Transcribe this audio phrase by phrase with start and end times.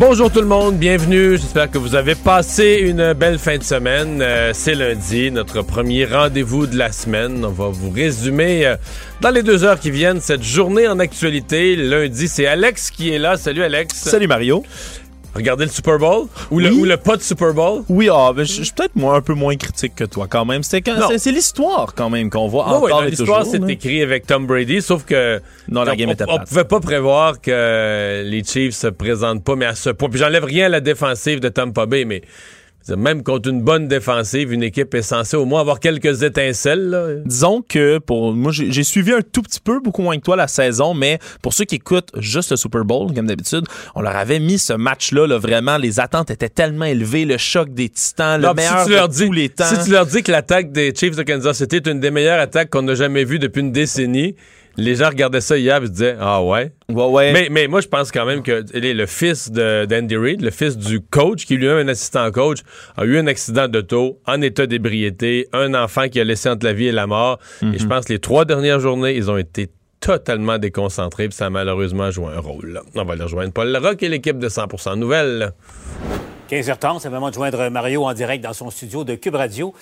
[0.00, 1.32] Bonjour tout le monde, bienvenue.
[1.32, 4.22] J'espère que vous avez passé une belle fin de semaine.
[4.22, 7.44] Euh, c'est lundi, notre premier rendez-vous de la semaine.
[7.44, 8.76] On va vous résumer euh,
[9.20, 11.76] dans les deux heures qui viennent cette journée en actualité.
[11.76, 13.36] Lundi, c'est Alex qui est là.
[13.36, 13.94] Salut Alex.
[13.94, 14.64] Salut Mario.
[15.34, 16.26] Regardez le Super Bowl?
[16.50, 17.82] Ou, le, ou le pas de Super Bowl?
[17.88, 20.62] Oui, ah, ben, je suis peut-être moi un peu moins critique que toi quand même.
[20.62, 21.08] C'est Non.
[21.26, 23.52] l'histoire quand même qu'on voit Oui, oui, encore l'histoire, toujours.
[23.52, 23.70] c'est là.
[23.70, 26.48] écrit avec Tom Brady, sauf que Non, la on, game on- était on plate.
[26.48, 30.08] pouvait pas prévoir que les Chiefs se présentent pas, mais à ce point.
[30.08, 32.22] Puis j'enlève rien à la défensive de Tampa Bay, mais
[32.88, 36.88] même contre une bonne défensive, une équipe est censée au moins avoir quelques étincelles.
[36.88, 37.06] là.
[37.24, 40.48] Disons que pour moi, j'ai suivi un tout petit peu, beaucoup moins que toi, la
[40.48, 44.40] saison, mais pour ceux qui écoutent juste le Super Bowl, comme d'habitude, on leur avait
[44.40, 48.46] mis ce match-là, là, vraiment, les attentes étaient tellement élevées, le choc des titans, le
[48.48, 49.64] Non, meilleur si tu leur de dis, tous les temps.
[49.64, 52.40] Si tu leur dis que l'attaque des Chiefs de Kansas City est une des meilleures
[52.40, 54.34] attaques qu'on n'a jamais vues depuis une décennie,
[54.80, 56.72] les gens regardaient ça hier et se disaient Ah ouais.
[56.88, 57.32] Ouais, ouais.
[57.32, 60.40] Mais, mais moi, je pense quand même que il est le fils de- d'Andy Reid,
[60.42, 62.58] le fils du coach, qui lui-même un assistant coach,
[62.96, 66.72] a eu un accident d'auto en état d'ébriété, un enfant qui a laissé entre la
[66.72, 67.38] vie et la mort.
[67.62, 67.74] Mhm.
[67.74, 69.68] Et je pense que les trois dernières journées, ils ont été
[70.00, 72.70] totalement déconcentrés, puis ça a malheureusement joué un rôle.
[72.72, 72.80] là.
[72.94, 75.52] On va aller rejoindre Paul Larocque et l'équipe de 100% Nouvelles.
[76.50, 79.72] 15h30, c'est le moment de joindre Mario en direct dans son studio de Cube Radio.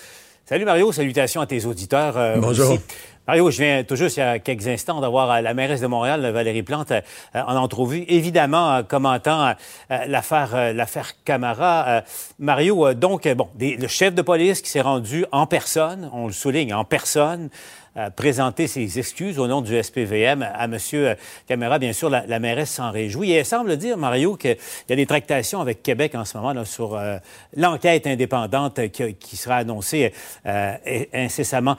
[0.45, 2.17] Salut Mario, salutations à tes auditeurs.
[2.19, 2.73] euh, Bonjour.
[2.73, 2.81] aussi.
[3.29, 5.87] Mario, je viens tout juste il y a quelques instants d'avoir euh, la mairesse de
[5.87, 7.03] Montréal, Valérie Plante, euh,
[7.35, 9.49] en entrevue, évidemment euh, commentant
[9.91, 11.89] euh, l'affaire euh, Camara.
[11.89, 12.01] Euh,
[12.39, 16.27] Mario, euh, donc, euh, bon, le chef de police qui s'est rendu en personne, on
[16.27, 17.51] le souligne, en personne,
[17.99, 20.79] euh, présenter ses excuses au nom du SPVM à M.
[21.49, 21.81] Camara.
[21.81, 23.33] Bien sûr, la, la mairesse s'en réjouit.
[23.33, 24.57] Et elle semble dire, Mario, qu'il
[24.89, 27.17] y a des tractations avec Québec en ce moment là, sur euh,
[27.57, 30.13] l'enquête indépendante qui, sera annoncée
[30.47, 30.75] euh,
[31.13, 31.77] incessamment.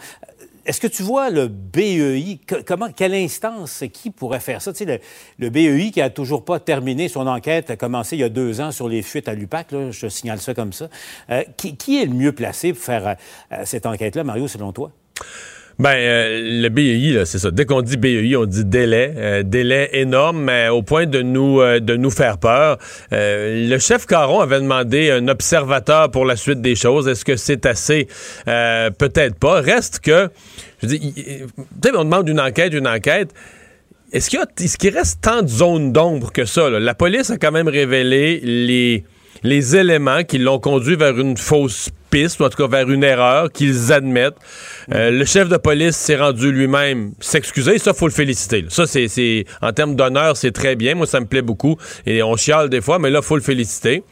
[0.69, 4.71] Est-ce que tu vois le BEI, comment, quelle instance, qui pourrait faire ça?
[4.71, 8.29] Tu le, BEI qui a toujours pas terminé son enquête, a commencé il y a
[8.29, 10.87] deux ans sur les fuites à l'UPAC, je signale ça comme ça.
[11.31, 13.15] Euh, qui, qui est le mieux placé pour faire
[13.51, 14.91] euh, cette enquête-là, Mario, selon toi?
[15.79, 17.51] Ben, euh, le BEI, là, c'est ça.
[17.51, 19.13] Dès qu'on dit BEI, on dit délai.
[19.15, 22.77] Euh, délai énorme, mais au point de nous, euh, de nous faire peur.
[23.13, 27.07] Euh, le chef Caron avait demandé un observateur pour la suite des choses.
[27.07, 28.09] Est-ce que c'est assez?
[28.49, 29.61] Euh, Peut-être pas.
[29.61, 30.27] Reste que,
[30.83, 30.99] je sais,
[31.95, 33.29] on demande une enquête, une enquête.
[34.11, 36.69] Est-ce qu'il y a- est-ce qu'il reste tant de zones d'ombre que ça?
[36.69, 36.79] là?
[36.81, 39.05] La police a quand même révélé les,
[39.43, 43.03] les éléments qui l'ont conduit vers une fausse piste, ou en tout cas vers une
[43.03, 44.35] erreur, qu'ils admettent.
[44.91, 48.61] Euh, le chef de police s'est rendu lui-même s'excuser, ça, faut le féliciter.
[48.63, 48.67] là.
[48.69, 50.95] Ça, c'est, en termes d'honneur, c'est très bien.
[50.95, 51.77] Moi, ça me plaît beaucoup.
[52.05, 54.03] Et on chiale des fois, mais là, faut le féliciter.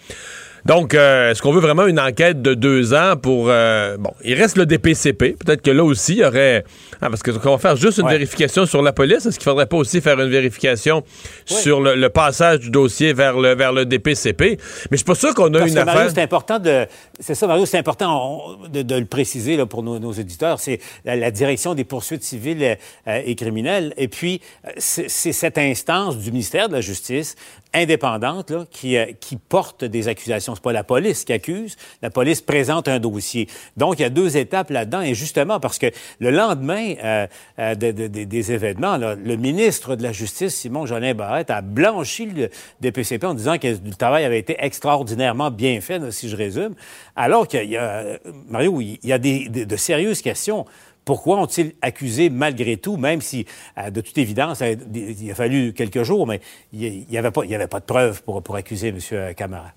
[0.65, 3.45] Donc, euh, est-ce qu'on veut vraiment une enquête de deux ans pour...
[3.49, 5.35] euh, bon, il reste le DPCP.
[5.39, 6.63] Peut-être que là aussi, il y aurait...
[7.01, 8.13] Ah, parce qu'on va faire juste une Ouais.
[8.13, 9.25] vérification sur la police.
[9.25, 11.03] Est-ce qu'il faudrait pas aussi faire une vérification
[11.45, 14.41] sur le, le passage du dossier vers le, vers le DPCP?
[14.41, 14.57] Mais
[14.91, 16.11] je suis pas sûr qu'on a Parce une que Mario, affaire...
[16.15, 16.85] c'est important de.
[17.19, 20.59] C'est ça, Mario, c'est important on- de, de le préciser là, pour nos, nos éditeurs.
[20.59, 23.93] C'est la, la direction des poursuites civiles euh, et criminelles.
[23.97, 24.41] Et puis,
[24.77, 27.35] c'est cette instance du ministère de la Justice
[27.77, 30.55] indépendante qui, euh, qui porte des accusations.
[30.55, 31.75] C'est pas la police qui accuse.
[32.01, 33.47] La police présente un dossier.
[33.77, 35.01] Donc, il y a deux étapes là-dedans.
[35.01, 35.87] Et justement, parce que
[36.19, 37.27] le lendemain euh,
[37.59, 41.61] euh, de- de- de- des événements, le ministre de la Justice, Simon Jolin Barrette, a
[41.61, 42.49] blanchi le
[42.81, 46.75] DPCP en disant que le travail avait été extraordinairement bien fait, si je résume.
[47.15, 48.03] Alors qu'il y a,
[48.49, 50.65] Mario, il y a des, de, de sérieuses questions.
[51.07, 53.45] Pourquoi ont-ils accusé malgré tout, même si,
[53.77, 56.41] euh, de toute évidence, euh, il a fallu quelques jours, mais
[56.73, 58.99] il n'y avait, pas- de preuves pour, pour accuser M.
[59.33, 59.71] Camara?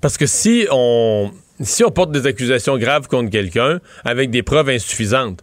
[0.00, 4.68] Parce que si on, si on porte des accusations graves contre quelqu'un avec des preuves
[4.68, 5.40] insuffisantes,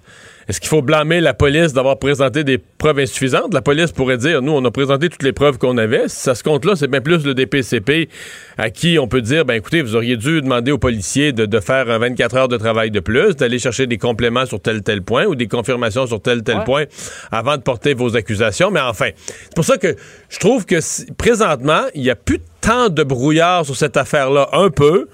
[0.49, 3.53] est-ce qu'il faut blâmer la police d'avoir présenté des preuves insuffisantes?
[3.53, 6.09] La police pourrait dire, nous, on a présenté toutes les preuves qu'on avait.
[6.09, 8.09] Si ça se compte là, c'est bien plus le DPCP
[8.57, 11.59] à qui on peut dire, ben écoutez, vous auriez dû demander aux policiers de, de
[11.61, 15.01] faire un 24 heures de travail de plus, d'aller chercher des compléments sur tel tel
[15.01, 16.63] point ou des confirmations sur tel tel Ouais.
[16.65, 16.83] point
[17.31, 18.69] avant de porter vos accusations.
[18.69, 19.95] Mais enfin, c'est pour ça que
[20.29, 20.75] je trouve que
[21.13, 25.07] présentement, il n'y a plus tant de brouillard sur cette affaire-là, un peu.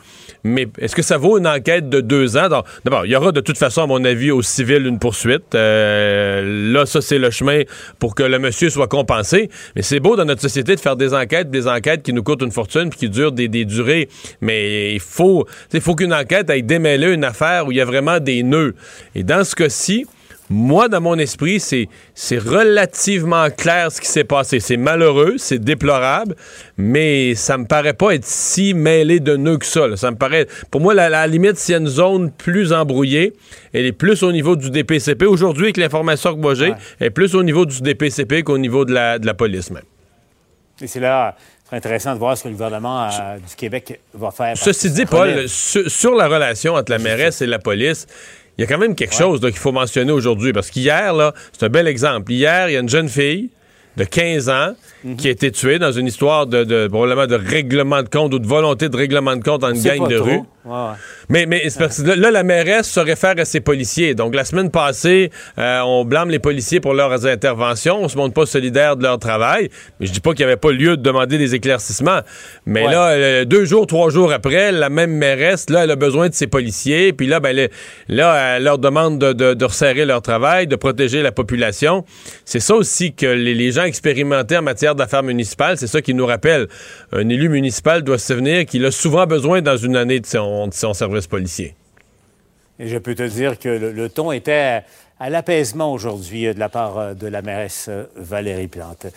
[0.44, 2.48] Mais Est-ce que ça vaut une enquête de deux ans?
[2.86, 5.56] D'abord, il y aura de toute façon, à mon avis, au civil une poursuite.
[5.56, 7.64] Euh, là, ça, c'est le chemin
[8.00, 9.50] pour que le monsieur soit compensé.
[9.76, 12.42] Mais c'est beau dans notre société de faire des enquêtes, des enquêtes qui nous coûtent
[12.42, 14.10] une fortune puis qui durent des, durées.
[14.42, 17.86] Mais il faut, il faut qu'une enquête aille démêler une affaire où il y a
[17.86, 18.76] vraiment des nœuds.
[19.16, 20.06] Et dans ce cas-ci,
[20.50, 21.88] moi, dans mon esprit, c'est,
[22.38, 24.60] relativement clair ce qui s'est passé.
[24.60, 26.36] C'est malheureux, c'est déplorable,
[26.78, 29.96] mais ça me paraît pas être si mêlé de nœuds que ça.
[29.96, 33.34] Ça me paraît, pour moi, la, la limite, s'il y a une zone plus embrouillée,
[33.74, 35.26] elle est plus au niveau du DPCP.
[35.26, 38.86] Aujourd'hui, avec l'information que moi j'ai, elle est plus au niveau du DPCP qu'au niveau
[38.86, 39.84] de la, de la police même.
[40.82, 41.36] Et c'est là,
[41.70, 44.58] c'est intéressant de voir ce que le gouvernement euh, du Québec va faire.
[44.58, 48.08] Ceci dit, Paul, sur, sur, la relation entre la mairesse et la police,
[48.60, 50.52] il y a quand même quelque chose qu'il faut mentionner aujourd'hui.
[50.52, 52.30] Parce qu'hier, là, c'est un bel exemple.
[52.30, 53.52] Hier, il y a une jeune fille
[53.96, 54.74] de 15 ans
[55.18, 58.48] qui a été tuée dans une histoire de, probablement de règlement de compte ou de
[58.48, 60.42] volonté de règlement de compte en une gang de rue.
[61.30, 61.68] Mais, mais
[62.16, 64.16] là, la mairesse se réfère à ses policiers.
[64.16, 68.02] Donc, la semaine passée, euh, on blâme les policiers pour leurs interventions.
[68.02, 69.70] On se montre pas solidaire de leur travail.
[70.00, 72.22] Mais je dis pas qu'il n'y avait pas lieu de demander des éclaircissements.
[72.66, 76.30] Mais là, euh, deux jours, trois jours après, la même mairesse, là, elle a besoin
[76.30, 77.14] de ses policiers.
[77.14, 77.70] Puis là, ben,
[78.08, 82.06] là, elle leur demande de, resserrer leur travail, de protéger la population.
[82.46, 86.26] C'est ça aussi que les, gens expérimentés en matière d'affaires municipales, c'est ça qui nous
[86.26, 86.68] rappelle.
[87.12, 90.70] Un élu municipal doit se souvenir qu'il a souvent besoin dans une année de son,
[90.72, 91.76] service policier.
[92.80, 94.84] Je peux te dire que le, ton était
[95.20, 99.08] à, l'apaisement aujourd'hui euh, de la part euh, de la mairesse euh, Valérie Plante.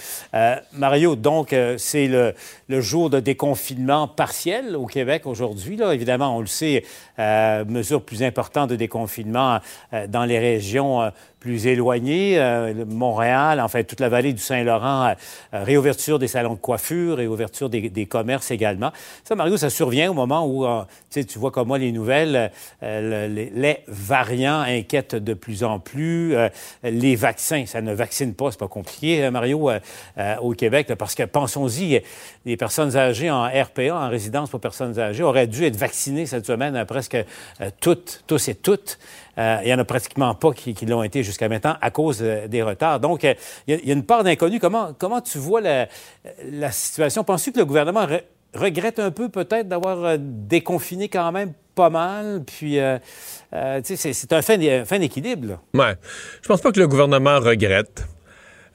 [0.72, 5.78] Mario, donc, c'est le, jour de déconfinement partiel au Québec aujourd'hui.
[5.80, 6.84] Évidemment, on le sait,
[7.18, 9.60] mesure plus importante de déconfinement
[10.08, 15.14] dans les régions plus éloignés, euh, Montréal, enfin toute la vallée du Saint-Laurent, euh,
[15.54, 18.92] euh, réouverture des salons de coiffure, réouverture des, des commerces également.
[19.24, 20.64] Ça, Mario, ça survient au moment où,
[21.10, 26.36] tu vois comme moi les nouvelles, les, variants inquiètent de plus en plus.
[26.84, 29.70] les vaccins, ça ne vaccine pas, c'est pas compliqué, Mario,
[30.40, 32.02] au Québec, parce que pensons-y,
[32.44, 36.46] les personnes âgées en RPA, en résidence pour personnes âgées, auraient dû être vaccinées cette
[36.46, 37.16] semaine, presque
[37.80, 38.98] toutes, tous et toutes.
[39.38, 42.48] Euh, il n'y en a pratiquement pas qui, l'ont été jusqu'à maintenant à cause euh,
[42.48, 43.00] des retards.
[43.00, 43.32] Donc, euh,
[43.66, 44.60] il y, a une part d'inconnu.
[44.60, 45.88] Comment, comment tu vois la,
[46.70, 47.24] situation?
[47.24, 48.06] Penses-tu que le gouvernement
[48.54, 52.42] regrette un peu peut-être d'avoir déconfiné quand même pas mal?
[52.46, 52.78] Puis,
[53.82, 54.58] c'est un fin,
[54.98, 55.60] d'équilibre.
[55.72, 55.84] Oui.
[56.42, 58.06] Je pense pas que le gouvernement regrette.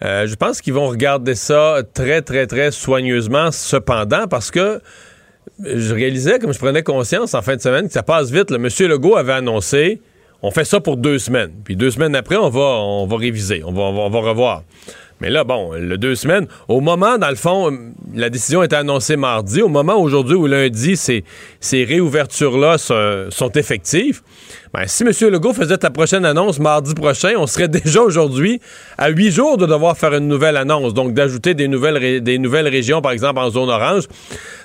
[0.02, 4.82] je pense qu'ils vont regarder ça très, très, très soigneusement, cependant, parce que
[5.64, 8.50] je réalisais, comme je prenais conscience en fin de semaine, que ça passe vite.
[8.50, 10.02] Le monsieur Legault avait annoncé
[10.42, 11.52] on fait ça pour deux semaines.
[11.64, 14.64] Puis deux semaines après, on va, on va réviser, on va, on va, revoir.
[15.22, 17.76] Mais là, bon, le deux semaines, au moment, dans le fond,
[18.14, 19.62] la décision était annoncée mardi.
[19.62, 21.24] Au moment aujourd'hui ou lundi, ces,
[21.60, 24.22] ces réouvertures-là sont effectives.
[24.74, 25.12] Ben, si M.
[25.32, 28.62] Legault faisait ta prochaine annonce mardi prochain, on serait déjà aujourd'hui
[28.98, 32.68] à huit jours de devoir faire une nouvelle annonce, donc d'ajouter des nouvelles, des nouvelles
[32.68, 34.04] régions, par exemple en zone orange.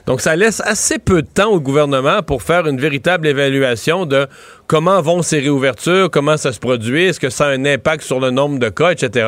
[0.07, 4.27] Donc ça laisse assez peu de temps au gouvernement pour faire une véritable évaluation de
[4.67, 8.21] comment vont ces réouvertures, comment ça se produit, est-ce que ça a un impact sur
[8.21, 9.27] le nombre de cas, etc.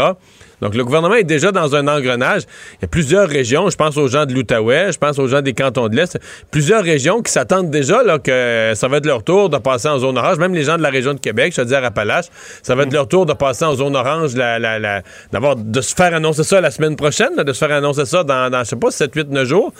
[0.64, 2.44] Donc, le gouvernement est déjà dans un engrenage.
[2.78, 5.42] Il y a plusieurs régions, je pense aux gens de l'Outaouais, je pense aux gens
[5.42, 6.18] des cantons de l'Est,
[6.50, 9.98] plusieurs régions qui s'attendent déjà là, que ça va être leur tour de passer en
[9.98, 10.38] zone orange.
[10.38, 12.28] Même les gens de la région de Québec, je veux dire à Appalaches,
[12.62, 15.02] ça va être leur tour de passer en zone orange, la, la, la,
[15.32, 18.48] d'avoir, de se faire annoncer ça la semaine prochaine, de se faire annoncer ça dans,
[18.48, 19.70] dans je sais pas, 7, 8, 9 jours.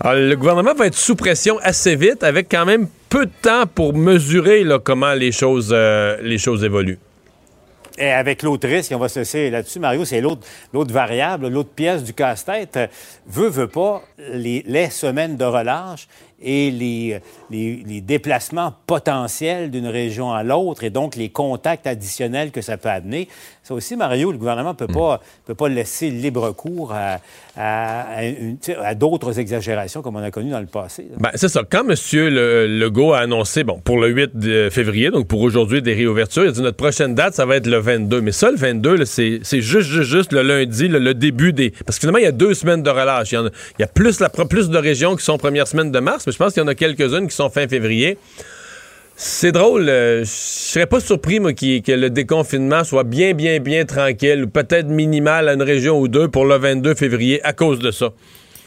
[0.00, 3.64] Alors, le gouvernement va être sous pression assez vite, avec quand même peu de temps
[3.66, 6.98] pour mesurer là, comment les choses, euh, les choses évoluent.
[7.98, 12.04] Et avec l'autre risque, on va se laisser là-dessus, Mario, c'est l'autre, variable, l'autre pièce
[12.04, 12.78] du casse-tête.
[13.26, 16.06] Veut, veut pas, les, les semaines de relâche
[16.40, 22.60] et les, les, déplacements potentiels d'une région à l'autre et donc les contacts additionnels que
[22.60, 23.28] ça peut amener.
[23.68, 27.18] Ça aussi, Mario, le gouvernement ne peut, pas, peut pas laisser libre cours à,
[27.54, 31.06] à, d'autres exagérations comme on a connu dans le passé.
[31.18, 31.64] Ben, c'est ça.
[31.68, 31.94] Quand M.
[32.14, 36.44] Le, Legault a annoncé, bon, pour le 8 de février, donc pour aujourd'hui, des réouvertures,
[36.44, 38.22] il a dit notre prochaine date, ça va être le 22.
[38.22, 41.68] Mais ça, le 22, c'est, juste, juste, juste le lundi, le, début des...
[41.84, 43.32] Parce que finalement, il y a deux semaines de relâche.
[43.32, 46.00] Il y, il y a plus, la, plus de régions qui sont première semaine de
[46.00, 48.16] mars, mais je pense qu'il y en a quelques-unes qui sont fin février.
[49.20, 49.88] C'est drôle.
[49.88, 54.86] Euh, je serais pas surpris, moi, que le déconfinement soit bien, bien, bien tranquille, peut-être
[54.86, 58.10] minimal à une région ou deux pour le 22 février à cause de ça.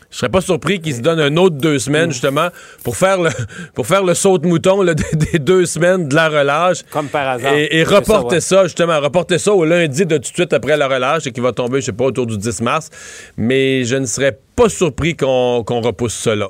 [0.09, 2.49] Je serais pas surpris qu'ils se donnent un autre deux semaines, justement,
[2.83, 3.29] pour faire le,
[3.75, 6.79] pour faire le saut de mouton des, deux semaines de la relâche.
[6.91, 7.53] Comme par hasard.
[7.55, 11.27] Et, reporter ça, justement, reporter ça au lundi de tout de suite après la relâche
[11.27, 12.89] et qui va tomber, je sais pas, autour du 10 mars.
[13.37, 16.49] Mais je ne serais pas surpris qu'on repousse cela.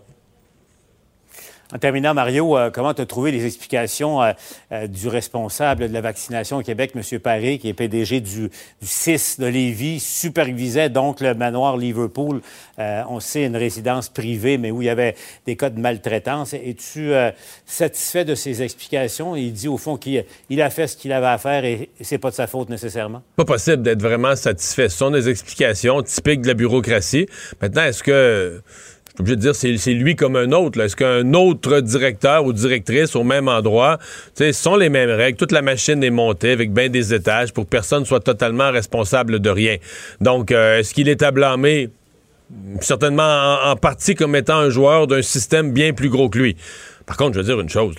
[1.73, 4.19] En terminant, Mario, comment tu as trouvé les explications
[4.89, 7.19] du responsable de la vaccination au Québec, M.
[7.19, 12.41] Paré, qui est PDG du, du 6 de Lévis, supervisait donc le manoir Liverpool?
[12.77, 16.53] on sait une résidence privée, mais où il y avait des cas de maltraitance.
[16.53, 17.11] Es-tu
[17.65, 19.35] satisfait de ces explications?
[19.35, 22.17] Il dit au fond qu'il il a fait ce qu'il avait à faire et c'est
[22.17, 23.21] pas de sa faute nécessairement.
[23.35, 24.89] Pas possible d'être vraiment satisfait.
[24.89, 27.27] Ce sont des explications typiques de la bureaucratie.
[27.61, 28.61] Maintenant, est-ce que
[29.11, 30.79] je suis obligé de dire c'est lui comme un autre.
[30.79, 33.99] Est-ce qu'un autre directeur ou directrice au même endroit,
[34.35, 37.65] ce sont les mêmes règles, toute la machine est montée avec bien des étages pour
[37.65, 39.77] que personne soit totalement responsable de rien.
[40.21, 41.89] Donc, euh, est-ce qu'il est à blâmer?
[42.79, 46.57] Certainement en, partie comme étant un joueur d'un système bien plus gros que lui.
[47.05, 47.95] Par contre, je veux dire une chose.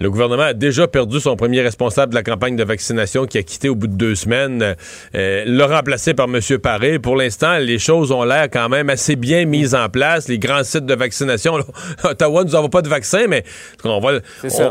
[0.00, 3.42] Le gouvernement a déjà perdu son premier responsable de la campagne de vaccination qui a
[3.42, 4.74] quitté au bout de deux semaines.
[5.14, 6.40] Euh, le remplacé par M.
[6.58, 6.98] Paré.
[6.98, 10.28] Pour l'instant, les choses ont l'air quand même assez bien mises en place.
[10.28, 11.58] Les grands sites de vaccination.
[12.04, 13.44] Ottawa ne nous envoie pas de vaccins, mais
[13.84, 14.18] on, va,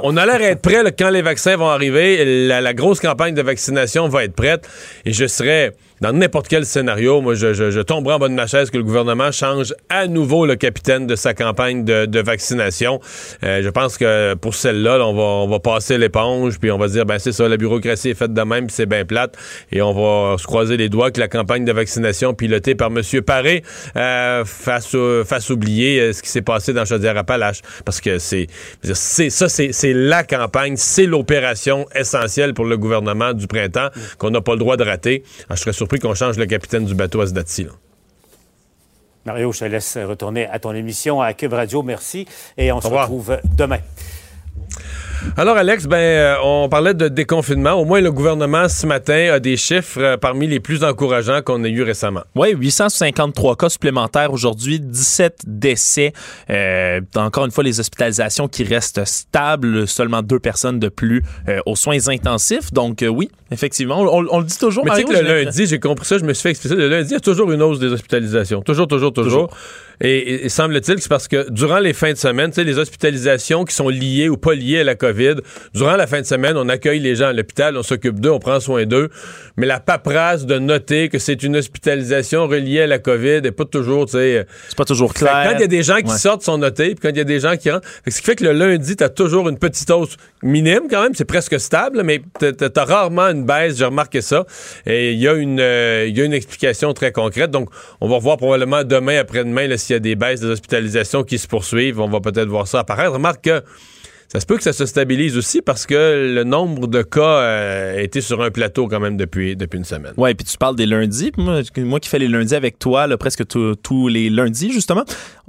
[0.03, 2.47] on, a l'air d'être prêt quand les vaccins vont arriver.
[2.47, 4.67] La, la grosse campagne de vaccination va être prête.
[5.05, 8.47] Et je serais dans n'importe quel scénario, moi, je, je, tomberai en bas de ma
[8.47, 13.01] chaise que le gouvernement change à nouveau le capitaine de sa campagne de, vaccination.
[13.43, 16.87] Euh, je pense que pour celle-là, on, va, on va passer l'éponge, puis on va
[16.87, 19.35] dire, ben c'est ça, la bureaucratie est faite de même, puis c'est bien plate,
[19.71, 23.01] et on va se croiser les doigts que la campagne de vaccination pilotée par M.
[23.25, 23.63] Paré
[23.95, 24.95] euh, fasse,
[25.25, 27.61] fasse oublier euh, ce qui s'est passé dans Chaudière-Appalaches.
[27.85, 28.47] Parce que c'est,
[28.81, 34.53] ça, c'est la campagne, c'est l'opération essentielle pour le gouvernement du printemps qu'on n'a pas
[34.53, 35.23] le droit de rater.
[35.49, 37.67] Ah, je serais surpris qu'on change le capitaine du bateau à ce date-ci.
[39.25, 41.83] Mario, je te laisse retourner à ton émission à Cube Radio.
[41.83, 42.25] Merci.
[42.57, 43.79] Et on se retrouve demain.
[45.37, 47.73] Alors, Alex, ben, euh, on parlait de déconfinement.
[47.73, 51.63] Au moins, le gouvernement, ce matin, a des chiffres euh, parmi les plus encourageants qu'on
[51.63, 52.23] ait eu récemment.
[52.35, 56.13] Oui, 853 cas supplémentaires aujourd'hui, 17 décès.
[56.49, 61.23] Euh, encore une fois, les hospitalisations qui restent stables, seulement deux personnes de plus
[61.65, 62.71] aux soins intensifs.
[62.71, 64.85] Donc, oui, effectivement, on, le dit toujours.
[64.85, 66.75] Mais tu sais que le lundi, j'ai compris ça, je me suis fait expliquer.
[66.75, 68.61] Le lundi, il y a toujours une hausse des hospitalisations.
[68.61, 69.49] Toujours, toujours, toujours.
[70.01, 73.65] Et, semble-t-il que c'est parce que durant les fins de semaine, tu sais, les hospitalisations
[73.65, 75.35] qui sont liées ou pas liées à la COVID,
[75.73, 78.39] durant la fin de semaine, on accueille les gens à l'hôpital, on s'occupe d'eux, on
[78.39, 79.09] prend soin d'eux.
[79.57, 83.65] Mais la paperasse de noter que c'est une hospitalisation reliée à la COVID n'est pas
[83.65, 84.45] toujours, tu sais.
[84.67, 85.47] C'est pas toujours clair.
[85.49, 87.25] Quand il y a des gens qui sortent, sont notés, puis quand il y a
[87.25, 87.87] des gens qui rentrent.
[88.07, 91.15] Ce qui fait que le lundi, tu as toujours une petite hausse minime quand même,
[91.15, 94.45] c'est presque stable, mais tu as rarement une baisse, j'ai remarqué ça.
[94.85, 97.51] Et il y, a une, euh, y a une explication très concrète.
[97.51, 97.69] Donc,
[98.01, 101.47] on va revoir probablement demain, après-demain, s'il y a des baisses des hospitalisations qui se
[101.47, 101.99] poursuivent.
[101.99, 103.11] On va peut-être voir ça apparaître.
[103.11, 103.63] Remarque que
[104.33, 107.97] ça se peut que ça se stabilise aussi parce que le nombre de cas euh,
[107.99, 110.13] a été sur un plateau quand même depuis, depuis une semaine.
[110.17, 111.31] Oui, puis tu parles des lundis.
[111.37, 115.05] Moi, qui fais les lundis avec toi, presque tous les lundis, justement,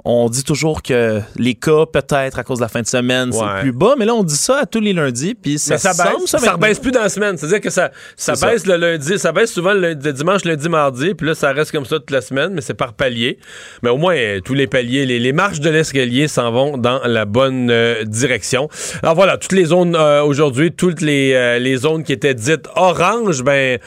[0.07, 3.61] on dit toujours que les cas, peut-être à cause de la fin de semaine, c'est
[3.61, 6.27] plus bas, mais là, on dit ça à tous les lundis, puis ça, ça baisse.
[6.27, 7.37] ça, ça baisse plus dans la semaine.
[7.37, 11.25] C'est-à-dire que ça, ça baisse le lundi, ça baisse souvent le, dimanche, lundi, mardi, puis
[11.25, 13.39] là, ça reste comme ça toute la semaine, mais c'est par palier.
[13.81, 14.15] Mais au moins,
[14.45, 18.69] tous les paliers, les, marches de l'escalier s'en vont dans la bonne euh, direction.
[19.03, 22.67] Alors voilà, toutes les zones euh, aujourd'hui, toutes les, euh, les zones qui étaient dites
[22.75, 23.79] orange, ben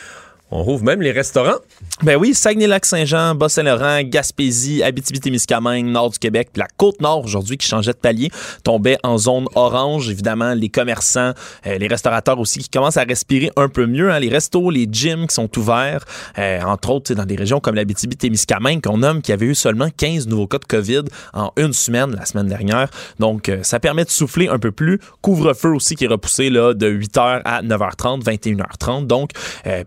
[0.51, 1.59] on rouvre même les restaurants.
[2.03, 7.99] Ben oui, Saguenay-Lac-Saint-Jean, Bas-Saint-Laurent, Gaspésie, Abitibi-Témiscamingue, nord du Québec, la Côte-Nord aujourd'hui qui changeait de
[7.99, 8.31] palier,
[8.65, 10.09] tombait en zone orange.
[10.09, 11.33] Évidemment, les commerçants,
[11.67, 14.11] euh, les restaurateurs aussi qui commencent à respirer un peu mieux.
[14.11, 14.21] Hein.
[14.21, 16.05] Les restos, les gyms qui sont ouverts,
[16.39, 20.29] euh, entre autres dans des régions comme l'Abitibi-Témiscamingue qu'on nomme qui avait eu seulement 15
[20.29, 22.89] nouveaux cas de COVID en une semaine la semaine dernière.
[23.19, 24.99] Donc, euh, ça permet de souffler un peu plus.
[25.21, 29.07] Couvre-feu aussi qui est repoussé là, de 8h à 9h30, 21h30.
[29.07, 29.33] Donc,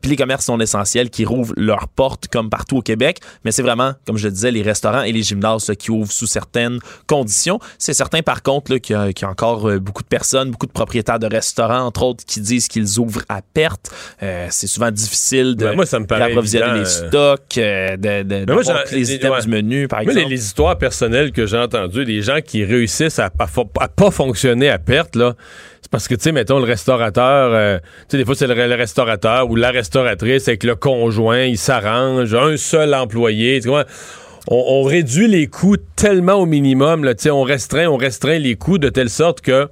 [0.01, 3.93] puis les commerces essentiels qui rouvrent leurs portes comme partout au Québec, mais c'est vraiment,
[4.05, 7.59] comme je le disais, les restaurants et les gymnases qui ouvrent sous certaines conditions.
[7.77, 11.19] C'est certain, par contre, qu'il y, a encore euh, beaucoup de personnes, beaucoup de propriétaires
[11.19, 13.91] de restaurants, entre autres, qui disent qu'ils ouvrent à perte.
[14.23, 19.87] Euh, c'est souvent difficile de d'approvisionner les stocks, euh, de, de, les items du menu,
[19.87, 20.19] par exemple.
[20.19, 23.47] Les, les, histoires personnelles que j'ai entendues, des gens qui réussissent à, à,
[23.79, 25.35] à pas fonctionner à perte, là,
[25.89, 29.49] parce que, tu sais, mettons, le restaurateur, euh, tu sais, des fois, c'est le, restaurateur
[29.49, 33.85] ou la restauratrice avec le conjoint, il s'arrange, un seul employé, tu vois.
[34.47, 38.55] On, réduit les coûts tellement au minimum, là, tu sais, on restreint, on restreint les
[38.55, 39.67] coûts de telle sorte que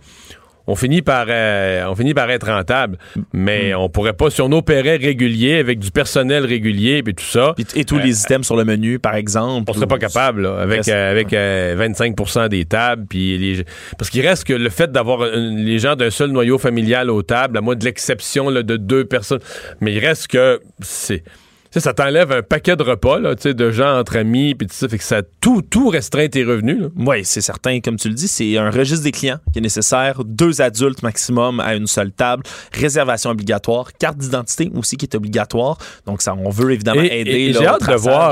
[0.69, 2.99] on finit par euh, on finit par être rentable.
[3.33, 3.77] Mais mm.
[3.79, 7.55] on pourrait pas, si on opérait régulier avec du personnel régulier et tout ça.
[7.75, 9.65] et tous les euh, items sur le menu, par exemple.
[9.67, 13.05] On serait pas capable, avec, euh, avec 25% des tables.
[13.09, 13.65] Puis
[13.97, 17.57] Parce qu'il reste que le fait d'avoir les gens d'un seul noyau familial aux tables,
[17.57, 19.41] à moins de l'exception de deux personnes.
[19.81, 21.23] Mais il reste que c'est
[21.71, 24.73] ça t'enlève un paquet de repas, là, tu sais, de gens entre amis, puis tout
[24.73, 26.85] ça, fait que ça tout, tout restreint tes revenus.
[26.97, 27.79] Oui, c'est certain.
[27.79, 30.23] Comme tu le dis, c'est un registre des clients qui est nécessaire.
[30.25, 32.41] Deux adultes maximum à une seule table.
[32.73, 33.89] Réservation obligatoire.
[33.99, 35.77] Carte d'identité aussi qui est obligatoire.
[36.07, 37.53] Donc, ça, on veut évidemment Et- aider.
[37.53, 38.31] J'ai hâte de voir.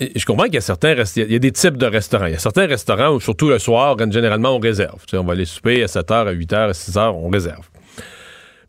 [0.00, 2.26] euh, Je comprends qu'il y a certains il y a des types de restaurants.
[2.26, 5.00] Il y a certains restaurants où, surtout le soir, généralement, on réserve.
[5.06, 7.66] Tu sais, on va aller souper à 7h, à 8h, à 6h, on réserve.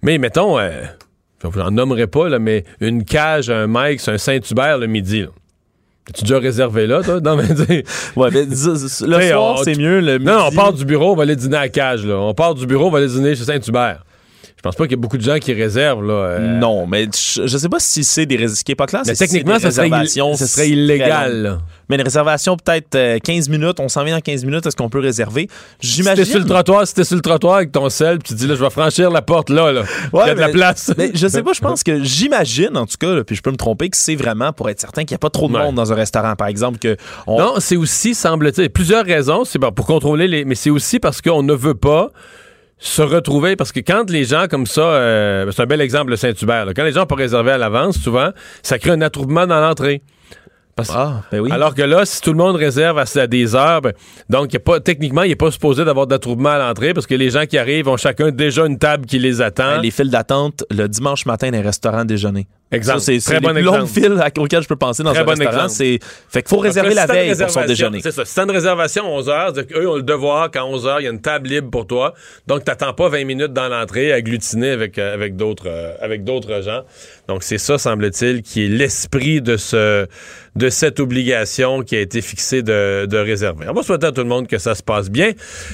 [0.02, 0.84] Mais mettons, euh,
[1.44, 5.22] j'en nommerai pas, là, mais une cage, un Mike's, un Saint-Hubert le midi.
[5.22, 5.28] là.
[6.10, 7.20] As-tu déjà réservé là, toi?
[7.20, 7.84] Non, mais dis-
[8.16, 8.66] Ouais, mais dis-
[9.06, 10.00] le soir, c'est mieux.
[10.00, 12.06] Le Non, on midi- part du bureau, on va aller dîner à la cage.
[12.06, 12.16] Là.
[12.18, 14.04] On part du bureau, on va aller dîner chez Saint-Hubert.
[14.58, 16.04] Je pense pas qu'il y a beaucoup de gens qui réservent.
[16.04, 18.88] Là, euh, Non, mais je, je sais pas si c'est des ce qui est pas
[18.88, 19.04] clair.
[19.06, 21.60] Mais c'est si techniquement, des ça serait, ça serait illégal.
[21.90, 24.90] Mais une réservation peut-être euh, 15 minutes, on s'en vient dans 15 minutes, est-ce qu'on
[24.90, 25.48] peut réserver?
[25.80, 26.24] Si J'imagine.
[26.24, 28.48] t'es sur le trottoir, si t'es sur le trottoir avec ton sel, puis tu dis
[28.48, 29.82] là, je vais franchir la porte là, là.
[30.12, 30.92] Ouais, Il y a de la mais- place.
[30.98, 33.52] Mais je sais pas, je pense que j'imagine, en tout cas, là, puis je peux
[33.52, 35.62] me tromper, que c'est vraiment pour être certain qu'il n'y a pas trop de Ouais.
[35.62, 36.36] monde dans un restaurant.
[36.36, 36.98] Par exemple, que
[37.28, 39.46] on- Non, c'est aussi, semble-t-il, plusieurs raisons.
[39.46, 40.46] C'est pour contrôler les.
[40.46, 42.10] Mais c'est aussi parce qu'on ne veut pas
[42.80, 43.56] se retrouver.
[43.56, 44.82] Parce que quand les gens comme ça.
[44.82, 46.68] euh, c'est un bel exemple, le Saint-Hubert.
[46.76, 48.30] Quand les gens pas réservé à l'avance, souvent,
[48.64, 50.02] ça crée un attroupement dans l'entrée.
[50.76, 51.50] Parce- Ah, ben oui.
[51.52, 53.94] Alors que là, si tout le monde réserve à, à des heures, ben,
[54.30, 57.16] donc y a pas, techniquement, il n'est pas supposé d'avoir d'attroupement à l'entrée parce que
[57.16, 59.78] les gens qui arrivent ont chacun déjà une table qui les attend.
[59.78, 62.46] Ben, les files d'attente le dimanche matin dans les restaurants déjeuner.
[62.72, 63.00] Exemple.
[63.00, 65.32] Ça, c'est bon plus longues files à- auxquelles je peux penser dans Très un bon
[65.32, 65.70] restaurant.
[65.70, 68.00] C'est fait qu'il faut réserver la veille pour son déjeuner.
[68.04, 68.26] C'est ça.
[68.26, 71.04] Si t'as une réservation à 11 h, qu'eux ont le devoir qu'à 11 h, il
[71.06, 72.14] y a une table libre pour toi.
[72.46, 76.26] Donc, t'attends pas 20 minutes dans l'entrée à glutiner avec, euh, avec d'autres euh, avec
[76.26, 76.82] d'autres gens.
[77.30, 80.06] Donc, c'est ça, semble-t-il, qui est l'esprit de ce
[80.58, 83.68] de cette obligation qui a été fixée de, de réserver.
[83.70, 85.32] On va souhaiter à tout le monde que ça se passe bien.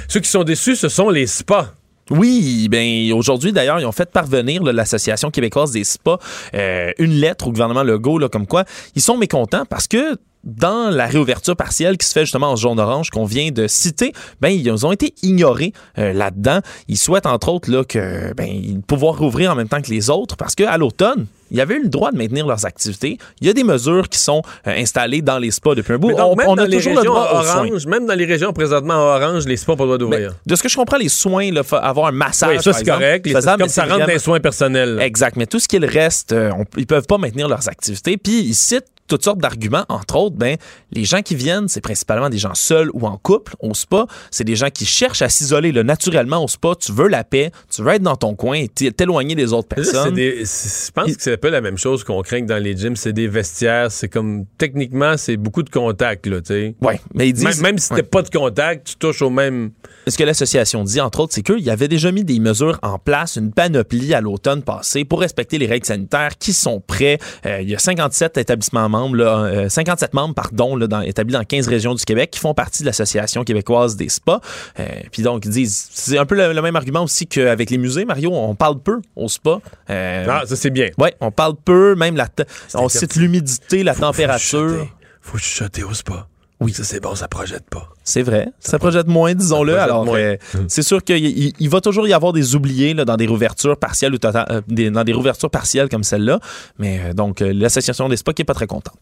[0.10, 1.74] Ceux qui sont déçus, ce sont les spas.
[2.10, 6.20] Oui, ben aujourd'hui d'ailleurs, ils ont fait parvenir l'Association québécoise des spas
[6.54, 10.90] euh, une lettre au gouvernement Legault là, comme quoi ils sont mécontents parce que dans
[10.90, 14.50] la réouverture partielle qui se fait justement en jaune orange qu'on vient de citer, ben
[14.50, 16.60] ils ont été ignorés euh, là-dedans.
[16.88, 20.36] Ils souhaitent entre autres là que ben pouvoir rouvrir en même temps que les autres
[20.36, 23.20] parce que à l'automne, il y avait eu le droit de maintenir leurs activités.
[23.40, 26.10] Il y a des mesures qui sont euh, installées dans les spas depuis un bout.
[26.12, 27.68] Donc, on, même on dans a les toujours le régions droit aux soins.
[27.68, 30.34] orange, même dans les régions présentement orange, les spas n'ont pas le droit d'ouvrir.
[30.46, 33.26] de ce que je comprends, les soins, là, avoir un massage, Oui, ça, c'est correct.
[33.28, 34.96] Les- faisable, comme mais ça rentre dans les soins personnels.
[34.96, 35.06] là.
[35.06, 38.18] Exact, mais tout ce qu'il reste, euh, on- ils peuvent pas maintenir leurs activités.
[38.18, 40.58] Puis ils citent toutes sortes d'arguments, entre autres, ben
[40.92, 44.06] les gens qui viennent, c'est principalement des gens seuls ou en couple au spa.
[44.32, 46.74] C'est des gens qui cherchent à s'isoler naturellement au spa.
[46.80, 49.68] Tu veux la paix, tu veux être dans ton coin et t'é- t'éloigner des autres
[49.68, 50.14] personnes.
[50.14, 52.76] des- je pense que c'est un peu la même chose qu'on craint que dans les
[52.78, 53.92] gyms, c'est des vestiaires.
[53.92, 56.76] C'est comme techniquement, c'est beaucoup de contacts, là, tu sais.
[56.82, 58.04] Ouais, mais ils Même, disent, même si t'as Ouais.
[58.04, 59.72] pas de contact, tu touches au même.
[60.08, 62.98] Ce que l'association dit, entre autres, c'est qu'il y avait déjà mis des mesures en
[63.00, 67.18] place, une panoplie à l'automne passé pour respecter les règles sanitaires qui sont prêts.
[67.46, 71.34] Euh, il y a 57 établissements membres, là, euh, 57 membres, pardon, là, dans, établis
[71.34, 74.40] dans 15 régions du Québec qui font partie de l'Association québécoise des spas.
[74.80, 77.78] Euh, Puis donc, ils disent, c'est un peu le, le même argument aussi qu'avec les
[77.78, 79.60] musées, Mario, on parle peu au spa.
[79.90, 80.88] Euh, Ah, ça, c'est bien.
[80.98, 82.28] Ouais, on parle peu, même la,
[82.76, 84.70] on cite l'humidité, la température.
[84.70, 84.92] chuchoter.
[85.22, 86.28] Faut chuchoter au spa.
[86.64, 87.90] Oui, ça, c'est bon, ça projette pas.
[88.04, 88.48] C'est vrai.
[88.60, 89.74] Ça projette moins, disons-le.
[89.78, 90.36] Alors, euh,
[90.68, 93.78] c'est sûr qu'il il- il va toujours y avoir des oubliés là, dans des rouvertures
[93.78, 96.40] partielles ou tota- euh, des- dans des rouvertures partielles comme celle-là.
[96.80, 98.98] Mais euh, donc, l'association des spas qui est pas très contente.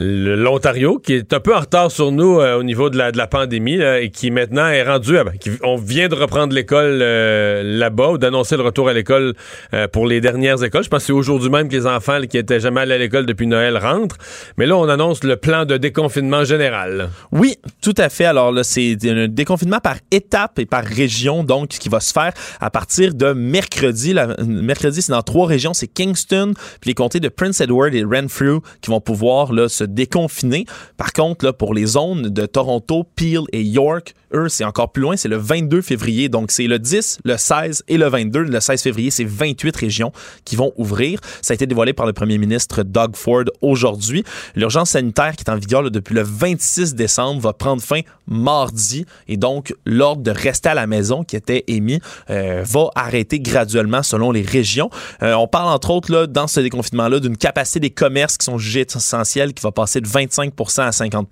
[0.00, 3.18] L'Ontario, qui est un peu en retard sur nous euh, au niveau de la, de
[3.18, 5.16] la pandémie, là, et qui maintenant est rendu,
[5.64, 9.34] on vient de reprendre l'école euh, là-bas, ou d'annoncer le retour à l'école
[9.74, 10.84] euh, pour les dernières écoles.
[10.84, 12.98] Je pense que c'est aujourd'hui même que les enfants là, qui étaient jamais allés à
[12.98, 14.18] l'école depuis Noël rentrent.
[14.56, 17.10] Mais là, on annonce le plan de déconfinement général.
[17.32, 18.26] Oui, tout à fait.
[18.26, 22.32] Alors là, c'est un déconfinement par étape et par région, donc, qui va se faire
[22.60, 24.14] à partir de mercredi.
[24.46, 25.74] Mercredi, c'est dans trois régions.
[25.74, 29.87] C'est Kingston, puis les comtés de Prince Edward et Renfrew qui vont pouvoir là, se
[29.88, 30.66] déconfiner.
[30.96, 35.02] Par contre, là, pour les zones de Toronto, Peel et York, eux, c'est encore plus
[35.02, 35.16] loin.
[35.16, 36.28] C'est le 22 février.
[36.28, 38.42] Donc, c'est le 10, le 16 et le 22.
[38.42, 40.12] Le 16 février, c'est 28 régions
[40.44, 41.20] qui vont ouvrir.
[41.42, 44.24] Ça a été dévoilé par le premier ministre Doug Ford aujourd'hui.
[44.54, 49.06] L'urgence sanitaire qui est en vigueur depuis le 26 décembre va prendre fin mardi.
[49.28, 54.02] Et donc, l'ordre de rester à la maison qui était émis euh, va arrêter graduellement
[54.02, 54.90] selon les régions.
[55.22, 58.58] Euh, on parle entre autres là, dans ce déconfinement-là d'une capacité des commerces qui sont
[58.58, 61.28] jugés essentiels qui va passer de 25 à 50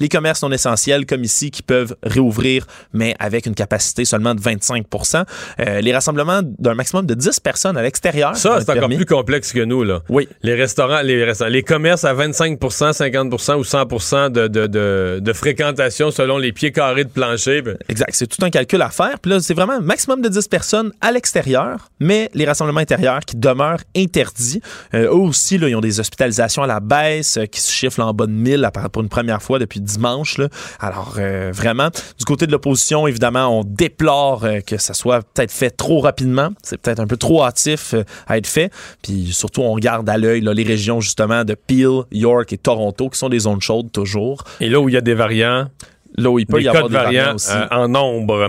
[0.00, 4.40] Les commerces non essentiels, comme ici, qui peuvent réouvrir, mais avec une capacité seulement de
[4.40, 5.24] 25%
[5.60, 8.36] euh, Les rassemblements d'un maximum de 10 personnes à l'extérieur.
[8.36, 9.82] Ça, c'est encore plus complexe que nous.
[9.82, 10.02] Là.
[10.10, 10.28] Oui.
[10.42, 15.32] Les restaurants, les, restaurants, les commerces à 25% 50% ou 100 de, de, de, de,
[15.32, 17.62] fréquentation selon les pieds carrés de plancher.
[17.62, 17.78] Ben.
[17.88, 18.10] Exact.
[18.12, 19.18] C'est tout un calcul à faire.
[19.20, 23.20] Puis là, c'est vraiment un maximum de 10 personnes à l'extérieur, mais les rassemblements intérieurs
[23.20, 24.60] qui demeurent interdits.
[24.94, 28.00] Euh, eux aussi, là, ils ont des hospitalisations à la baisse euh, qui se chiffrent
[28.00, 30.38] en bas de 1000 pour une première fois depuis dimanche.
[30.38, 30.48] Là.
[30.80, 35.70] Alors, euh, vraiment, du côté de l'opposition, évidemment, on déplore que ça soit peut-être fait
[35.70, 36.50] trop rapidement.
[36.62, 37.94] C'est peut-être un peu trop hâtif
[38.26, 38.70] à être fait.
[39.02, 43.18] Puis surtout, on regarde à l'œil les régions justement de Peel, York et Toronto, qui
[43.18, 44.44] sont des zones chaudes toujours.
[44.60, 45.68] Et là où il y a des variants,
[46.16, 47.52] Là où il peut y avoir des variants, aussi.
[47.70, 48.48] en nombre.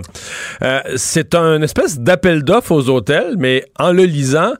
[0.96, 4.52] c'est un espèce d'appel d'offres aux hôtels, mais en le lisant,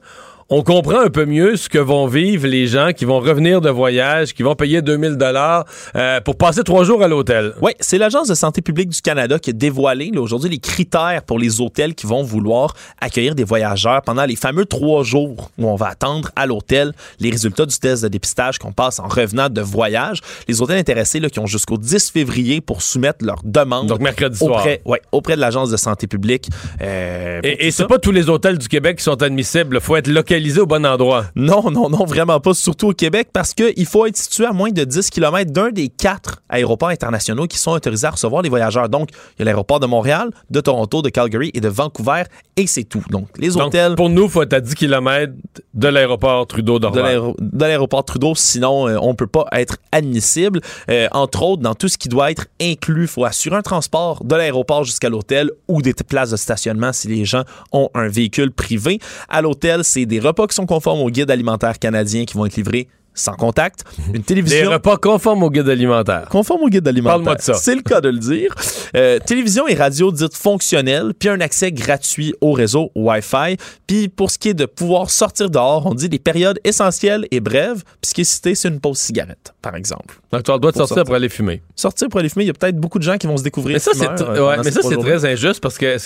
[0.55, 3.71] on comprend un peu mieux ce que vont vivre les gens qui vont revenir de
[3.71, 7.53] voyage, qui vont payer 2000 dollars euh, pour passer trois jours à l'hôtel.
[7.59, 11.39] Oui, c'est l'Agence de santé publique du Canada qui a dévoilé aujourd'hui les critères pour
[11.39, 15.75] les hôtels qui vont vouloir accueillir des voyageurs pendant les fameux trois jours où on
[15.75, 19.61] va attendre à l'hôtel les résultats du test de dépistage qu'on passe en revenant de
[19.61, 20.19] voyage.
[20.47, 23.87] Les hôtels intéressés là, qui ont jusqu'au 10 février pour soumettre leur demande.
[23.87, 24.59] Donc mercredi soir.
[24.59, 26.47] Auprès, ouais, auprès de l'Agence de santé publique.
[26.79, 29.77] Euh, et, et c'est pas tous les hôtels du Québec qui sont admissibles.
[29.77, 31.25] Il faut être localisé au bon endroit?
[31.35, 34.71] Non, non, non, vraiment pas, surtout au Québec, parce qu'il faut être situé à moins
[34.71, 38.89] de 10 km d'un des quatre aéroports internationaux qui sont autorisés à recevoir les voyageurs.
[38.89, 42.23] Donc, il y a l'aéroport de Montréal, de Toronto, de Calgary et de Vancouver,
[42.57, 43.03] et c'est tout.
[43.09, 43.95] Donc, les hôtels...
[43.95, 45.33] pour nous, il faut être à 10 km
[45.73, 50.61] de l'aéroport Trudeau De l'aéroport Trudeau, sinon, euh, on ne peut pas être admissible.
[50.89, 54.23] Euh, entre autres, dans tout ce qui doit être inclus, il faut assurer un transport
[54.23, 58.51] de l'aéroport jusqu'à l'hôtel ou des places de stationnement si les gens ont un véhicule
[58.51, 58.99] privé.
[59.29, 62.55] À l'hôtel, c'est des repas qui sont conformes au guide alimentaire canadien qui vont être
[62.55, 63.83] livrés sans contact.
[64.13, 64.57] Une télévision.
[64.57, 66.27] Les repas conformes au guide alimentaire.
[66.29, 67.17] Conforme au guide alimentaire.
[67.17, 67.53] Parle-moi de ça.
[67.53, 68.53] C'est le cas de le dire.
[68.95, 73.57] Euh, télévision et radio dites fonctionnelles, puis un accès gratuit au réseau Wi-Fi.
[73.87, 77.39] Puis pour ce qui est de pouvoir sortir dehors, on dit des périodes essentielles et
[77.39, 77.83] brèves.
[78.01, 80.19] Puis ce qui est cité, c'est une pause cigarette, par exemple.
[80.31, 81.61] Donc tu as le droit de sortir, pour aller fumer.
[81.75, 83.75] Sortir pour aller fumer, il y a peut-être beaucoup de gens qui vont se découvrir.
[83.75, 85.97] Mais ça, c'est mais ça, c'est très injuste parce que,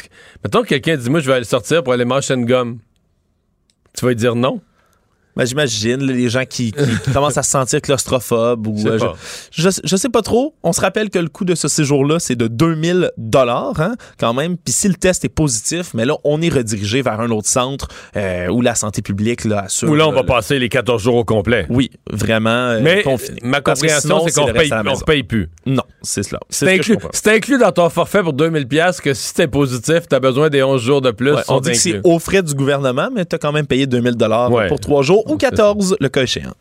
[0.43, 2.79] mettons que quelqu'un dit, moi, je vais aller sortir pour aller manger une gomme.
[3.97, 4.61] Tu vas dire non?
[5.37, 6.73] Ben, j'imagine les gens qui,
[7.13, 8.97] commencent à se sentir claustrophobes ou euh,
[9.51, 10.55] je, je, sais pas trop.
[10.63, 14.33] On se rappelle que le coût de ce séjour-là, c'est de 2000 dollars hein, quand
[14.33, 14.57] même.
[14.57, 17.87] Puis si le test est positif, mais là, on est redirigé vers un autre centre
[18.15, 19.89] euh, où la santé publique là, assure.
[19.89, 21.67] Où là, on va passer les 14 jours au complet.
[21.69, 22.49] Oui, vraiment.
[22.49, 23.03] Euh, mais
[23.43, 25.49] ma compréhension, c'est qu'on paye, on paye plus.
[25.67, 26.39] Non, c'est cela.
[26.49, 30.49] C'est inclus, inclus, dans ton forfait pour 2000 pièces que si t'es positif, t'as besoin
[30.49, 31.33] des 11 jours de plus.
[31.47, 34.49] on dit que c'est aux frais du gouvernement, mais t'as quand même payé 2000 dollars
[34.67, 36.53] pour trois jours ou 14, le cas échéant.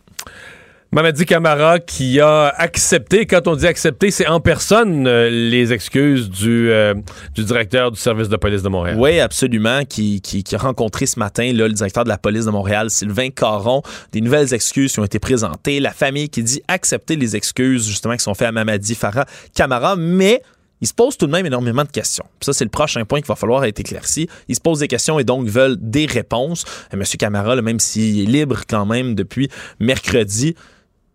[0.92, 6.30] Mamadi Camara qui a accepté, quand on dit accepté, c'est en personne euh, les excuses
[6.30, 6.94] du, euh,
[7.34, 8.96] du directeur du service de police de Montréal.
[8.98, 12.50] Oui, absolument, qui, qui, a rencontré ce matin là, le directeur de la police de
[12.50, 13.82] Montréal, Sylvain Caron.
[14.12, 15.80] Des nouvelles excuses qui ont été présentées.
[15.80, 19.96] La famille qui dit accepter les excuses justement qui sont faites à Mamadi Farah Camara,
[19.96, 20.40] mais
[20.80, 22.24] ils se posent tout de même énormément de questions.
[22.40, 24.28] ça, c'est le prochain point qu'il va falloir être éclairci.
[24.48, 26.64] Ils se posent des questions et donc veulent des réponses.
[26.92, 29.48] Euh, Monsieur Camara, même s'il est libre quand même depuis
[29.80, 30.54] mercredi,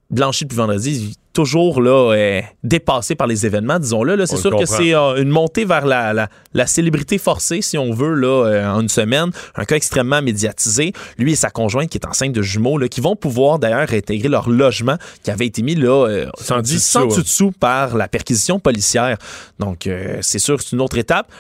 [0.10, 4.16] blanchi depuis vendredi, toujours là euh, dépassé par les événements, disons-le.
[4.16, 7.94] Là, c'est sûr que c'est euh, une montée vers la, la, célébrité forcée, si on
[7.94, 9.32] veut, là, euh, en une semaine.
[9.56, 10.94] Un cas extrêmement médiatisé.
[11.18, 14.30] Lui et sa conjointe, qui est enceinte de jumeaux, là, qui vont pouvoir d'ailleurs réintégrer
[14.30, 19.18] leur logement qui avait été mis là, sans, dit, sans dessous par la perquisition policière.
[19.60, 19.90] Donc,
[20.22, 21.32] c'est sûr que c'est une autre étape.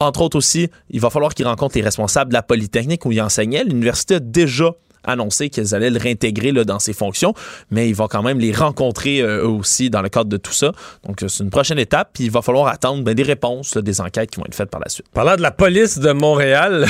[0.00, 3.20] Entre autres aussi, il va falloir qu'il rencontre les responsables de la Polytechnique où il
[3.22, 3.64] enseignait.
[3.64, 4.72] L'université a déjà
[5.04, 7.34] annoncé qu'ils allaient le réintégrer là, dans ses fonctions,
[7.70, 10.52] mais il va quand même les rencontrer euh, eux aussi dans le cadre de tout
[10.52, 10.72] ça.
[11.06, 14.00] Donc, euh, c'est une prochaine étape, puis il va falloir attendre ben, des réponses, des
[14.00, 15.06] enquêtes qui vont être faites par la suite.
[15.12, 16.86] Parlant de la police de Montréal,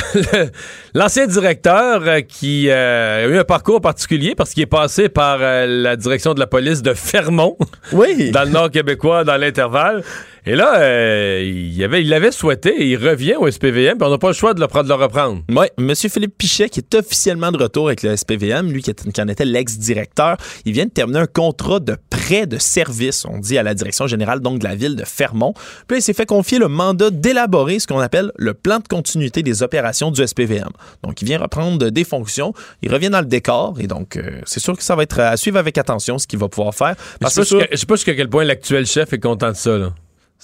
[0.94, 5.96] l'ancien directeur euh, qui a eu un parcours particulier parce qu'il est passé par la
[5.96, 7.56] direction de la police de Fermont,
[7.92, 8.30] oui.
[8.32, 10.02] dans le nord québécois, dans l'intervalle.
[10.44, 14.18] Et là, euh, il, avait, il l'avait souhaité il revient au SPVM, puis on n'a
[14.18, 15.42] pas le choix de le, de le reprendre.
[15.48, 15.94] Oui, M.
[15.94, 20.36] Philippe Pichet, qui est officiellement de retour avec le SPVM, lui qui, en était l'ex-directeur,
[20.64, 24.08] il vient de terminer un contrat de prêt de service, on dit à la direction
[24.08, 25.54] générale donc de la ville de Fermont.
[25.86, 29.44] Puis il s'est fait confier le mandat d'élaborer ce qu'on appelle le plan de continuité
[29.44, 30.70] des opérations du SPVM.
[31.04, 32.52] Donc il vient reprendre des fonctions,
[32.82, 35.36] il revient dans le décor et donc euh, c'est sûr que ça va être à
[35.36, 36.96] suivre avec attention ce qu'il va pouvoir faire.
[37.20, 39.78] je ne sais pas jusqu'à quel point l'actuel chef est content de ça.
[39.78, 39.92] Là.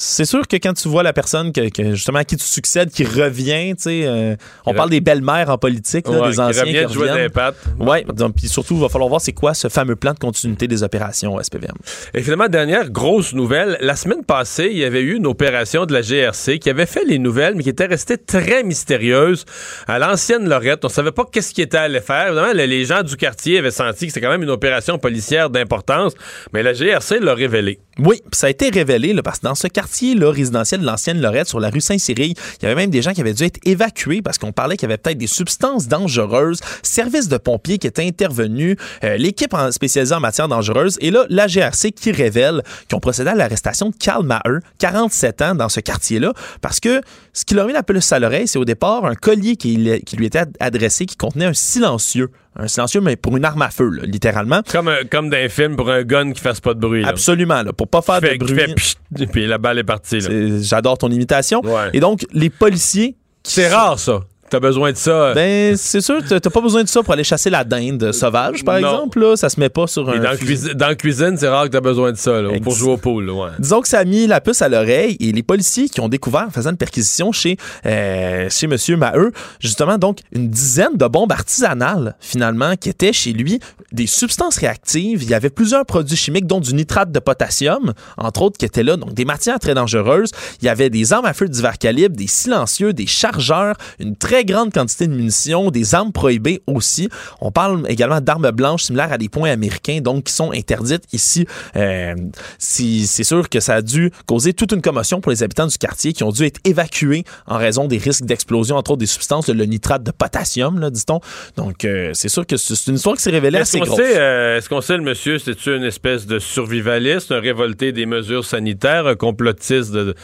[0.01, 1.61] C'est sûr que quand tu vois la personne que,
[1.93, 5.59] justement à qui tu succèdes qui revient, tu sais, euh, on parle des belles-mères en
[5.59, 6.89] politique, des anciens qui, reviennent.
[6.89, 7.57] Jouer des pattes.
[7.81, 10.69] Ouais, donc puis surtout il va falloir voir c'est quoi ce fameux plan de continuité
[10.69, 11.75] des opérations au SPVM.
[12.15, 15.93] Et finalement dernière grosse nouvelle, la semaine passée, il y avait eu une opération de
[15.93, 19.47] la GRC qui avait fait les nouvelles mais qui était restée très mystérieuse
[19.89, 20.85] à l'ancienne Lorette.
[20.85, 22.29] On savait pas qu'est-ce qui était allé faire.
[22.29, 26.13] Évidemment, les gens du quartier avaient senti que c'était quand même une opération policière d'importance,
[26.53, 27.81] mais la GRC l'a révélé.
[27.99, 31.21] Oui, ça a été révélé là, parce que dans ce quartier là, résidentiel de l'ancienne
[31.21, 33.59] Lorette, sur la rue Saint-Cyril, il y avait même des gens qui avaient dû être
[33.65, 37.87] évacués parce qu'on parlait qu'il y avait peut-être des substances dangereuses, service de pompiers qui
[37.87, 42.97] étaient intervenus, euh, l'équipe spécialisée en matière dangereuse, et là, la GRC qui révèle qu'ils
[42.97, 47.01] ont procédé à l'arrestation de Karl Maher, 47 ans, dans ce quartier-là, parce que
[47.33, 50.27] ce qui leur mis la peluche à l'oreille, c'est au départ un collier qui lui
[50.27, 54.63] était adressé qui contenait un silencieux un silencieux, mais pour une arme à feu, littéralement.
[54.71, 57.05] Comme, comme dans un film pour un gun qui fasse pas de bruit.
[57.05, 58.75] Absolument, là, pour pas faire de bruit.
[59.19, 60.21] et puis la balle est partie.
[60.63, 61.63] J'adore ton imitation.
[61.93, 63.17] Et donc, les policiers...
[63.45, 64.21] C'est rare, ça.
[64.51, 65.11] T'as besoin de ça.
[65.11, 65.35] Euh.
[65.35, 68.77] Ben, c'est sûr, t'as pas besoin de ça pour aller chasser la dinde sauvage, par
[68.77, 69.21] exemple.
[69.21, 70.19] Là, ça se met pas sur un.
[70.19, 73.31] Dans, la cuisine, c'est rare que t'as besoin de ça là, pour jouer au pool.
[73.31, 73.51] Ouais.
[73.59, 76.47] Disons que ça a mis la puce à l'oreille et les policiers qui ont découvert
[76.49, 77.57] en faisant une perquisition chez,
[77.87, 78.99] euh, chez M.
[78.99, 83.61] Maheu, justement, donc, une dizaine de bombes artisanales, finalement, qui étaient chez lui,
[83.93, 85.23] des substances réactives.
[85.23, 88.83] Il y avait plusieurs produits chimiques, dont du nitrate de potassium, entre autres, qui étaient
[88.83, 90.31] là, donc des matières très dangereuses.
[90.61, 94.17] Il y avait des armes à feu de divers calibres, des silencieux, des chargeurs, une
[94.17, 97.09] très grande quantité de munitions, des armes prohibées aussi.
[97.41, 101.47] On parle également d'armes blanches similaires à des points américains, donc qui sont interdites ici.
[101.77, 102.15] Euh,
[102.59, 106.13] c'est sûr que ça a dû causer toute une commotion pour les habitants du quartier
[106.13, 109.65] qui ont dû être évacués en raison des risques d'explosion, entre autres des substances, le
[109.65, 111.21] nitrate de potassium, dit-on.
[111.57, 114.01] Donc, euh, c'est sûr que c'est une histoire qui s'est révélée assez grosse.
[114.01, 118.45] Euh, est-ce qu'on sait, le monsieur, c'est une espèce de survivaliste, un révolté des mesures
[118.45, 120.15] sanitaires, un complotiste de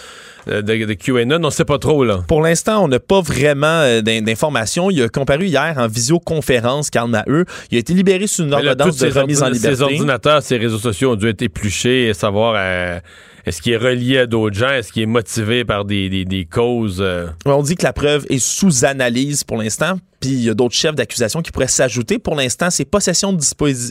[0.47, 1.37] de, de, QAnon.
[1.37, 2.25] On ne sait pas trop, là.
[2.27, 4.91] Pour l'instant, on n'a pas vraiment euh, d'informations.
[4.91, 7.45] Il a comparu hier en visioconférence, Karl Maheu.
[7.71, 9.77] Il a été libéré sous une ordonnance de remise en liberté.
[9.77, 12.55] Ses ordinateurs, ses réseaux sociaux ont dû être épluchés et savoir...
[12.57, 13.01] Euh,
[13.47, 14.71] est-ce qu'il est relié à d'autres gens?
[14.71, 17.05] Est-ce qu'il est motivé par des, des, des causes?
[17.45, 19.99] On dit que la preuve est sous analyse pour l'instant.
[20.25, 22.19] Puis il y a d'autres chefs d'accusation qui pourraient s'ajouter.
[22.19, 23.43] Pour l'instant, c'est possession de,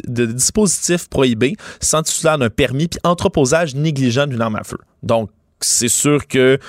[0.07, 4.79] de, dispositifs prohibés, sans titulaire d'un permis, puis entreposage négligent d'une arme à feu.
[5.03, 5.29] Donc,
[5.65, 6.59] c'est sûr que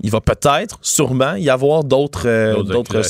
[0.00, 2.54] il va peut-être, sûrement, y avoir d'autres euh,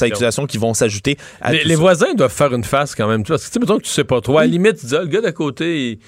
[0.00, 0.46] accusations.
[0.46, 3.24] qui vont s'ajouter à Les, les voisins doivent faire une face quand même.
[3.24, 4.38] Parce que, tu sais, mettons que tu sais pas trop.
[4.38, 5.98] À la limite, tu dis, ah, le gars d'à côté, il,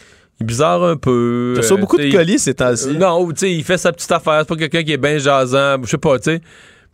[0.40, 1.58] est bizarre un peu.
[1.60, 2.96] Tu as beaucoup de colis ces temps-ci.
[2.96, 4.40] non, tu sais, il fait sa petite affaire.
[4.40, 5.76] C'est pas quelqu'un qui est bien jasant.
[5.82, 6.40] Je sais pas, tu sais.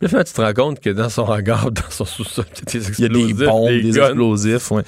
[0.00, 2.44] Puis là, tu te rends compte que dans son hangar, dans son sous-sol,
[2.74, 4.70] il y a des bombes, des, explosifs.
[4.72, 4.82] Ouais.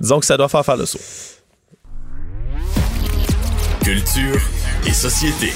[0.00, 1.00] Disons que ça doit faire faire le saut.
[3.82, 4.40] Culture
[4.86, 5.52] et société.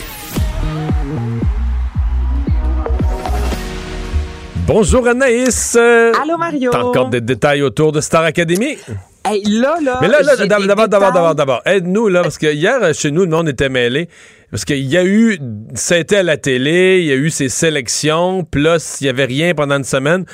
[4.67, 5.77] Bonjour Anaïs.
[5.77, 6.71] Allô Mario.
[6.71, 8.77] T'as encore des détails autour de Star Academy?
[9.25, 9.99] Hey, là, là.
[10.01, 11.63] Mais là, là d'abord, d'abord, d'abord, d'abord.
[11.67, 14.09] Aide-nous, là, parce que hier, chez nous, le monde était mêlé.
[14.51, 15.39] Parce qu'il y a eu,
[15.75, 19.11] ça a été à la télé, il y a eu ces sélections, plus il n'y
[19.11, 20.25] avait rien pendant une semaine.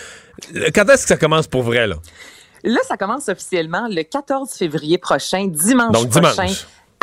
[0.74, 1.96] Quand est-ce que ça commence pour vrai, là?
[2.62, 6.46] Là, ça commence officiellement le 14 février prochain, dimanche Donc, prochain.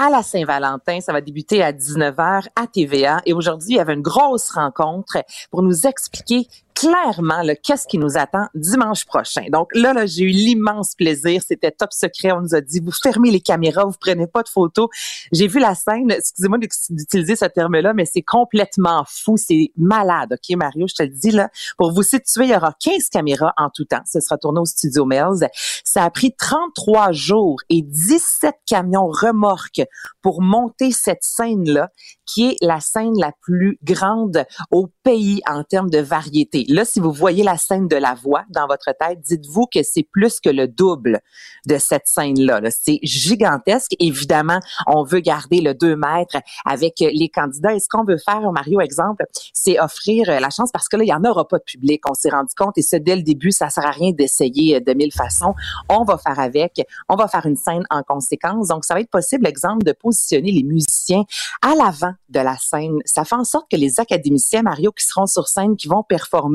[0.03, 0.99] À la Saint-Valentin.
[0.99, 3.21] Ça va débuter à 19h à TVA.
[3.27, 8.17] Et aujourd'hui, il y avait une grosse rencontre pour nous expliquer clairement qu'est-ce qui nous
[8.17, 9.45] attend dimanche prochain?
[9.51, 11.41] Donc là, là j'ai eu l'immense plaisir.
[11.47, 12.31] C'était top secret.
[12.31, 14.89] On nous a dit, vous fermez les caméras, vous prenez pas de photos.
[15.31, 16.11] J'ai vu la scène.
[16.11, 16.57] Excusez-moi
[16.89, 19.37] d'utiliser ce terme-là, mais c'est complètement fou.
[19.37, 20.33] C'est malade.
[20.33, 21.49] OK, Mario, je te le dis là.
[21.77, 24.01] Pour vous situer, il y aura 15 caméras en tout temps.
[24.05, 25.47] Ce sera tourné au Studio Mills.
[25.83, 29.81] Ça a pris 33 jours et 17 camions remorques
[30.21, 31.89] pour monter cette scène-là
[32.25, 36.60] qui est la scène la plus grande au pays en termes de variété.
[36.67, 40.03] Là, si vous voyez la scène de la voix dans votre tête, dites-vous que c'est
[40.03, 41.19] plus que le double
[41.65, 42.61] de cette scène-là.
[42.69, 43.95] c'est gigantesque.
[43.99, 47.73] Évidemment, on veut garder le 2 mètres avec les candidats.
[47.73, 51.07] Et ce qu'on veut faire, Mario, exemple, c'est offrir la chance parce que là, il
[51.07, 52.01] n'y en aura pas de public.
[52.09, 54.93] On s'est rendu compte et ce, dès le début, ça sert à rien d'essayer de
[54.93, 55.53] mille façons.
[55.89, 56.81] On va faire avec.
[57.09, 58.67] On va faire une scène en conséquence.
[58.67, 61.23] Donc, ça va être possible, exemple, de positionner les musiciens
[61.61, 62.99] à l'avant de la scène.
[63.05, 66.50] Ça fait en sorte que les académiciens, Mario, qui seront sur scène, qui vont performer,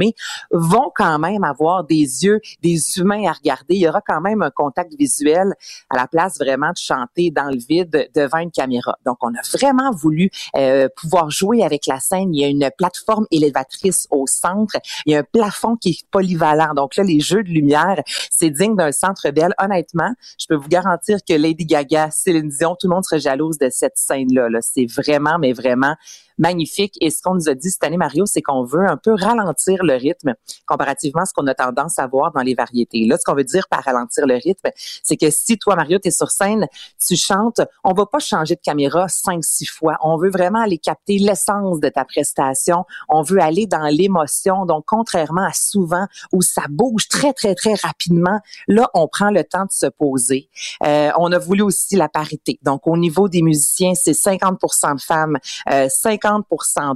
[0.50, 3.74] vont quand même avoir des yeux, des humains à regarder.
[3.74, 5.54] Il y aura quand même un contact visuel
[5.90, 8.98] à la place vraiment de chanter dans le vide devant une caméra.
[9.04, 12.34] Donc, on a vraiment voulu euh, pouvoir jouer avec la scène.
[12.34, 14.76] Il y a une plateforme élévatrice au centre.
[15.04, 16.74] Il y a un plafond qui est polyvalent.
[16.74, 19.54] Donc là, les jeux de lumière, c'est digne d'un centre belle.
[19.58, 23.58] Honnêtement, je peux vous garantir que Lady Gaga, Céline Dion, tout le monde serait jalouse
[23.58, 24.48] de cette scène-là.
[24.48, 25.96] -là, c'est vraiment, mais vraiment
[26.38, 26.96] magnifique.
[27.00, 29.82] Et ce qu'on nous a dit cette année, Mario, c'est qu'on veut un peu ralentir
[29.82, 30.34] le rythme
[30.66, 33.06] comparativement à ce qu'on a tendance à voir dans les variétés.
[33.06, 34.70] Là, ce qu'on veut dire par ralentir le rythme,
[35.02, 36.66] c'est que si toi, Mario, tu es sur scène,
[37.04, 39.96] tu chantes, on va pas changer de caméra cinq, six fois.
[40.02, 42.84] On veut vraiment aller capter l'essence de ta prestation.
[43.08, 44.66] On veut aller dans l'émotion.
[44.66, 49.44] Donc, contrairement à souvent où ça bouge très, très, très rapidement, là, on prend le
[49.44, 50.48] temps de se poser.
[50.84, 52.58] Euh, on a voulu aussi la parité.
[52.62, 55.38] Donc, au niveau des musiciens, c'est 50% de femmes,
[55.70, 56.25] euh, 50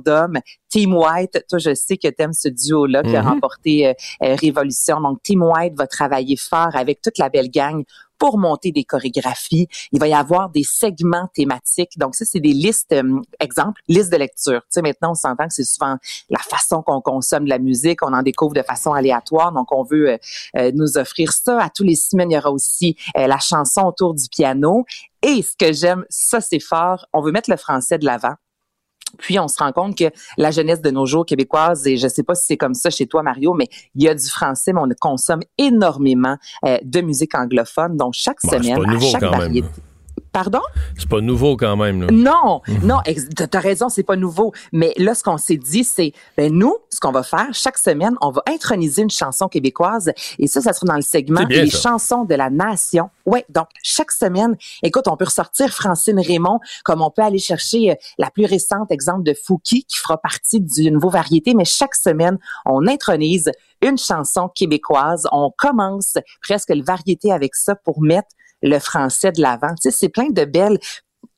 [0.05, 0.39] d'hommes.
[0.69, 3.29] Team White, toi, je sais que tu aimes ce duo-là qui a mm-hmm.
[3.29, 5.01] remporté euh, euh, Révolution.
[5.01, 7.85] Donc, Team White va travailler fort avec toute la belle gang
[8.21, 9.67] pour monter des chorégraphies.
[9.91, 11.99] Il va y avoir des segments thématiques.
[11.99, 14.61] Donc ça, c'est des listes, euh, exemple, listes de lecture.
[14.61, 15.97] Tu sais, maintenant, on s'entend que c'est souvent
[16.29, 18.03] la façon qu'on consomme de la musique.
[18.03, 19.53] On en découvre de façon aléatoire.
[19.53, 20.19] Donc, on veut euh,
[20.59, 21.61] euh, nous offrir ça.
[21.63, 24.85] À tous les semaines, il y aura aussi la chanson autour du piano.
[25.23, 27.07] Et ce que j'aime, ça, c'est fort.
[27.15, 28.35] On veut mettre le français de l'avant.
[29.19, 32.23] Puis on se rend compte que la jeunesse de nos jours québécoise, et je sais
[32.23, 34.81] pas si c'est comme ça chez toi Mario, mais il y a du français, mais
[34.81, 37.97] on consomme énormément euh, de musique anglophone.
[37.97, 39.69] Donc chaque semaine, à chaque variété.
[40.33, 40.61] Pardon?
[40.97, 42.03] C'est pas nouveau quand même.
[42.03, 42.09] Là.
[42.13, 42.87] Non, mhm.
[42.87, 42.99] non,
[43.35, 44.53] t'as raison, c'est pas nouveau.
[44.73, 48.15] Mais là, ce qu'on s'est dit, c'est, ben nous, ce qu'on va faire, chaque semaine,
[48.21, 50.13] on va introniser une chanson québécoise.
[50.39, 53.11] Et ça, ça sera dans le segment Les chansons de la nation.
[53.27, 57.91] Ouais, donc chaque semaine, écoute, on peut ressortir Francine Raymond, comme on peut aller chercher
[57.91, 61.55] euh, la plus récente exemple de Fouki, qui fera partie d'une nouveau variété.
[61.55, 63.51] Mais chaque semaine, on intronise
[63.83, 65.27] une chanson québécoise.
[65.33, 68.29] On commence presque le variété avec ça pour mettre
[68.63, 69.75] le français de l'avant.
[69.75, 70.79] Tu sais, c'est plein de belles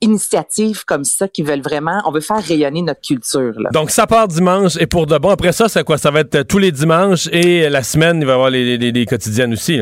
[0.01, 3.55] initiatives comme ça qui veulent vraiment, on veut faire rayonner notre culture.
[3.73, 5.31] Donc ça part dimanche et pour de bon.
[5.31, 5.97] Après ça, c'est quoi?
[5.97, 9.53] Ça va être tous les dimanches et la semaine, il va y avoir les, quotidiennes
[9.53, 9.81] aussi.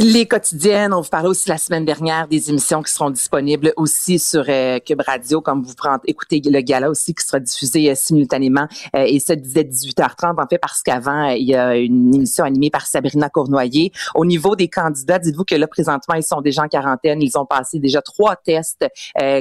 [0.00, 4.20] Les quotidiennes, on vous parlait aussi la semaine dernière des émissions qui seront disponibles aussi
[4.20, 7.96] sur euh, Cube Radio, comme vous prenez, écoutez le gala aussi qui sera diffusé euh,
[7.96, 12.44] simultanément euh, et ça disait 18h30 en fait parce qu'avant il y a une émission
[12.44, 13.90] animée par Sabrina Cournoyer.
[14.14, 17.46] Au niveau des candidats, dites-vous que là présentement ils sont déjà en quarantaine, ils ont
[17.46, 18.86] passé déjà trois tests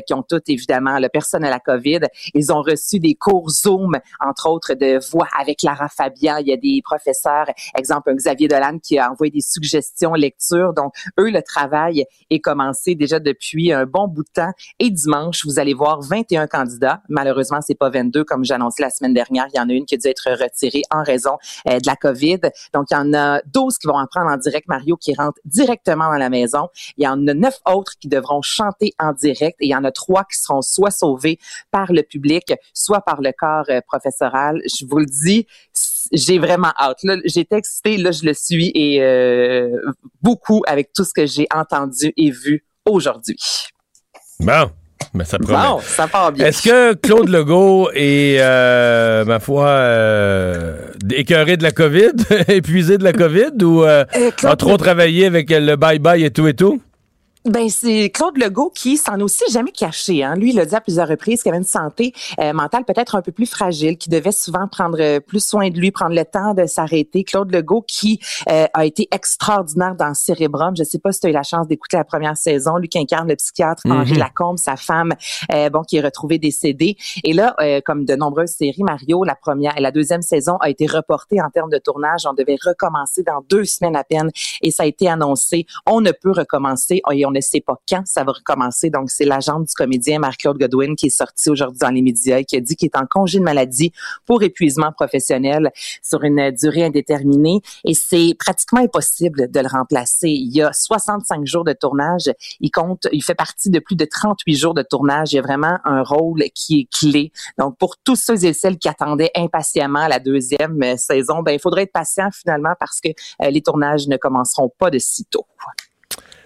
[0.07, 1.99] qui ont tous évidemment le personne à la COVID.
[2.33, 6.37] Ils ont reçu des cours Zoom entre autres de voix avec Lara Fabian.
[6.37, 7.45] Il y a des professeurs,
[7.77, 10.15] exemple Xavier Dolan qui a envoyé des suggestions
[10.51, 14.51] donc, eux, le travail est commencé déjà depuis un bon bout de temps.
[14.79, 17.01] Et dimanche, vous allez voir 21 candidats.
[17.09, 19.47] Malheureusement, c'est pas 22 comme j'annonçais la semaine dernière.
[19.53, 21.95] Il y en a une qui a dû être retirée en raison euh, de la
[21.95, 22.39] COVID.
[22.73, 25.39] Donc, il y en a 12 qui vont en prendre en direct, Mario, qui rentrent
[25.45, 26.69] directement dans la maison.
[26.97, 29.83] Il y en a neuf autres qui devront chanter en direct et il y en
[29.83, 31.39] a trois qui seront soit sauvés
[31.71, 34.61] par le public, soit par le corps euh, professoral.
[34.65, 35.47] Je vous le dis,
[36.11, 36.99] j'ai vraiment hâte.
[37.03, 39.69] Là, j'étais excitée, là, je le suis et euh,
[40.21, 43.37] beaucoup avec tout ce que j'ai entendu et vu aujourd'hui.
[44.39, 44.71] Bon.
[45.13, 45.57] Mais ça promet.
[45.57, 46.47] Bon, ça part bien.
[46.47, 52.11] Est-ce que Claude Legault est, euh, ma foi, euh, écœuré de la COVID,
[52.47, 54.05] épuisé de la COVID ou euh,
[54.43, 56.81] a trop travaillé avec le bye-bye et tout et tout?
[57.47, 60.21] Ben c'est Claude Legault qui s'en aussi jamais caché.
[60.21, 60.35] Hein.
[60.35, 63.21] Lui, il a dit à plusieurs reprises qu'il avait une santé euh, mentale peut-être un
[63.21, 66.53] peu plus fragile, qui devait souvent prendre euh, plus soin de lui, prendre le temps
[66.53, 67.23] de s'arrêter.
[67.23, 70.75] Claude Legault qui euh, a été extraordinaire dans Cérébrum.
[70.75, 72.75] Je sais pas si tu as eu la chance d'écouter la première saison.
[72.77, 74.19] Lui qui incarne le psychiatre Henri mhm.
[74.19, 75.13] Lacombe, sa femme,
[75.71, 76.97] bon qui est retrouvée décédée.
[77.23, 77.55] Et là,
[77.85, 81.49] comme de nombreuses séries, Mario, la première et la deuxième saison a été reportée en
[81.49, 82.25] termes de tournage.
[82.29, 84.31] On devait recommencer dans deux semaines à peine,
[84.61, 85.65] et ça a été annoncé.
[85.85, 88.89] On ne peut recommencer et on ne sait pas quand ça va recommencer.
[88.89, 92.45] Donc, c'est l'agent du comédien Marc-Claude Godwin qui est sorti aujourd'hui dans les médias et
[92.45, 93.91] qui a dit qu'il est en congé de maladie
[94.25, 95.71] pour épuisement professionnel
[96.01, 97.61] sur une durée indéterminée.
[97.85, 100.29] Et c'est pratiquement impossible de le remplacer.
[100.29, 102.31] Il y a 65 jours de tournage.
[102.59, 105.33] Il compte, il fait partie de plus de 38 jours de tournage.
[105.33, 107.31] Il y a vraiment un rôle qui est clé.
[107.57, 111.83] Donc, pour tous ceux et celles qui attendaient impatiemment la deuxième saison, ben, il faudrait
[111.83, 113.09] être patient finalement parce que
[113.41, 115.45] euh, les tournages ne commenceront pas de sitôt.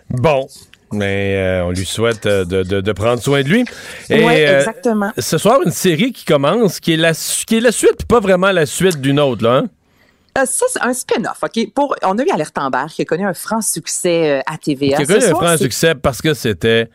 [0.09, 0.47] Bon,
[0.91, 3.65] mais euh, on lui souhaite euh, de, prendre soin de lui.
[4.09, 5.11] Oui, euh, exactement.
[5.17, 8.19] ce soir, une série qui commence, qui est la, qui est la suite, puis pas
[8.19, 9.63] vraiment la suite d'une autre, là.
[9.63, 10.45] Hein?
[10.45, 11.73] ça, c'est un spin-off, OK?
[11.73, 14.97] Pour, on a eu Alerte Amber qui a connu un franc succès à TVA.
[14.97, 16.89] Qui a connu un franc succès parce que c'était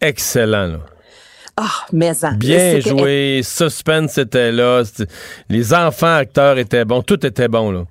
[0.00, 0.78] excellent, là.
[1.58, 4.82] Ah, mais Bien joué, suspense était là,
[5.48, 7.84] les enfants acteurs étaient bons, tout était bon, là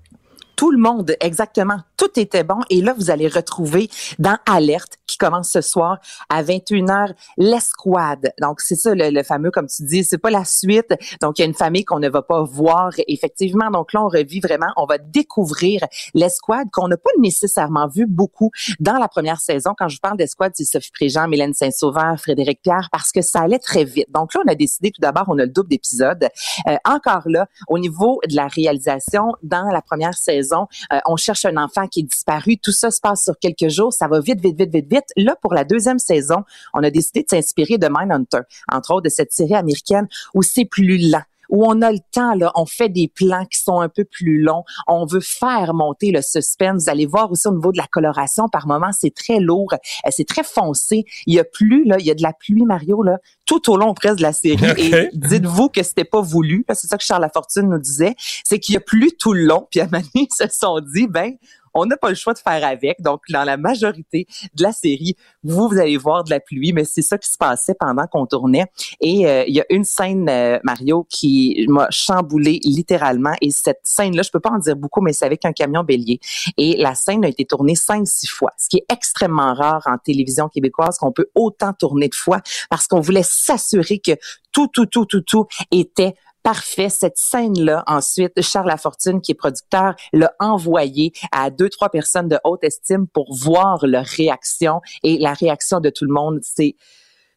[0.55, 2.59] tout le monde, exactement, tout était bon.
[2.69, 8.31] Et là, vous allez retrouver dans Alerte, qui commence ce soir à 21h, l'escouade.
[8.41, 10.93] Donc, c'est ça le, fameux, comme tu dis, c'est pas la suite.
[11.21, 13.71] Donc, il y a une famille qu'on ne va pas voir, effectivement.
[13.71, 15.81] Donc là, on revit vraiment, on va découvrir
[16.13, 19.73] l'escouade qu'on n'a pas nécessairement vu beaucoup dans la première saison.
[19.77, 23.59] Quand je parle d'escouade, c'est Sophie Préjean, Mylène Saint-Sauveur, Frédéric Pierre, parce que ça allait
[23.59, 24.11] très vite.
[24.11, 26.27] Donc là, on a décidé tout d'abord, on a le double d'épisodes.
[26.67, 31.45] Euh, encore là, au niveau de la réalisation, dans la première saison, euh, on cherche
[31.45, 32.57] un enfant qui est disparu.
[32.57, 33.93] Tout ça se passe sur quelques jours.
[33.93, 35.05] Ça va vite, vite, vite, vite, vite.
[35.15, 36.43] Là, pour la deuxième saison,
[36.73, 40.65] on a décidé de s'inspirer de Mindhunter, entre autres de cette série américaine où c'est
[40.65, 43.89] plus lent où on a le temps, là, on fait des plans qui sont un
[43.89, 44.63] peu plus longs.
[44.87, 46.83] On veut faire monter le suspense.
[46.83, 50.09] Vous allez voir aussi au niveau de la coloration, par moments, c'est très lourd, euh,
[50.09, 51.05] c'est très foncé.
[51.25, 53.77] Il y a plus, là, il y a de la pluie, Mario, là, tout au
[53.77, 54.65] long presque de la série.
[54.77, 56.65] Et dites-vous que c'était pas voulu.
[56.73, 58.15] C'est ça que Charles Lafortune nous disait.
[58.43, 59.67] C'est qu'il y a plus tout le long.
[59.69, 61.33] Puis à Mani, ils se sont dit, ben,
[61.75, 63.01] on n'a pas le choix de faire avec.
[63.01, 66.85] Donc, dans la majorité de la série, vous, vous allez voir de la pluie, mais
[66.85, 68.65] c'est ça qui se passait pendant qu'on tournait.
[69.01, 73.33] Et euh, il y a une scène, euh, Mario, qui m'a chamboulé littéralement.
[73.41, 76.19] Et cette scène-là, je peux pas en dire beaucoup, mais c'est avec un camion bélier.
[76.57, 79.97] Et la scène a été tournée cinq, six fois, ce qui est extrêmement rare en
[79.97, 84.13] télévision québécoise qu'on peut autant tourner de fois parce qu'on voulait s'assurer que
[84.51, 86.15] tout, tout, tout, tout, tout était
[86.45, 86.89] parfait.
[86.89, 92.37] Cette scène-là, ensuite, Charles Lafortune, qui est producteur, l'a envoyé à deux, trois personnes de
[92.43, 94.79] haute estime pour voir leur réaction.
[95.01, 96.75] Et la réaction de tout le monde, c'est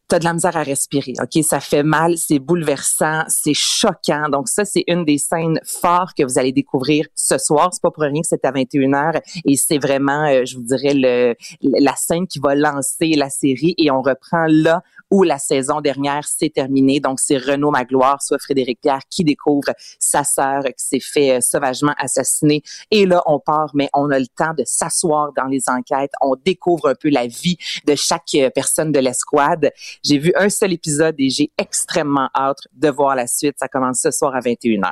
[0.09, 1.13] t'as de la misère à respirer.
[1.21, 4.29] OK, ça fait mal, c'est bouleversant, c'est choquant.
[4.31, 7.91] Donc ça c'est une des scènes fortes que vous allez découvrir ce soir, c'est pas
[7.91, 11.95] pour rien que c'est à 21h et c'est vraiment euh, je vous dirais le la
[11.97, 16.51] scène qui va lancer la série et on reprend là où la saison dernière s'est
[16.51, 17.01] terminée.
[17.01, 21.41] Donc, c'est Renaud Magloire, soit Frédéric Pierre, qui découvre sa sœur qui s'est fait euh,
[21.41, 22.63] sauvagement assassiner.
[22.91, 26.13] Et là, on part, mais on a le temps de s'asseoir dans les enquêtes.
[26.21, 27.57] On découvre un peu la vie
[27.87, 29.71] de chaque euh, personne de l'escouade.
[30.05, 33.55] J'ai vu un seul épisode et j'ai extrêmement hâte de voir la suite.
[33.59, 34.91] Ça commence ce soir à 21h.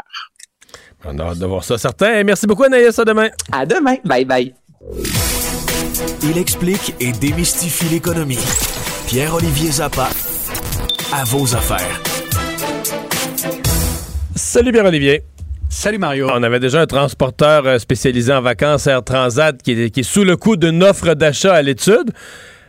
[1.05, 2.23] On a hâte de voir ça, certain.
[2.25, 2.99] Merci beaucoup, Anaïs.
[2.99, 3.29] À demain.
[3.53, 3.97] À demain.
[4.05, 4.55] Bye bye.
[6.23, 8.39] Il explique et démystifie l'économie.
[9.07, 10.09] Pierre-Olivier Zappa,
[11.13, 12.03] à vos affaires.
[14.35, 15.23] Salut Pierre-Olivier.
[15.69, 16.29] Salut Mario.
[16.33, 20.03] On avait déjà un transporteur euh, spécialisé en vacances Air Transat qui est, qui est
[20.03, 22.13] sous le coup d'une offre d'achat à l'étude.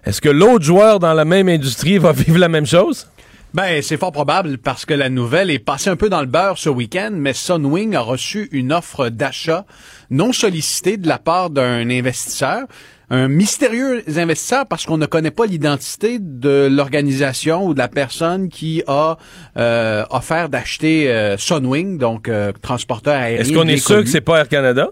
[0.08, 3.08] Est-ce que l'autre joueur dans la même industrie va vivre la même chose?
[3.54, 6.58] Ben, c'est fort probable parce que la nouvelle est passée un peu dans le beurre
[6.58, 9.66] ce week-end, mais Sunwing a reçu une offre d'achat
[10.10, 12.68] non sollicitée de la part d'un investisseur
[13.10, 18.50] un mystérieux investisseur parce qu'on ne connaît pas l'identité de l'organisation ou de la personne
[18.50, 19.18] qui a
[19.58, 23.40] euh, offert d'acheter euh, Sunwing, donc euh, transporteur aérien.
[23.40, 24.90] Est-ce qu'on est sûr que c'est pas Air Canada?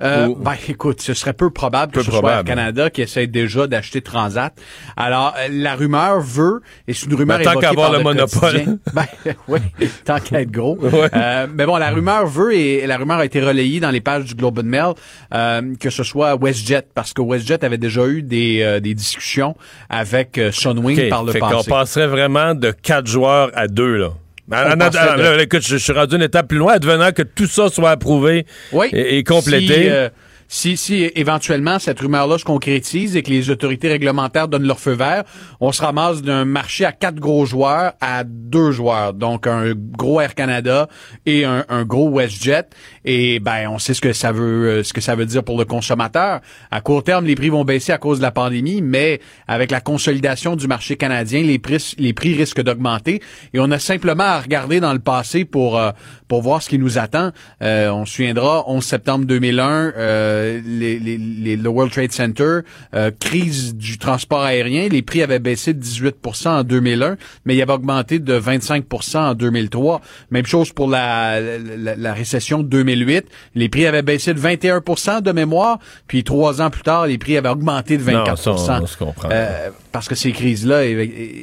[0.00, 3.66] Euh, ben, écoute, ce serait peu probable que ce soit Air Canada qui essaie déjà
[3.66, 4.54] d'acheter Transat.
[4.96, 8.78] Alors, euh, la rumeur veut, et c'est une rumeur ben, tant qu'à avoir le, monopole.
[8.94, 9.06] ben,
[9.48, 9.58] oui,
[10.04, 10.78] tant qu'à être gros.
[10.82, 14.24] Euh, mais bon, la rumeur veut, et la rumeur a été relayée dans les pages
[14.24, 14.92] du Globe and Mail,
[15.34, 19.56] euh, que ce soit WestJet, parce que WestJet avait déjà eu des, des discussions
[19.88, 21.54] avec Sunwing par le fait passé.
[21.54, 24.10] qu'on passerait vraiment de quatre joueurs à deux, là.
[24.48, 28.46] Ben, écoute, je, suis rendu une étape plus loin, advenant que tout ça soit approuvé
[28.92, 29.90] et, complété.
[29.90, 30.08] Euh,
[30.48, 34.92] si, si éventuellement cette rumeur-là se concrétise et que les autorités réglementaires donnent leur feu
[34.92, 35.24] vert,
[35.60, 39.12] on se ramasse d'un marché à quatre gros joueurs à deux joueurs.
[39.12, 40.88] Donc un gros Air Canada
[41.26, 42.64] et un, gros WestJet.
[43.04, 45.58] Et ben on sait ce que ça veut euh, ce que ça veut dire pour
[45.58, 46.40] le consommateur.
[46.70, 49.80] À court terme, les prix vont baisser à cause de la pandémie, mais avec la
[49.80, 53.20] consolidation du marché canadien, les prix les prix risquent d'augmenter.
[53.52, 55.90] Et on a simplement à regarder dans le passé pour euh,
[56.26, 57.32] pour voir ce qui nous attend.
[57.62, 59.92] Euh, on se souviendra 11 septembre 2001.
[59.96, 62.60] Euh, les, les, le World Trade Center,
[62.94, 67.62] euh, crise du transport aérien, les prix avaient baissé de 18% en 2001, mais il
[67.62, 70.00] avait augmenté de 25% en 2003.
[70.30, 73.26] Même chose pour la, la, la, récession de 2008.
[73.54, 77.36] Les prix avaient baissé de 21% de mémoire, puis trois ans plus tard, les prix
[77.36, 78.84] avaient augmenté de 24%
[79.30, 80.82] euh, Parce que ces crises-là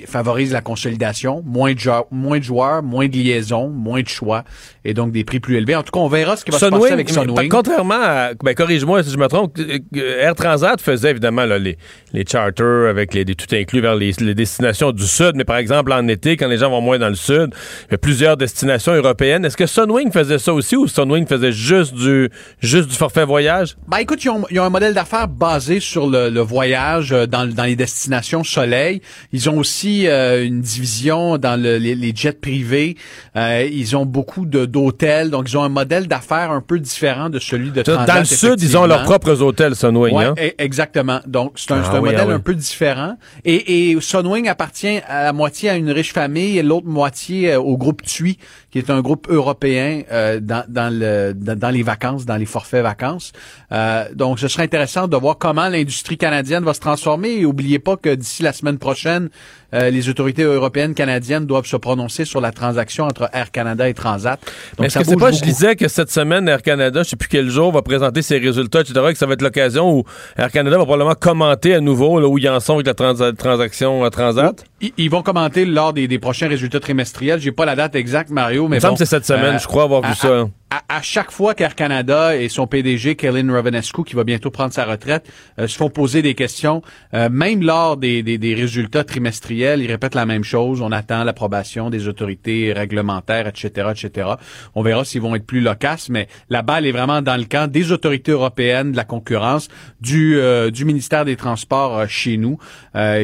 [0.07, 1.79] favorisent la consolidation, moins de,
[2.11, 4.43] moins de joueurs, moins de liaisons, moins de choix,
[4.83, 5.75] et donc des prix plus élevés.
[5.75, 7.49] En tout cas, on verra ce qui va se passer avec Sunwing.
[7.49, 8.53] Contrairement à, ben,
[8.85, 9.57] corrige-moi si je me trompe,
[9.95, 11.77] Air Transat faisait évidemment les,
[12.13, 16.07] les charters avec les, tout inclus vers les, destinations du sud, mais par exemple en
[16.07, 17.53] été, quand les gens vont moins dans le sud,
[17.87, 19.45] il y a plusieurs destinations européennes.
[19.45, 22.29] Est-ce que Sunwing faisait ça aussi ou Sunwing faisait juste du
[22.59, 23.75] juste du forfait voyage?
[23.87, 27.75] Ben écoute, ils ont, un modèle d'affaires basé sur le, voyage euh, dans, dans les
[27.75, 29.01] destinations soleil.
[29.31, 32.95] Ils ont aussi euh, une division dans les, jets privés.
[33.35, 37.39] Euh, ils ont beaucoup d'hôtels, donc ils ont un modèle d'affaires un peu différent de
[37.39, 38.07] celui de Transat.
[38.07, 40.15] Dans le sud, ils Ils ont leurs propres hôtels, Sunwing.
[40.17, 40.33] hein?
[40.37, 41.19] E, exactement.
[41.25, 43.15] Donc, c'est un, ah modèle ah un peu différent.
[43.43, 47.59] Et, et Sunwing appartient à la moitié à une riche famille et l'autre moitié euh,
[47.59, 48.37] au groupe TUI,
[48.71, 52.83] qui est un groupe européen euh, dans, dans, le, dans, les vacances, dans les forfaits
[52.83, 53.31] vacances.
[53.71, 57.39] Euh, donc, ce serait intéressant de voir comment l'industrie canadienne va se transformer.
[57.39, 59.29] Et oubliez pas que d'ici la semaine prochaine,
[59.75, 63.93] euh, les autorités européennes canadiennes doivent se prononcer sur la transaction entre Air Canada et
[63.93, 64.39] Transat.
[64.77, 67.49] Donc, que c'est pas, je disais que cette semaine, Air Canada, je sais plus quel
[67.49, 70.03] jour, va présenter ses résultats, etc., que ça va être l'occasion où
[70.37, 72.93] Air Canada va probablement commenter à nouveau là, où ils en sont avec la
[73.33, 74.63] transaction euh, Transat?
[74.97, 77.39] Ils, vont commenter lors des, prochains résultats trimestriels.
[77.39, 79.59] J'ai pas la date exacte, Mario, mais Il me semble que c'est cette semaine, euh,
[79.59, 80.45] je crois avoir vu ça
[80.89, 84.83] à, chaque fois qu'Air Canada et son PDG, Kellen Ravenescu, qui va bientôt prendre sa
[84.83, 85.25] retraite,
[85.57, 86.81] euh, se font poser des questions,
[87.13, 90.81] même lors des, des, résultats trimestriels, ils répètent la même chose.
[90.81, 94.29] On attend l'approbation des autorités réglementaires, etc., etc.
[94.75, 97.69] On verra s'ils vont être plus loquaces, mais la balle est vraiment dans le camp
[97.69, 99.67] des autorités européennes, de la concurrence,
[100.01, 102.57] du, euh, du ministère des Transports chez nous,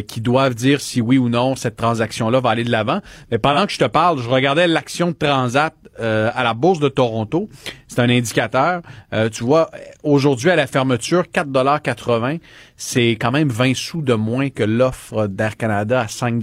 [0.08, 3.00] qui doivent dire si oui ou non cette transaction-là va aller de l'avant.
[3.32, 6.90] Mais pendant que je te parle, je regardais l'action de Transat à la Bourse de
[6.90, 7.50] Toronto
[7.92, 8.82] c'est un indicateur.
[9.14, 9.70] Euh, tu vois,
[10.04, 12.40] aujourd'hui à la fermeture, 4,80
[12.84, 16.42] c'est quand même 20 sous de moins que l'offre d'Air Canada à 5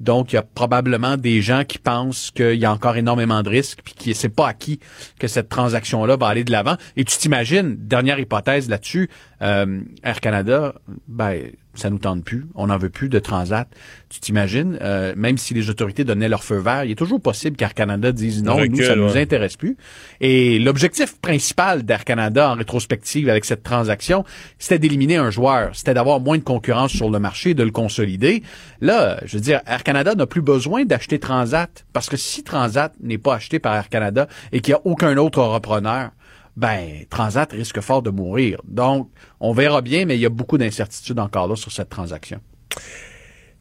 [0.00, 3.50] Donc, il y a probablement des gens qui pensent qu'il y a encore énormément de
[3.50, 4.80] risques puis qui c'est pas acquis
[5.18, 6.76] que cette transaction-là va aller de l'avant.
[6.96, 9.10] Et tu t'imagines, dernière hypothèse là-dessus,
[9.42, 10.72] euh, Air Canada,
[11.08, 13.68] ben ça nous tente plus, on n'en veut plus de Transat.
[14.08, 17.56] Tu t'imagines, euh, même si les autorités donnaient leur feu vert, il est toujours possible
[17.56, 19.76] qu'Air Canada dise non, nous, ça ne nous intéresse plus.
[20.20, 24.24] Et l'objectif principal d'Air Canada en rétrospective avec cette transaction,
[24.58, 28.42] c'était d'éliminer un joueur, c'était d'avoir moins de concurrence sur le marché, de le consolider.
[28.80, 32.92] Là, je veux dire, Air Canada n'a plus besoin d'acheter Transat, parce que si Transat
[33.00, 36.10] n'est pas acheté par Air Canada et qu'il n'y a aucun autre repreneur,
[36.56, 38.60] ben Transat risque fort de mourir.
[38.64, 42.40] Donc, on verra bien, mais il y a beaucoup d'incertitudes encore là sur cette transaction.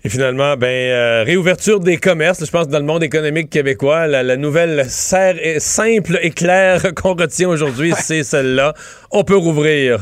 [0.04, 2.46] Et finalement, ben euh, réouverture des commerces.
[2.46, 7.50] Je pense dans le monde économique québécois, la, nouvelle serre simple et claire qu'on retient
[7.50, 8.74] aujourd'hui, c'est celle-là.
[9.12, 10.00] On peut rouvrir.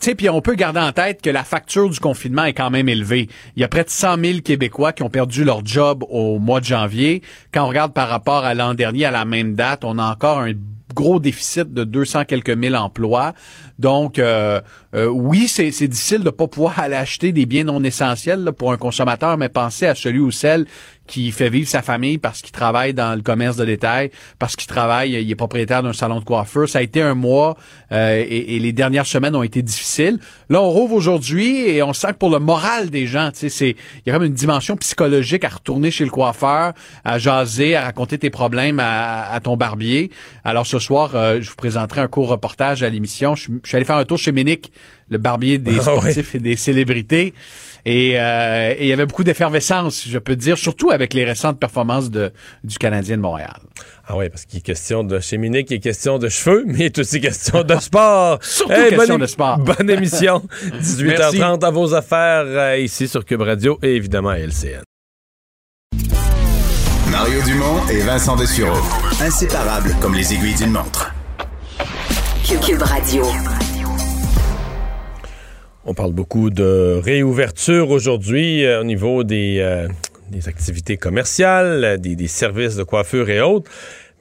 [0.00, 2.70] Tu sais, puis on peut garder en tête que la facture du confinement est quand
[2.70, 3.28] même élevée.
[3.56, 6.60] Il y a près de 100 000 Québécois qui ont perdu leur job au mois
[6.60, 7.22] de janvier.
[7.52, 10.38] Quand on regarde par rapport à l'an dernier, à la même date, on a encore
[10.38, 10.52] un
[10.94, 13.34] gros déficit de 200 quelques mille emplois.
[13.78, 14.60] Donc, euh,
[14.94, 18.76] euh, oui, c'est difficile de pas pouvoir aller acheter des biens non essentiels pour un
[18.76, 20.66] consommateur, mais pensez à celui ou celle
[21.08, 24.68] qui fait vivre sa famille parce qu'il travaille dans le commerce de détail, parce qu'il
[24.68, 26.68] travaille, il est propriétaire d'un salon de coiffeur.
[26.68, 27.56] Ça a été un mois
[27.90, 30.18] euh, et, les dernières semaines ont été difficiles.
[30.50, 33.70] Là, on rouvre aujourd'hui et on sent que pour le moral des gens, tu sais,
[33.70, 36.74] il y a comme une dimension psychologique à retourner chez le coiffeur,
[37.04, 40.10] à jaser, à raconter tes problèmes à, ton barbier.
[40.44, 43.34] Alors ce soir, euh, je vous présenterai un court reportage à l'émission.
[43.34, 44.72] Je, suis allé faire un tour chez Ménic,
[45.08, 47.34] le barbier des ah sportifs et des célébrités.
[47.86, 52.10] Euh, et il y avait beaucoup d'effervescence, je peux dire, surtout avec les récentes performances
[52.10, 52.32] de,
[52.64, 53.56] du Canadien de Montréal.
[54.06, 56.82] Ah oui, parce qu'il est question de cheminée, il est question de cheveux, mais il
[56.82, 58.38] est aussi question de sport.
[58.42, 59.58] surtout question de sport.
[59.78, 60.42] Bonne émission.
[60.82, 64.82] 18h30 à vos affaires euh, ici sur Cube Radio et évidemment à LCN.
[67.10, 68.76] Mario Dumont et Vincent Dessureau.
[69.20, 71.12] Inséparables comme les aiguilles d'une montre.
[75.84, 79.86] On parle beaucoup de réouverture aujourd'hui euh, au niveau des, euh,
[80.46, 83.70] activités commerciales, des, des, services de coiffure et autres.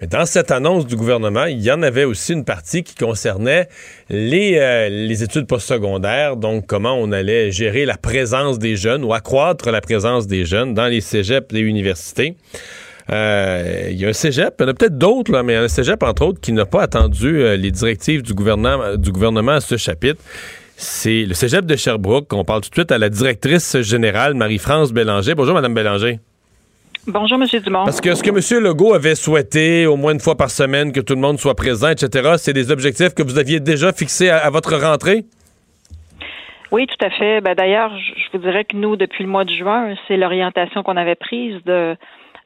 [0.01, 3.69] Mais dans cette annonce du gouvernement, il y en avait aussi une partie qui concernait
[4.09, 9.13] les, euh, les études postsecondaires, donc comment on allait gérer la présence des jeunes ou
[9.13, 12.35] accroître la présence des jeunes dans les cégeps et universités.
[13.09, 15.59] Euh, il y a un cégep, il y en a peut-être d'autres, mais il y
[15.59, 19.53] a un cégep, entre autres, qui n'a pas attendu les directives du gouvernement, du gouvernement
[19.53, 20.21] à ce chapitre.
[20.75, 22.31] C'est le cégep de Sherbrooke.
[22.33, 25.33] On parle tout de suite à la directrice générale, Marie-France Bélanger.
[25.33, 26.19] Bonjour, Madame Bélanger.
[27.07, 27.47] Bonjour, M.
[27.63, 27.85] Dumont.
[27.85, 28.63] Parce que ce que M.
[28.63, 31.89] Legault avait souhaité, au moins une fois par semaine, que tout le monde soit présent,
[31.89, 35.23] etc., c'est des objectifs que vous aviez déjà fixés à, votre rentrée?
[36.71, 37.39] Oui, tout à fait.
[37.39, 40.97] Ben, D'ailleurs, je vous dirais que nous, depuis le mois de juin, c'est l'orientation qu'on
[40.97, 41.95] avait prise de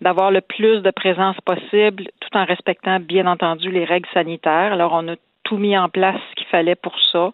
[0.01, 4.73] d'avoir le plus de présence possible, tout en respectant, bien entendu, les règles sanitaires.
[4.73, 7.31] Alors, on a tout mis en place ce qu'il fallait pour ça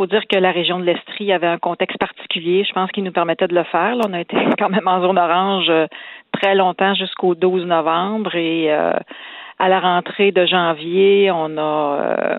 [0.00, 3.12] faut dire que la région de l'Estrie avait un contexte particulier, je pense, qui nous
[3.12, 3.96] permettait de le faire.
[4.02, 5.86] on a été quand même en zone orange euh,
[6.32, 8.94] très longtemps jusqu'au 12 novembre et euh,
[9.60, 12.38] à la rentrée de janvier, on a euh,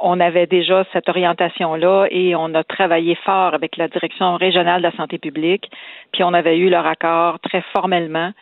[0.00, 4.82] on avait déjà cette orientation là et on a travaillé fort avec la direction régionale
[4.82, 5.70] de la santé publique,
[6.12, 8.32] puis on avait eu leur accord très formellement.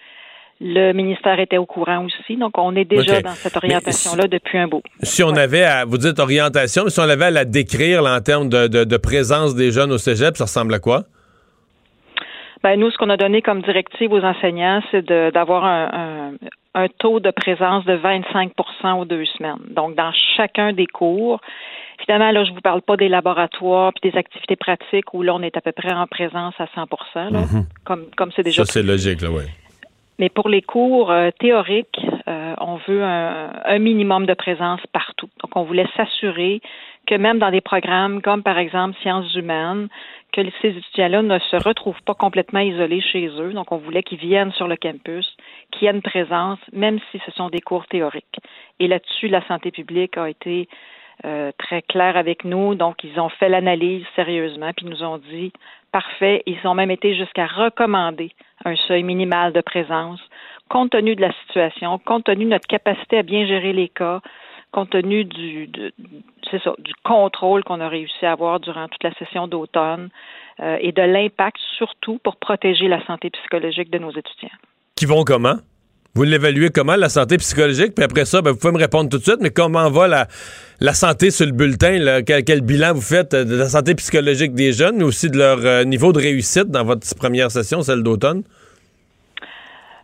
[0.61, 4.67] Le ministère était au courant aussi, donc on est déjà dans cette orientation-là depuis un
[4.67, 4.83] bout.
[5.03, 8.21] Si on avait à, vous dites orientation, mais si on avait à la décrire en
[8.21, 11.05] termes de, présence des jeunes au cégep, ça ressemble à quoi?
[12.63, 16.33] Ben, nous, ce qu'on a donné comme directive aux enseignants, c'est d'avoir un,
[16.75, 19.61] un, taux de présence de 25% aux deux semaines.
[19.71, 21.41] Donc, dans chacun des cours,
[22.01, 25.43] Évidemment, là, je vous parle pas des laboratoires puis des activités pratiques où là, on
[25.43, 27.67] est à peu près en présence à 100 là, mhm.
[27.85, 28.65] comme comme c'est déjà.
[28.65, 29.45] Ça, c'est logique, là, oui.
[30.19, 35.29] Mais pour les cours euh, théoriques, euh, on veut un, minimum de présence partout.
[35.43, 36.61] Donc, on voulait s'assurer
[37.07, 39.89] que même dans des programmes comme, par exemple, sciences humaines,
[40.33, 43.53] que ces étudiants-là ne se retrouvent pas complètement isolés chez eux.
[43.53, 45.37] Donc, on voulait qu'ils viennent sur le campus,
[45.73, 48.41] qu'il y une présence, même si ce sont des cours théoriques.
[48.79, 50.69] Et là-dessus, la santé publique a été
[51.25, 52.75] euh, très clair avec nous.
[52.75, 55.53] Donc, ils ont fait l'analyse sérieusement, puis nous ont dit
[55.93, 56.43] parfait.
[56.47, 58.33] Ils ont même été jusqu'à recommander
[58.65, 60.21] un seuil minimal de présence,
[60.69, 64.21] compte tenu de la situation, compte tenu de notre capacité à bien gérer les cas,
[64.73, 70.09] compte tenu du, du contrôle qu'on a réussi à avoir durant toute la session d'automne
[70.61, 74.57] euh, et de l'impact surtout pour protéger la santé psychologique de nos étudiants.
[74.97, 75.57] Qui vont comment?
[76.15, 77.95] Vous l'évaluez comment, la santé psychologique?
[77.95, 80.27] Puis après ça, ben, vous pouvez me répondre tout de suite, mais comment va la,
[80.81, 82.23] la santé sur le bulletin?
[82.25, 85.85] Quel, bilan vous faites de la santé psychologique des jeunes, mais aussi de leur euh,
[85.85, 88.43] niveau de réussite dans votre première session, celle d'automne?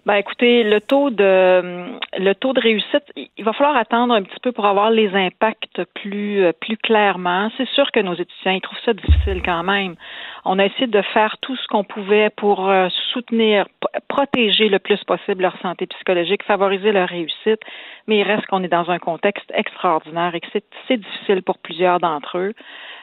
[0.07, 4.39] Ben écoutez, le taux de le taux de réussite, il va falloir attendre un petit
[4.41, 7.51] peu pour avoir les impacts plus euh, plus clairement.
[7.57, 9.97] C'est sûr que nos étudiants ils trouvent ça difficile quand même.
[10.45, 13.67] On a essayé de faire tout ce qu'on pouvait pour euh, soutenir,
[14.07, 17.61] protéger le plus possible leur santé psychologique, favoriser leur réussite,
[18.07, 20.47] mais il reste qu'on est dans un contexte extraordinaire et que
[20.87, 22.53] c'est difficile pour plusieurs d'entre eux.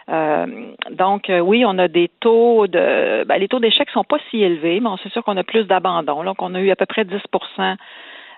[0.10, 0.45] Euh,
[0.91, 3.24] donc, euh, oui, on a des taux de.
[3.26, 6.24] Ben, les taux d'échec sont pas si élevés, mais c'est sûr qu'on a plus d'abandon.
[6.24, 7.76] Donc, on a eu à peu près 10%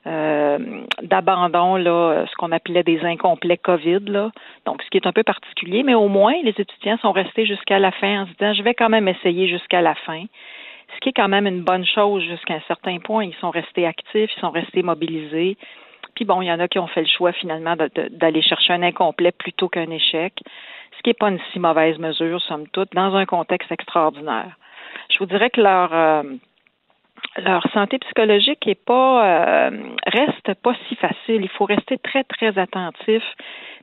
[0.07, 0.59] euh,
[1.01, 4.29] d'abandon, là, ce qu'on appelait des incomplets COVID, là.
[4.65, 7.79] Donc, ce qui est un peu particulier, mais au moins, les étudiants sont restés jusqu'à
[7.79, 10.23] la fin en se disant, je vais quand même essayer jusqu'à la fin.
[10.93, 13.25] Ce qui est quand même une bonne chose jusqu'à un certain point.
[13.25, 15.57] Ils sont restés actifs, ils sont restés mobilisés.
[16.13, 18.83] Puis bon, il y en a qui ont fait le choix finalement d'aller chercher un
[18.83, 20.33] incomplet plutôt qu'un échec
[21.05, 24.57] qui n'est pas une si mauvaise mesure, somme toute, dans un contexte extraordinaire.
[25.11, 26.23] Je vous dirais que leur euh,
[27.37, 29.69] leur santé psychologique est pas euh,
[30.07, 31.43] reste pas si facile.
[31.43, 33.21] Il faut rester très très attentif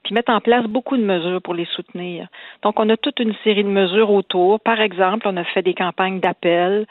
[0.03, 2.27] puis mettre en place beaucoup de mesures pour les soutenir.
[2.65, 4.59] Donc on a toute une série de mesures autour.
[4.59, 6.87] Par exemple, on a fait des campagnes d'appel.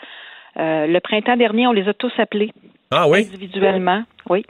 [0.55, 2.53] Euh, le printemps dernier, on les a tous appelés.
[2.89, 3.27] Ah oui?
[3.27, 4.45] Individuellement, oui.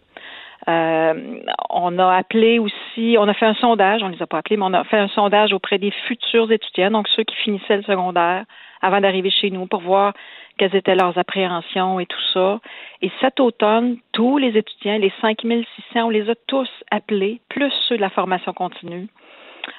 [0.67, 1.39] Euh,
[1.69, 4.65] on a appelé aussi, on a fait un sondage, on les a pas appelés, mais
[4.65, 8.45] on a fait un sondage auprès des futurs étudiants, donc ceux qui finissaient le secondaire
[8.81, 10.13] avant d'arriver chez nous pour voir
[10.57, 12.59] quelles étaient leurs appréhensions et tout ça.
[13.01, 17.97] Et cet automne, tous les étudiants, les 5600, on les a tous appelés, plus ceux
[17.97, 19.07] de la formation continue.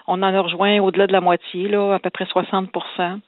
[0.06, 3.20] On en a rejoint au-delà de la moitié, là, à peu près 60%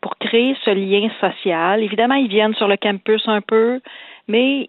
[0.00, 1.82] pour créer ce lien social.
[1.82, 3.80] Évidemment, ils viennent sur le campus un peu,
[4.28, 4.68] mais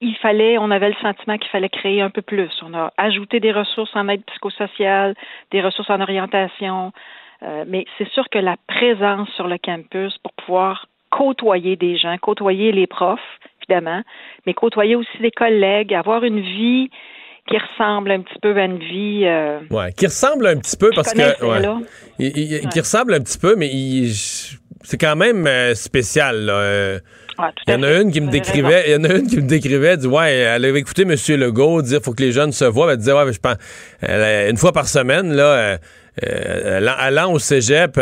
[0.00, 2.50] il fallait, on avait le sentiment qu'il fallait créer un peu plus.
[2.62, 5.14] On a ajouté des ressources en aide psychosociale,
[5.50, 6.92] des ressources en orientation,
[7.42, 12.16] euh, mais c'est sûr que la présence sur le campus pour pouvoir côtoyer des gens,
[12.18, 13.20] côtoyer les profs,
[13.62, 14.02] évidemment,
[14.46, 16.90] mais côtoyer aussi des collègues, avoir une vie
[17.48, 19.22] qui ressemble un petit peu à une vie.
[19.24, 21.44] Euh, ouais, qui ressemble un petit peu parce que.
[21.44, 23.70] Ouais, Qui ressemble un petit peu, mais
[24.82, 26.44] c'est quand même euh, spécial.
[26.44, 27.00] Là.
[27.66, 29.46] Il y en a une qui me décrivait, il y en a une qui me
[29.46, 31.14] décrivait, dit ouais, elle avait écouté M.
[31.38, 33.56] Legault dire faut que les jeunes se voient, elle disait ouais, je pense
[34.02, 35.78] une fois par semaine là, euh,
[36.26, 37.98] euh, allant au cégep,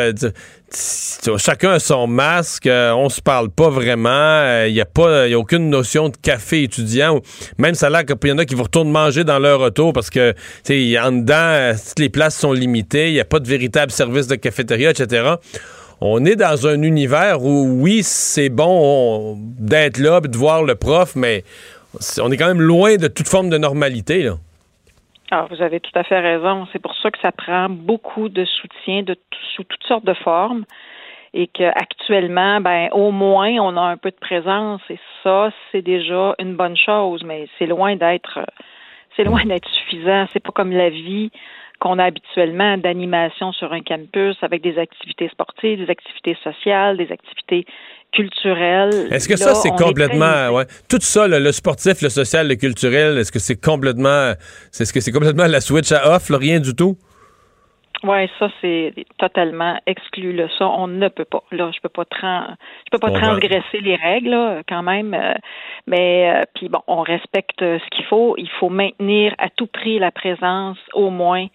[1.36, 5.34] chacun a son masque, euh, on se parle pas vraiment, il y a pas, y
[5.34, 7.20] a aucune notion de café étudiant.
[7.58, 10.10] Même ça là qu'il y en a qui vont retourner manger dans leur auto parce
[10.10, 10.32] que
[10.64, 13.92] tu sais, en dedans, toutes les places sont limitées, il y a pas de véritable
[13.92, 15.34] service de cafétéria, etc
[16.00, 21.16] on est dans un univers où, oui, c'est bon d'être là, de voir le prof,
[21.16, 21.44] mais
[22.20, 24.22] on est quand même loin de toute forme de normalité.
[24.22, 24.34] Là.
[25.30, 26.66] Ah, vous avez tout à fait raison.
[26.72, 29.02] C'est pour ça que ça prend beaucoup de soutien
[29.54, 30.64] sous toutes sortes de formes
[31.34, 36.34] et qu'actuellement, ben, au moins, on a un peu de présence et ça, c'est déjà
[36.38, 38.40] une bonne chose, mais c'est loin d'être,
[39.16, 40.26] c'est loin d'être suffisant.
[40.32, 41.30] C'est pas comme la vie
[41.80, 47.10] qu'on a habituellement d'animation sur un campus avec des activités sportives, des activités sociales, des
[47.12, 47.64] activités
[48.12, 49.08] culturelles.
[49.10, 53.30] Est-ce que ça, c'est complètement, ouais, tout ça, le, sportif, le social, le culturel, est-ce
[53.30, 54.32] que c'est complètement,
[54.78, 56.96] est-ce que c'est complètement la switch à off, rien du tout?
[58.04, 60.32] Oui, ça c'est totalement exclu.
[60.32, 60.46] Là.
[60.56, 61.42] Ça, on ne peut pas.
[61.50, 65.14] Là, je peux pas je peux pas transgresser les règles quand même.
[65.14, 65.34] Euh,
[65.86, 68.36] mais euh, puis bon, on respecte euh, ce qu'il faut.
[68.38, 71.46] Il faut maintenir à tout prix la présence au moins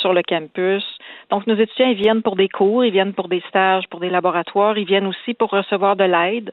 [0.00, 0.84] sur le campus.
[1.30, 4.10] Donc, nos étudiants ils viennent pour des cours, ils viennent pour des stages, pour des
[4.10, 6.50] laboratoires, ils viennent aussi pour recevoir de l'aide.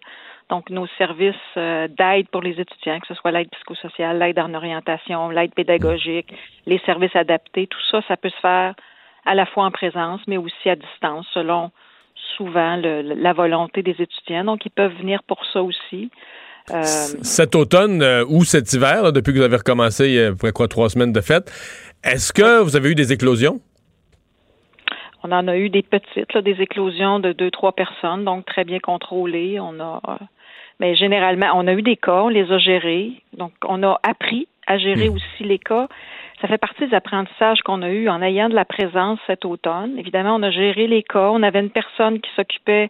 [0.49, 5.29] Donc, nos services d'aide pour les étudiants, que ce soit l'aide psychosociale, l'aide en orientation,
[5.29, 6.33] l'aide pédagogique,
[6.65, 8.73] les services adaptés, tout ça, ça peut se faire
[9.29, 11.69] à la fois en présence, mais aussi à distance, selon
[12.35, 14.43] souvent la volonté des étudiants.
[14.43, 16.09] Donc, ils peuvent venir pour ça aussi.
[16.71, 20.51] Euh, cet automne euh, ou cet hiver, depuis que vous avez recommencé il y a
[20.51, 21.51] quoi, trois semaines de fête,
[22.03, 23.59] est-ce que vous avez eu des éclosions?
[25.23, 28.79] On en a eu des petites, des éclosions de deux, trois personnes, donc très bien
[28.79, 29.59] contrôlées.
[29.59, 30.01] On a,
[30.79, 33.11] mais généralement, on a eu des cas, on les a gérés.
[33.37, 35.13] Donc, on a appris à gérer hmm.
[35.13, 35.87] aussi les cas.
[36.41, 39.97] Ça fait partie des apprentissages qu'on a eus en ayant de la présence cet automne.
[39.97, 41.29] Évidemment, on a géré les cas.
[41.31, 42.89] On avait une personne qui s'occupait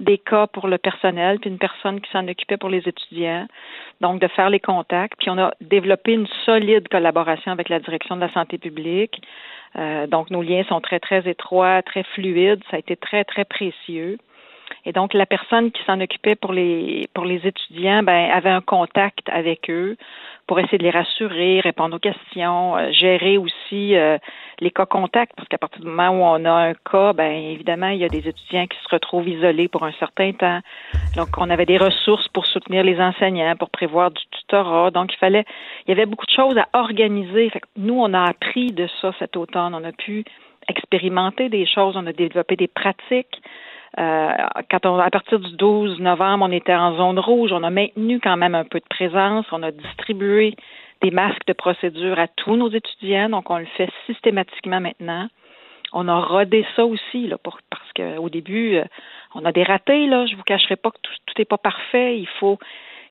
[0.00, 3.46] des cas pour le personnel, puis une personne qui s'en occupait pour les étudiants.
[4.00, 5.16] Donc, de faire les contacts.
[5.18, 9.22] Puis, on a développé une solide collaboration avec la direction de la santé publique.
[9.76, 12.62] Euh, donc, nos liens sont très, très étroits, très fluides.
[12.70, 14.18] Ça a été très, très précieux.
[14.84, 18.60] Et donc, la personne qui s'en occupait pour les, pour les étudiants, ben, avait un
[18.60, 19.96] contact avec eux
[20.48, 24.16] pour essayer de les rassurer, répondre aux questions, euh, gérer aussi euh,
[24.60, 27.88] les cas contacts, parce qu'à partir du moment où on a un cas, ben évidemment,
[27.88, 30.60] il y a des étudiants qui se retrouvent isolés pour un certain temps.
[31.16, 34.90] Donc, on avait des ressources pour soutenir les enseignants, pour prévoir du tutorat.
[34.90, 35.44] Donc, il fallait,
[35.86, 37.50] il y avait beaucoup de choses à organiser.
[37.50, 39.74] Fait nous, on a appris de ça cet automne.
[39.74, 40.24] On a pu
[40.66, 43.42] expérimenter des choses, on a développé des pratiques.
[43.98, 44.30] Euh,
[44.70, 48.20] quand on, à partir du 12 novembre, on était en zone rouge, on a maintenu
[48.20, 50.54] quand même un peu de présence, on a distribué
[51.00, 55.28] des masques de procédure à tous nos étudiants, donc on le fait systématiquement maintenant.
[55.92, 58.84] On a rodé ça aussi, là, pour, parce qu'au début, euh,
[59.34, 60.26] on a des ratés, là.
[60.26, 62.18] Je vous cacherai pas que tout n'est pas parfait.
[62.18, 62.58] Il faut,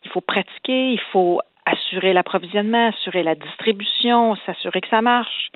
[0.05, 5.49] il faut pratiquer, il faut assurer l'approvisionnement, assurer la distribution, s'assurer que ça marche.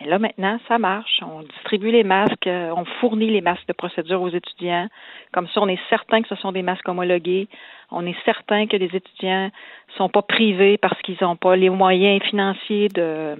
[0.00, 1.20] Et là, maintenant, ça marche.
[1.22, 4.88] On distribue les masques, euh, on fournit les masques de procédure aux étudiants.
[5.32, 7.48] Comme ça, on est certain que ce sont des masques homologués.
[7.90, 11.70] On est certain que les étudiants ne sont pas privés parce qu'ils n'ont pas les
[11.70, 13.36] moyens financiers de,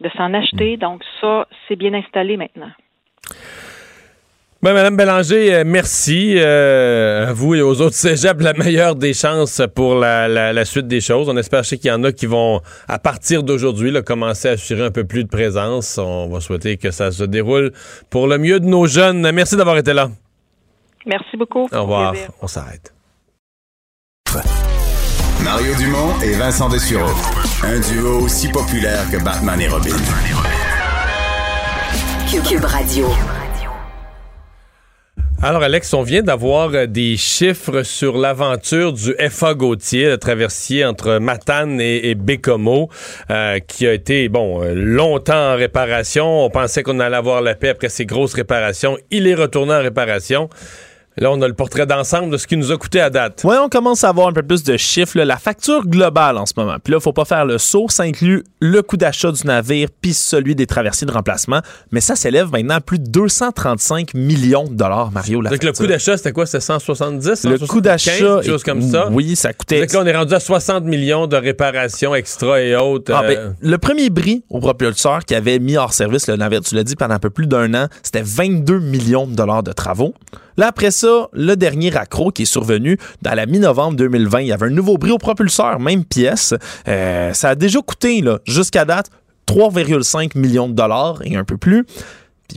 [0.00, 0.76] de s'en acheter.
[0.76, 2.70] Donc, ça, c'est bien installé maintenant.
[4.62, 8.40] Ben, Madame Bélanger, euh, merci euh, à vous et aux autres cégeps.
[8.40, 11.28] La meilleure des chances pour la, suite des choses.
[11.28, 14.92] On espère qu'il y en a qui vont, à partir d'aujourd'hui, commencer à assurer un
[14.92, 15.98] peu plus de présence.
[15.98, 17.72] On va souhaiter que ça se déroule
[18.08, 19.28] pour le mieux de nos jeunes.
[19.32, 20.10] Merci d'avoir été là.
[21.06, 21.66] Merci beaucoup.
[21.72, 22.14] Au revoir.
[22.40, 22.94] On s'arrête.
[25.42, 27.10] Mario Dumont et Vincent Dessureau.
[27.64, 29.96] Un duo aussi populaire que Batman et Robin.
[32.48, 33.08] Cube Radio.
[35.44, 40.84] Alors, Alex, on vient d'avoir euh, des chiffres sur l'aventure du FA Gautier, le traversier
[40.84, 42.88] entre Matane et, Bécomo,
[43.28, 46.44] euh, qui a été, bon, euh, longtemps en réparation.
[46.44, 48.96] On pensait qu'on allait avoir la paix après ces grosses réparations.
[49.10, 50.48] Il est retourné en réparation.
[51.18, 53.42] Là, on a le portrait d'ensemble de ce qui nous a coûté à date.
[53.44, 55.18] Oui, on commence à avoir un peu plus de chiffres.
[55.18, 56.76] La facture globale en ce moment.
[56.82, 57.86] Puis là, il faut pas faire le saut.
[57.90, 61.60] Ça inclut le coût d'achat du navire puis celui des traversiers de remplacement.
[61.90, 65.42] Mais ça s'élève maintenant à plus de 235 millions de dollars, Mario.
[65.42, 66.46] Donc, le coût d'achat, c'était quoi?
[66.46, 67.44] C'était 170?
[67.44, 68.42] Le coût d'achat.
[68.42, 69.08] chose comme ça?
[69.10, 69.80] Oui, ça coûtait.
[69.80, 73.12] Donc là, on est rendu à 60 millions de réparations extra et autres.
[73.14, 73.50] Ah, ben, euh.
[73.60, 76.96] le premier bris au propulseur qui avait mis hors service le navire, tu l'as dit,
[76.96, 80.14] pendant un peu plus d'un an, c'était 22 millions de dollars de travaux.
[80.56, 84.52] Là, après ça, le dernier raccro qui est survenu dans la mi-novembre 2020, il y
[84.52, 86.54] avait un nouveau bris au propulseur, même pièce.
[86.88, 89.10] Euh, ça a déjà coûté, jusqu'à date,
[89.46, 91.84] 3,5 millions de dollars et un peu plus.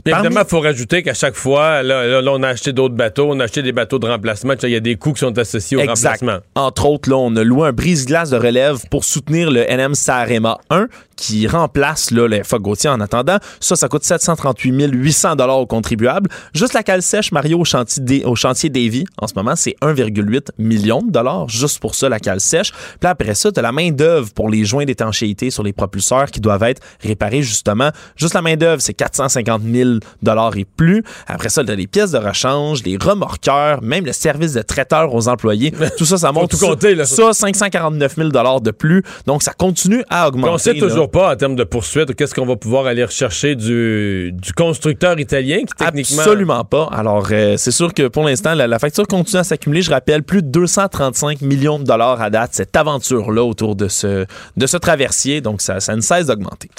[0.04, 3.44] Évidemment, il faut rajouter qu'à chaque fois, là, on a acheté d'autres bateaux, on a
[3.44, 4.54] acheté des bateaux de remplacement.
[4.62, 6.38] Il y a des coûts qui sont associés au remplacement.
[6.54, 10.58] Entre autres, là, on a loué un brise-glace de relève pour soutenir le NM Sarema
[10.70, 13.38] 1 qui remplace là, les Gautier en attendant.
[13.60, 16.30] Ça, ça coûte 738 800 dollars aux contribuables.
[16.54, 20.48] Juste la cale sèche, Mario, au chantier, au chantier Davy, en ce moment, c'est 1,8
[20.58, 22.72] million de dollars, juste pour ça, la cale sèche.
[23.00, 26.40] Puis après ça, tu as la main-d'œuvre pour les joints d'étanchéité sur les propulseurs qui
[26.40, 27.90] doivent être réparés, justement.
[28.16, 29.90] Juste la main-d'œuvre, c'est 450 000
[30.22, 31.02] dollars et plus.
[31.26, 35.14] Après ça, tu as les pièces de rechange, les remorqueurs, même le service de traiteur
[35.14, 35.72] aux employés.
[35.98, 36.50] tout ça, ça monte.
[36.50, 37.04] tout compter, là.
[37.04, 39.02] Ça, 549 000 dollars de plus.
[39.26, 40.52] Donc, ça continue à augmenter.
[40.52, 44.32] On sait toujours pas en termes de poursuite qu'est-ce qu'on va pouvoir aller rechercher du,
[44.32, 46.22] du constructeur italien qui techniquement.
[46.22, 46.88] Absolument pas.
[46.92, 49.82] Alors, euh, c'est sûr que pour l'instant, la, facture continue à s'accumuler.
[49.82, 54.26] Je rappelle, plus de 235 millions de dollars à date, cette aventure-là autour de ce,
[54.56, 55.40] de ce traversier.
[55.40, 56.70] Donc, ça, ça ne cesse d'augmenter.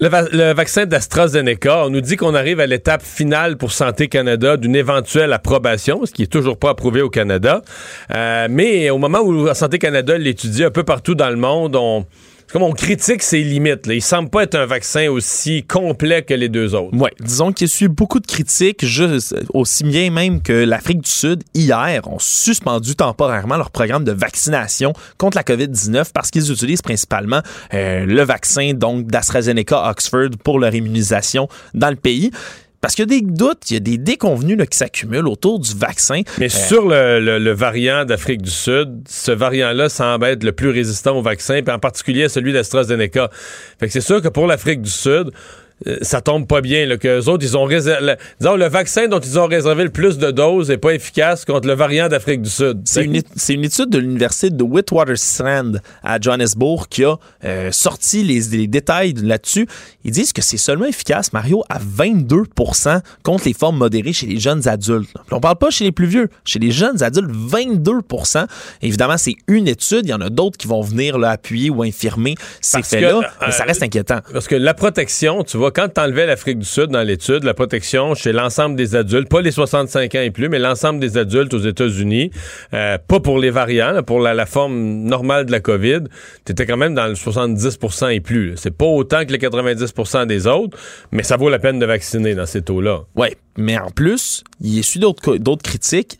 [0.00, 4.74] Le, vaccin d'AstraZeneca, on nous dit qu'on arrive à l'étape finale pour Santé Canada d'une
[4.74, 7.60] éventuelle approbation, ce qui est toujours pas approuvé au Canada.
[8.14, 12.06] Euh, mais au moment où Santé Canada l'étudie un peu partout dans le monde, on
[12.52, 13.86] comme on critique ses limites.
[13.86, 13.94] Là.
[13.94, 16.90] Il semble pas être un vaccin aussi complet que les deux autres.
[16.92, 21.42] Oui, disons qu'il eu beaucoup de critiques, juste, aussi bien même que l'Afrique du Sud,
[21.54, 27.40] hier, ont suspendu temporairement leur programme de vaccination contre la COVID-19 parce qu'ils utilisent principalement
[27.72, 32.30] euh, le vaccin donc d'AstraZeneca Oxford pour leur immunisation dans le pays.
[32.82, 35.72] Parce qu'il y a des doutes, il y a des déconvenus qui s'accumulent autour du
[35.72, 36.22] vaccin.
[36.38, 41.16] Mais euh, sur le, variant d'Afrique du Sud, ce variant-là semble être le plus résistant
[41.16, 43.30] au vaccin, puis en particulier celui d'AstraZeneca.
[43.78, 45.30] Fait que c'est sûr que pour l'Afrique du Sud,
[45.86, 46.86] euh, ça tombe pas bien.
[46.86, 48.14] Là, que autres, ils ont réservé.
[48.40, 51.66] Disons, le vaccin dont ils ont réservé le plus de doses n'est pas efficace contre
[51.66, 52.82] le variant d'Afrique du Sud.
[52.84, 55.72] C'est une, une, étude de l'université de Witwatersrand
[56.02, 59.66] à Johannesburg qui a euh, sorti les, les détails là-dessus.
[60.04, 64.38] Ils disent que c'est seulement efficace, Mario, à 22% contre les formes modérées chez les
[64.38, 65.10] jeunes adultes.
[65.30, 66.28] on parle pas chez les plus vieux.
[66.44, 68.46] Chez les jeunes adultes, 22%
[68.82, 70.02] Évidemment, c'est une étude.
[70.04, 73.20] Il y en a d'autres qui vont venir là, appuyer ou infirmer ces faits-là.
[73.40, 74.18] mais ça euh, reste inquiétant.
[74.32, 78.14] Parce que la protection, tu vois, quand tu l'Afrique du Sud dans l'étude, la protection
[78.14, 81.58] chez l'ensemble des adultes, pas les 65 ans et plus, mais l'ensemble des adultes aux
[81.58, 82.30] États-Unis,
[82.74, 86.00] euh, pas pour les variants, pour la, forme normale de la COVID,
[86.44, 88.54] tu quand même dans le 70% et plus.
[88.56, 90.76] C'est pas autant que les 90% des autres,
[91.10, 93.00] mais ça vaut la peine de vacciner dans ces taux-là.
[93.16, 96.18] Oui, mais en plus, il y a su d'autres critiques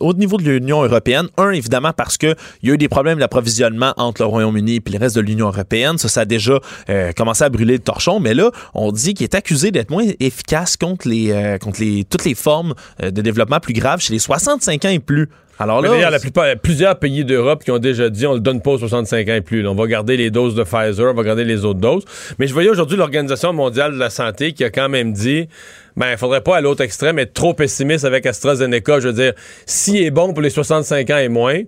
[0.00, 1.28] au niveau de l'Union européenne.
[1.36, 4.98] Un, évidemment, parce qu'il y a eu des problèmes d'approvisionnement entre le Royaume-Uni et le
[4.98, 5.98] reste de l'Union européenne.
[5.98, 6.58] Ça, ça a déjà
[6.88, 8.20] euh, commencé à brûler le torchon.
[8.20, 12.04] Mais là, on dit qu'il est accusé d'être moins efficace contre, les, euh, contre les,
[12.04, 15.28] toutes les formes euh, de développement plus graves chez les 65 ans et plus.
[15.60, 18.62] Alors là, il y a plusieurs pays d'Europe qui ont déjà dit on le donne
[18.62, 19.66] pas aux 65 ans et plus.
[19.66, 22.04] on va garder les doses de Pfizer, on va garder les autres doses.
[22.38, 25.48] Mais je voyais aujourd'hui l'Organisation mondiale de la santé qui a quand même dit
[25.96, 29.00] ben, il faudrait pas à l'autre extrême être trop pessimiste avec AstraZeneca.
[29.00, 29.32] Je veux dire,
[29.66, 31.62] s'il est bon pour les 65 ans et moins,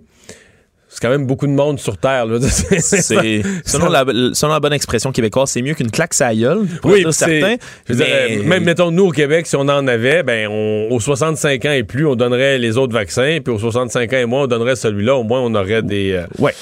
[0.91, 2.25] c'est quand même beaucoup de monde sur Terre.
[2.25, 2.37] Là.
[2.49, 6.91] c'est, selon, la, selon la bonne expression québécoise, c'est mieux qu'une claque à gueule, pour
[6.91, 7.55] oui, certain.
[7.89, 10.49] Euh, même, mettons, nous, au Québec, si on en avait, ben,
[10.91, 14.25] aux 65 ans et plus, on donnerait les autres vaccins, puis aux 65 ans et
[14.25, 15.15] moins, on donnerait celui-là.
[15.15, 16.53] Au moins, on aurait des, euh, ouais.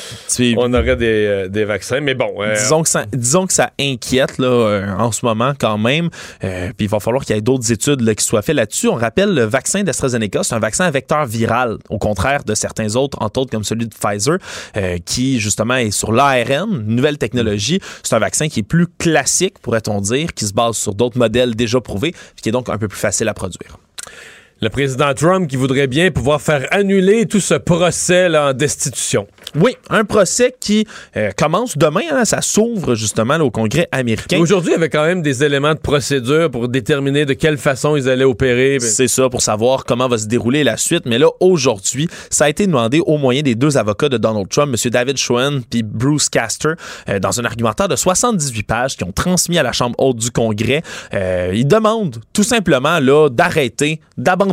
[0.57, 1.99] on aurait des, euh, des, vaccins.
[1.99, 2.35] Mais bon.
[2.53, 6.09] disons, que ça, disons que ça inquiète là, en ce moment quand même.
[6.39, 8.89] puis il va falloir qu'il y ait d'autres études là, qui soient faites là-dessus.
[8.89, 12.95] On rappelle le vaccin d'AstraZeneca, c'est un vaccin à vecteur viral, au contraire de certains
[12.95, 17.79] autres, entre autres comme celui de Pfizer euh, qui justement est sur l'ARN, nouvelle technologie.
[18.03, 21.55] C'est un vaccin qui est plus classique, pourrait-on dire, qui se base sur d'autres modèles
[21.55, 23.77] déjà prouvés, qui est donc un peu plus facile à produire
[24.61, 29.27] le président Trump qui voudrait bien pouvoir faire annuler tout ce procès là, en destitution.
[29.55, 30.85] Oui, un procès qui
[31.17, 32.01] euh, commence demain.
[32.11, 34.37] Hein, ça s'ouvre justement au Congrès américain.
[34.39, 37.95] Aujourd'hui, il y avait quand même des éléments de procédure pour déterminer de quelle façon
[37.95, 38.79] ils allaient opérer.
[38.79, 41.05] C'est ça, pour savoir comment va se dérouler la suite.
[41.05, 44.75] Mais là, aujourd'hui, ça a été demandé au moyen des deux avocats de Donald Trump,
[44.75, 44.91] M.
[44.91, 46.73] David Schoen puis Bruce Castor,
[47.07, 50.31] euh, dans un argumentaire de 78 pages qui ont transmis à la Chambre haute du
[50.31, 50.83] Congrès.
[51.13, 54.48] Euh, ils demandent tout simplement là d'arrêter, d'abandonner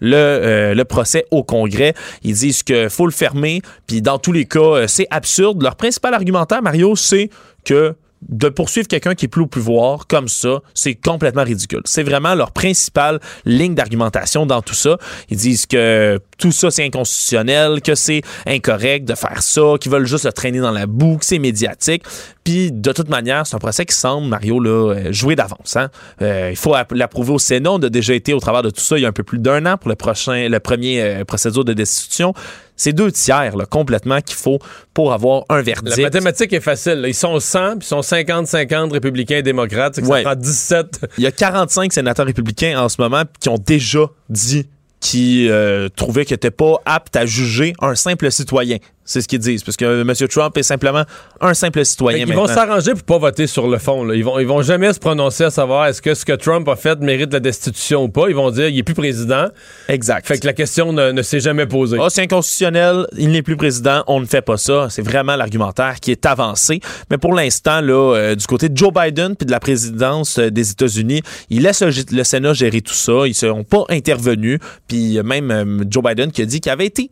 [0.00, 1.94] le, le procès au Congrès.
[2.22, 5.62] Ils disent qu'il faut le fermer, puis dans tous les cas, euh, c'est absurde.
[5.62, 7.30] Leur principal argumentaire, Mario, c'est
[7.64, 7.94] que
[8.28, 11.80] de poursuivre quelqu'un qui est plus au pouvoir comme ça, c'est complètement ridicule.
[11.84, 14.98] C'est vraiment leur principale ligne d'argumentation dans tout ça.
[15.30, 20.06] Ils disent que tout ça c'est inconstitutionnel, que c'est incorrect de faire ça, qu'ils veulent
[20.06, 22.02] juste le traîner dans la boue, que c'est médiatique.
[22.44, 25.76] Puis de toute manière, c'est un procès qui semble, Mario, là, euh, jouer d'avance.
[25.76, 25.90] Hein?
[26.22, 27.72] Euh, il faut l'approuver au Sénat.
[27.72, 29.38] On a déjà été au travers de tout ça il y a un peu plus
[29.38, 32.34] d'un an pour le prochain, le premier euh, procédure de destitution.
[32.82, 34.58] C'est deux tiers là, complètement qu'il faut
[34.94, 35.98] pour avoir un verdict.
[35.98, 37.04] La mathématique est facile.
[37.06, 39.96] Ils sont 100, puis ils sont 50-50 républicains et démocrates.
[39.96, 41.06] Ça prend 17.
[41.18, 44.66] Il y a 45 sénateurs républicains en ce moment qui ont déjà dit
[44.98, 45.52] qu'ils
[45.94, 48.78] trouvaient qu'ils n'étaient pas aptes à juger un simple citoyen.
[49.10, 49.64] C'est ce qu'ils disent.
[49.64, 50.28] Parce que M.
[50.28, 51.02] Trump est simplement
[51.40, 52.24] un simple citoyen.
[52.28, 54.08] Ils vont s'arranger pour pas voter sur le fond.
[54.12, 56.76] Ils, vont, ils vont jamais se prononcer à savoir est-ce que ce que Trump a
[56.76, 58.28] fait mérite la destitution ou pas.
[58.28, 59.48] Ils vont dire il est plus président.
[59.88, 60.28] Exact.
[60.28, 61.98] Fait que la question ne, s'est jamais posée.
[62.00, 63.06] Ah, c'est inconstitutionnel.
[63.18, 64.04] Il n'est plus président.
[64.06, 64.86] On ne fait pas ça.
[64.90, 66.78] C'est vraiment l'argumentaire qui est avancé.
[67.10, 70.50] Mais pour l'instant, là, euh, du côté de Joe Biden puis de la présidence euh,
[70.50, 73.26] des États-Unis, il laisse le, Sénat gérer tout ça.
[73.26, 74.60] Ils ne seront pas intervenus.
[74.86, 77.10] Puis même euh, Joe Biden qui a dit qu'il avait été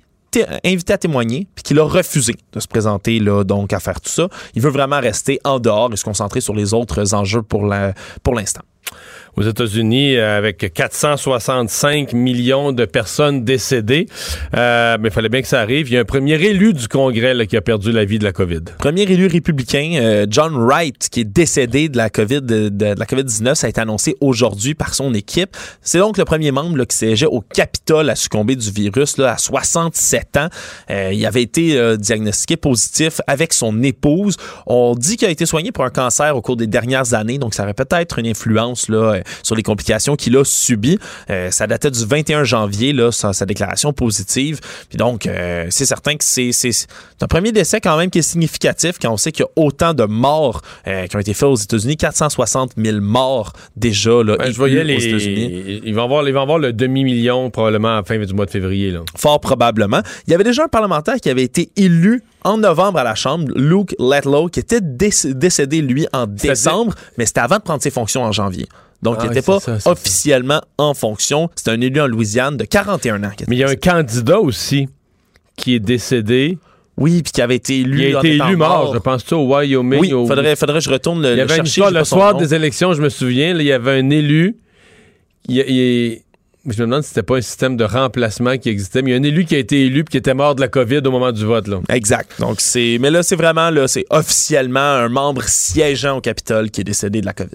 [0.65, 4.11] invité à témoigner, puis qu'il a refusé de se présenter là, donc à faire tout
[4.11, 4.29] ça.
[4.55, 8.63] Il veut vraiment rester en dehors et se concentrer sur les autres enjeux pour l'instant.
[9.39, 14.07] Aux États-Unis avec 465 millions de personnes décédées.
[14.53, 15.89] mais il fallait bien que ça arrive.
[15.89, 18.33] Il y a un premier élu du Congrès qui a perdu la vie de la
[18.33, 18.63] COVID.
[18.79, 23.67] Premier élu républicain, John Wright, qui est décédé de la COVID, de, la COVID-19, ça
[23.67, 25.57] a été annoncé aujourd'hui par son équipe.
[25.83, 29.39] C'est donc le premier membre qui siégeait au Capitole à succomber du virus là, à
[29.39, 30.49] 67 ans.
[30.91, 34.37] il avait été diagnostiqué positif avec son épouse.
[34.67, 37.55] On dit qu'il a été soigné pour un cancer au cours des dernières années, donc
[37.55, 40.99] ça aurait peut-être une influence là, euh, sur les complications qu'il a subies.
[41.31, 44.61] Euh, ça datait du 21 janvier, là, sa, sa déclaration positive.
[44.89, 46.51] Puis donc, euh, c'est certain que c'est,
[47.21, 49.95] un premier décès quand même qui est significatif quand on sait qu'il y a autant
[49.95, 54.85] de morts qui ont été faits aux États-Unis, 460 000 morts déjà là, je voyais
[54.85, 55.81] les, aux États-Unis.
[55.85, 58.91] Ils vont avoir, ils vont le demi-million probablement à la fin du mois de février.
[58.91, 59.01] Là.
[59.17, 60.01] Fort probablement.
[60.27, 63.47] Il y avait déjà un parlementaire qui avait été élu en novembre à la Chambre,
[63.55, 68.23] Luke Letlow, qui était décédé, lui, en décembre, mais c'était avant de prendre ses fonctions
[68.23, 68.69] en janvier.
[69.03, 71.51] Donc, il n'était ah pas officiellement en fonction.
[71.55, 73.31] C'était un élu en Louisiane de 41 ans.
[73.47, 74.89] Mais il y a un candidat aussi
[75.57, 76.59] qui est décédé.
[76.97, 78.09] Oui, puis qui avait été élu.
[78.09, 80.01] Il a été élu mort, je pense, au Wyoming.
[80.01, 83.01] Oui, faudrait, faudrait que je retourne le, il y avait le soir des élections, je
[83.01, 84.57] me souviens, il y avait un élu.
[85.47, 86.23] Il, il,
[86.67, 89.17] je me demande si c'était pas un système de remplacement qui existait, mais il y
[89.17, 91.11] a un élu qui a été élu puis qui était mort de la COVID au
[91.11, 91.69] moment du vote.
[91.69, 91.81] Là.
[91.89, 92.33] Exact.
[92.41, 96.81] Donc c'est, mais là c'est vraiment là, c'est officiellement un membre siégeant au Capitole qui
[96.81, 97.49] est décédé de la COVID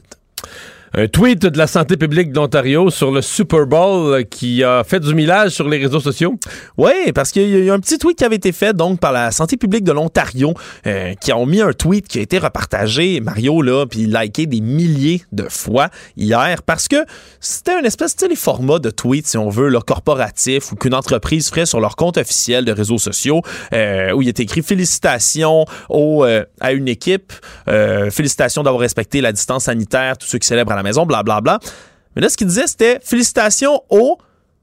[0.96, 5.00] un tweet de la santé publique de l'Ontario sur le Super Bowl qui a fait
[5.00, 6.36] du millage sur les réseaux sociaux.
[6.78, 9.32] Oui, parce qu'il y a un petit tweet qui avait été fait donc par la
[9.32, 10.54] santé publique de l'Ontario
[10.86, 14.62] euh, qui ont mis un tweet qui a été repartagé, Mario, là, puis liké des
[14.62, 17.06] milliers de fois hier parce que
[17.39, 21.50] c'était une espèce de format de tweet, si on veut, le corporatif ou qu'une entreprise
[21.50, 23.41] ferait sur leur compte officiel de réseaux sociaux
[23.74, 27.34] euh, où il est écrit félicitations au, euh, à une équipe,
[28.12, 31.41] félicitations d'avoir respecté la distance sanitaire, tous ceux qui célèbrent à la maison, blablabla.
[31.41, 31.69] Bla, bla.
[32.15, 34.17] Mais là, ce qu'il disait, c'était félicitations au.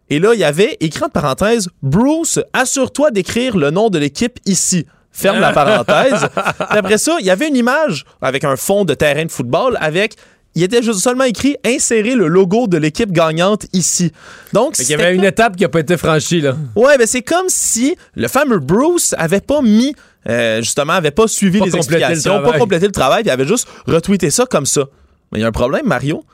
[0.09, 4.39] Et là, il y avait écrit entre parenthèses Bruce, assure-toi d'écrire le nom de l'équipe
[4.47, 4.87] ici.
[5.13, 6.29] Ferme la parenthèse.
[6.59, 10.15] après ça, il y avait une image avec un fond de terrain de football avec
[10.57, 14.13] il était juste seulement écrit insérer le logo de l'équipe gagnante ici.
[14.53, 16.57] Donc il y avait une étape qui a pas été franchie là.
[16.75, 19.95] Ouais, ben c'est comme si le fameux Bruce avait pas mis
[20.29, 24.31] euh, justement avait pas suivi les explications, pas complété le travail, il avait juste retweeté
[24.31, 24.87] ça comme ça.
[25.31, 26.25] Mais il y a un problème, Mario,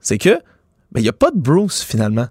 [0.00, 0.38] c'est que
[0.94, 2.26] il n'y a pas de Bruce finalement.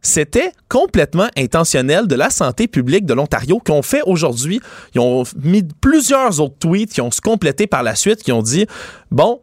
[0.00, 4.60] C'était complètement intentionnel de la santé publique de l'Ontario qui ont fait aujourd'hui.
[4.94, 8.42] Ils ont mis plusieurs autres tweets qui ont se complété par la suite, qui ont
[8.42, 8.66] dit
[9.10, 9.40] bon,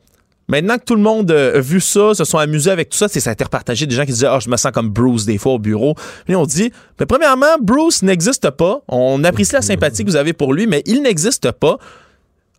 [0.47, 3.19] Maintenant que tout le monde a vu ça, se sont amusés avec tout ça, c'est
[3.19, 5.39] ça a été repartagé des gens qui disaient "Ah, je me sens comme Bruce des
[5.39, 5.95] fois au bureau."
[6.27, 8.81] Mais on dit "Mais premièrement, Bruce n'existe pas.
[8.87, 11.79] On apprécie la sympathie que vous avez pour lui, mais il n'existe pas."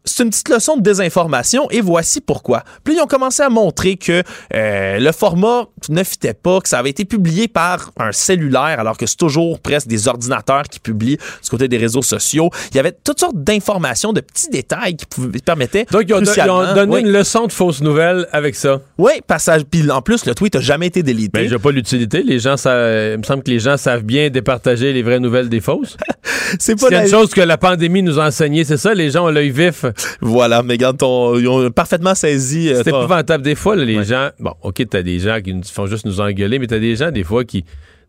[0.06, 2.62] C'est une petite leçon de désinformation et voici pourquoi.
[2.84, 4.22] Puis ils ont commencé à montrer que
[4.54, 8.96] euh, le format ne fitait pas, que ça avait été publié par un cellulaire alors
[8.96, 12.50] que c'est toujours presque des ordinateurs qui publient du côté des réseaux sociaux.
[12.70, 15.86] Il y avait toutes sortes d'informations, de petits détails qui pouvaient, permettaient.
[15.90, 18.80] Donc ils ont, donné une leçon de fausses nouvelles avec ça.
[18.98, 19.62] Oui, passage.
[19.64, 21.40] Puis en plus, le tweet n'a jamais été délité.
[21.40, 22.22] Mais j'ai pas l'utilité.
[22.22, 25.48] Les gens, ça, il me semble que les gens savent bien départager les vraies nouvelles
[25.48, 25.96] des fausses.
[26.58, 28.94] c'est pas une chose que la pandémie nous a enseigné, c'est ça?
[28.94, 29.84] Les gens ont l'œil vif
[30.20, 32.68] voilà, mais regarde, ils ont parfaitement saisi.
[32.68, 33.42] Euh, c'est épouvantable.
[33.42, 34.30] Des fois, les gens.
[34.38, 37.24] Bon, OK, t'as des gens qui font juste nous engueuler, mais t'as des gens, des
[37.24, 37.64] fois, qui,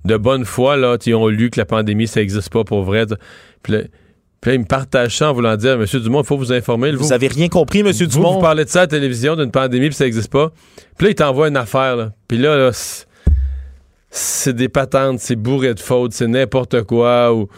[0.06, 3.06] de bonne foi, là, ils ont lu que la pandémie, ça n'existe pas pour vrai.
[3.62, 3.82] Puis là,
[4.54, 6.92] ils me partagent ça en voulant dire, Monsieur Dumont, il faut vous informer.
[6.92, 8.36] Vous, avez rien compris, Monsieur Dumont.
[8.36, 10.52] Vous parlez de ça à la télévision, d'une pandémie, puis ça n'existe pas.
[10.98, 11.96] Puis là, ils t'envoient une affaire.
[11.96, 12.12] Là.
[12.28, 12.72] Puis là, là
[14.10, 17.34] c'est des patentes, c'est bourré de fautes, c'est n'importe quoi.
[17.34, 17.50] Ou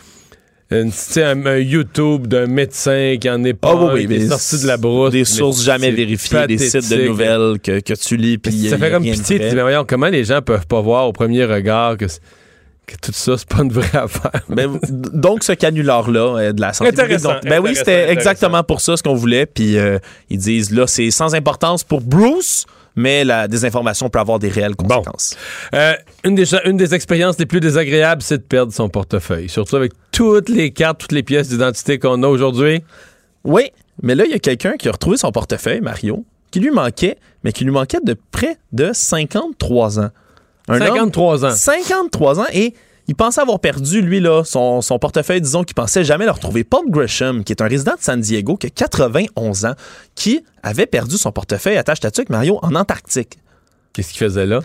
[0.72, 4.68] un, un, YouTube d'un médecin qui en est pas oh, oui, qui est sorti de
[4.68, 5.12] la brousse.
[5.12, 8.38] Des sources jamais vérifiées, des sites de nouvelles que, que tu lis.
[8.38, 9.40] Puis ça fait comme pitié.
[9.40, 13.12] Tu dis, voyons, comment les gens peuvent pas voir au premier regard que, que tout
[13.12, 14.42] ça, c'est pas une vraie affaire?
[14.48, 17.26] Ben, donc, ce canular-là euh, de la santé publique.
[17.44, 19.48] ben oui, c'était exactement pour ça ce qu'on voulait.
[19.48, 19.98] Puis euh,
[20.30, 22.68] ils disent, là, c'est sans importance pour Bruce
[23.00, 25.38] mais la désinformation peut avoir des réelles conséquences.
[25.74, 25.94] Euh,
[26.26, 29.94] une, des, une des expériences les plus désagréables, c'est de perdre son portefeuille, surtout avec
[30.12, 32.84] toutes les cartes, toutes les pièces d'identité qu'on a aujourd'hui.
[33.46, 33.72] Oui,
[34.04, 37.18] mais là, il y a quelqu'un qui a retrouvé son portefeuille, Mario, qui lui manquait,
[37.46, 40.10] mais qui lui manquait de près de 53 ans.
[40.68, 41.52] 53 ans.
[41.52, 42.74] 53 ans et
[43.10, 46.64] il pensait avoir perdu, lui, là, son, portefeuille, disons qu'il pensait jamais le retrouver.
[46.64, 49.74] Paul Gresham, qui est un résident de San Diego, qui a 91 ans,
[50.14, 53.40] qui avait perdu son portefeuille, attache avec Mario, en Antarctique.
[53.94, 54.62] Qu'est-ce qu'il faisait là?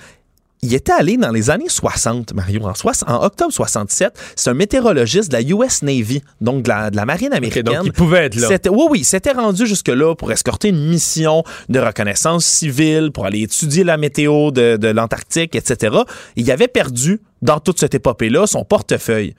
[0.65, 4.13] il était allé dans les années 60, Mario, en, en octobre 67.
[4.35, 7.65] C'est un météorologiste de la US Navy, donc de la, marine américaine.
[7.65, 8.49] donc il pouvait être là.
[8.71, 13.85] Oui, oui, s'était rendu jusque-là pour escorter une mission de reconnaissance civile, pour aller étudier
[13.85, 15.99] la météo de, de l'Antarctique, etc.
[16.37, 19.35] Il avait perdu, dans toute cette épopée-là, son portefeuille.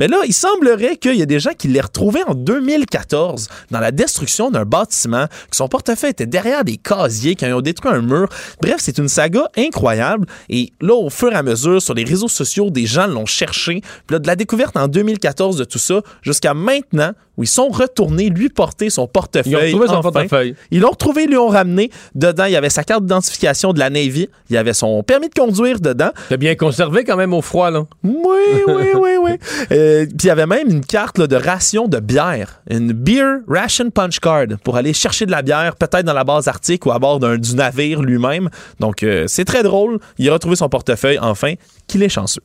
[0.00, 3.80] Mais là, il semblerait qu'il y a des gens qui l'aient retrouvé en 2014 dans
[3.80, 8.00] la destruction d'un bâtiment, que son portefeuille était derrière des casiers, qui ont détruit un
[8.00, 8.30] mur.
[8.62, 10.26] Bref, c'est une saga incroyable.
[10.48, 13.82] Et là, au fur et à mesure, sur les réseaux sociaux, des gens l'ont cherché.
[14.06, 17.68] Puis là, de la découverte en 2014 de tout ça jusqu'à maintenant, où ils sont
[17.68, 19.70] retournés lui porter son portefeuille.
[19.70, 20.54] Ils ont retrouvé son portefeuille.
[20.70, 21.90] Ils l'ont retrouvé, lui ont ramené.
[22.14, 24.28] Dedans, il y avait sa carte d'identification de la Navy.
[24.50, 26.10] Il y avait son permis de conduire dedans.
[26.28, 27.84] C'est bien conservé quand même au froid, là.
[28.02, 28.14] Oui,
[28.66, 29.30] oui, oui, oui.
[29.72, 32.60] Euh, puis il y avait même une carte de ration de bière.
[32.68, 36.48] Une Beer Ration Punch Card pour aller chercher de la bière, peut-être dans la base
[36.48, 38.50] arctique ou à bord du navire lui-même.
[38.80, 39.98] Donc, euh, c'est très drôle.
[40.18, 41.54] Il a retrouvé son portefeuille, enfin,
[41.86, 42.42] qu'il est chanceux.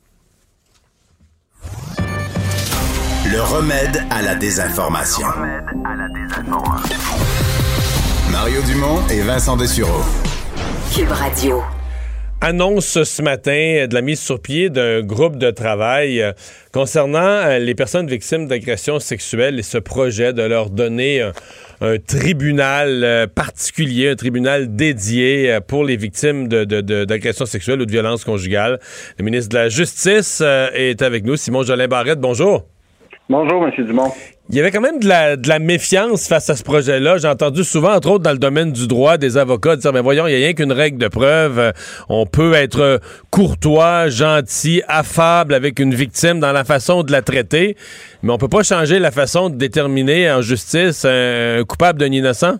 [3.32, 5.26] Le remède à la désinformation.
[8.30, 10.02] Mario Dumont et Vincent Dessureau.
[10.94, 11.60] Cube Radio.
[12.40, 16.32] Annonce ce matin de la mise sur pied d'un groupe de travail euh,
[16.72, 21.28] concernant euh, les personnes victimes d'agressions sexuelles et ce projet de leur donner
[21.80, 28.24] un, tribunal euh, particulier, un tribunal dédié pour les victimes d'agressions sexuelles ou de violences
[28.24, 28.78] conjugales.
[29.18, 30.40] Le ministre de la Justice
[30.74, 32.20] est avec nous, Simon Jolin Barrette.
[32.20, 32.66] Bonjour.
[33.28, 33.84] Bonjour, M.
[33.84, 34.12] Dumont.
[34.50, 37.18] Il y avait quand même de la, méfiance face à ce projet-là.
[37.18, 40.28] J'ai entendu souvent, entre autres dans le domaine du droit, des avocats dire, mais voyons,
[40.28, 41.72] il n'y a rien qu'une règle de preuve.
[42.08, 43.00] On peut être
[43.32, 47.74] courtois, gentil, affable avec une victime dans la façon de la traiter,
[48.22, 52.58] mais on peut pas changer la façon de déterminer en justice un coupable d'un innocent?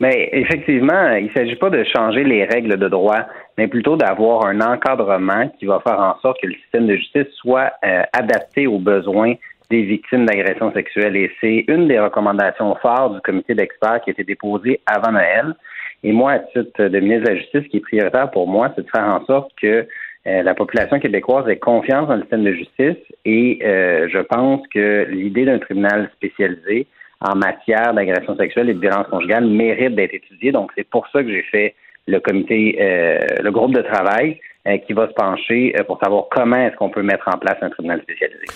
[0.00, 3.26] Mais effectivement, il ne s'agit pas de changer les règles de droit,
[3.58, 7.26] mais plutôt d'avoir un encadrement qui va faire en sorte que le système de justice
[7.34, 9.34] soit euh, adapté aux besoins
[9.68, 11.16] des victimes d'agressions sexuelles.
[11.16, 15.56] Et c'est une des recommandations phares du comité d'experts qui a été déposée avant Noël.
[16.04, 18.72] Et moi, à titre de ministre de la Justice, ce qui est prioritaire pour moi,
[18.76, 19.88] c'est de faire en sorte que
[20.28, 22.96] euh, la population québécoise ait confiance dans le système de justice.
[23.24, 26.86] Et euh, je pense que l'idée d'un tribunal spécialisé
[27.20, 30.52] en matière d'agression sexuelle et de violence conjugale mérite d'être étudiée.
[30.52, 31.74] Donc, c'est pour ça que j'ai fait
[32.08, 36.24] le comité, euh, le groupe de travail euh, qui va se pencher euh, pour savoir
[36.30, 38.46] comment est-ce qu'on peut mettre en place un tribunal spécialisé.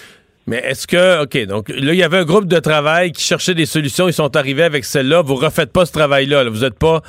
[0.46, 3.54] Mais est-ce que, OK, donc là, il y avait un groupe de travail qui cherchait
[3.54, 7.02] des solutions, ils sont arrivés avec celle-là, vous refaites pas ce travail-là, vous n'êtes pas,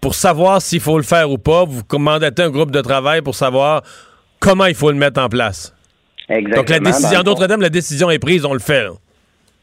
[0.00, 3.34] pour savoir s'il faut le faire ou pas, vous commandatez un groupe de travail pour
[3.34, 3.82] savoir
[4.40, 5.74] comment il faut le mettre en place.
[6.28, 6.56] Exactement.
[6.56, 8.82] Donc la décision, d'autres termes, la décision est prise, on le fait.
[8.82, 8.90] Là.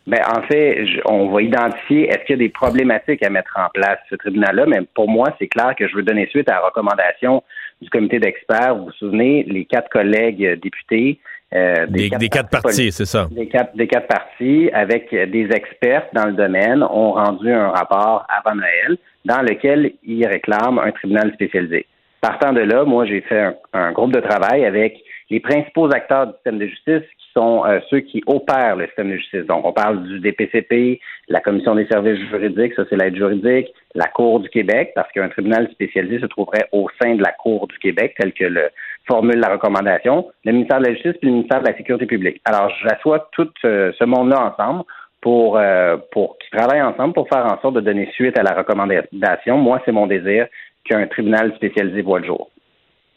[0.05, 3.69] Ben, en fait, on va identifier est-ce qu'il y a des problématiques à mettre en
[3.73, 6.65] place ce tribunal-là, mais pour moi, c'est clair que je veux donner suite à la
[6.65, 7.41] recommandation
[7.81, 8.75] du comité d'experts.
[8.75, 11.19] Vous vous souvenez, les quatre collègues députés
[11.53, 13.27] euh, des, quatre, parties, c'est ça.
[13.29, 18.25] Des quatre, des quatre parties, avec des experts dans le domaine, ont rendu un rapport
[18.27, 21.85] avant Noël dans lequel ils réclament un tribunal spécialisé.
[22.21, 24.97] Partant de là, moi, j'ai fait un, un, groupe de travail avec
[25.29, 27.03] les principaux acteurs du système de justice
[27.34, 29.45] sont euh, ceux qui opèrent le système de justice.
[29.45, 34.07] Donc, on parle du DPCP, la Commission des services juridiques, ça c'est l'aide juridique, la
[34.07, 37.77] Cour du Québec, parce qu'un tribunal spécialisé se trouverait au sein de la Cour du
[37.79, 38.69] Québec, tel que le
[39.07, 42.41] formule la recommandation, le ministère de la Justice puis le ministère de la Sécurité publique.
[42.45, 44.84] Alors, j'assois tout euh, ce monde-là ensemble
[45.21, 48.53] pour, euh, pour qu'ils travaillent ensemble pour faire en sorte de donner suite à la
[48.55, 49.57] recommandation.
[49.57, 50.47] Moi, c'est mon désir
[50.86, 52.49] qu'un tribunal spécialisé voit le jour.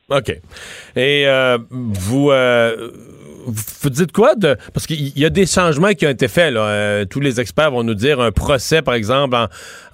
[0.08, 0.30] OK.
[0.94, 1.26] Et
[1.70, 2.30] vous,
[3.46, 4.56] vous dites quoi de.
[4.74, 6.52] Parce qu'il y a des changements qui ont été faits.
[6.52, 6.60] Là.
[6.62, 9.36] Euh, tous les experts vont nous dire un procès, par exemple,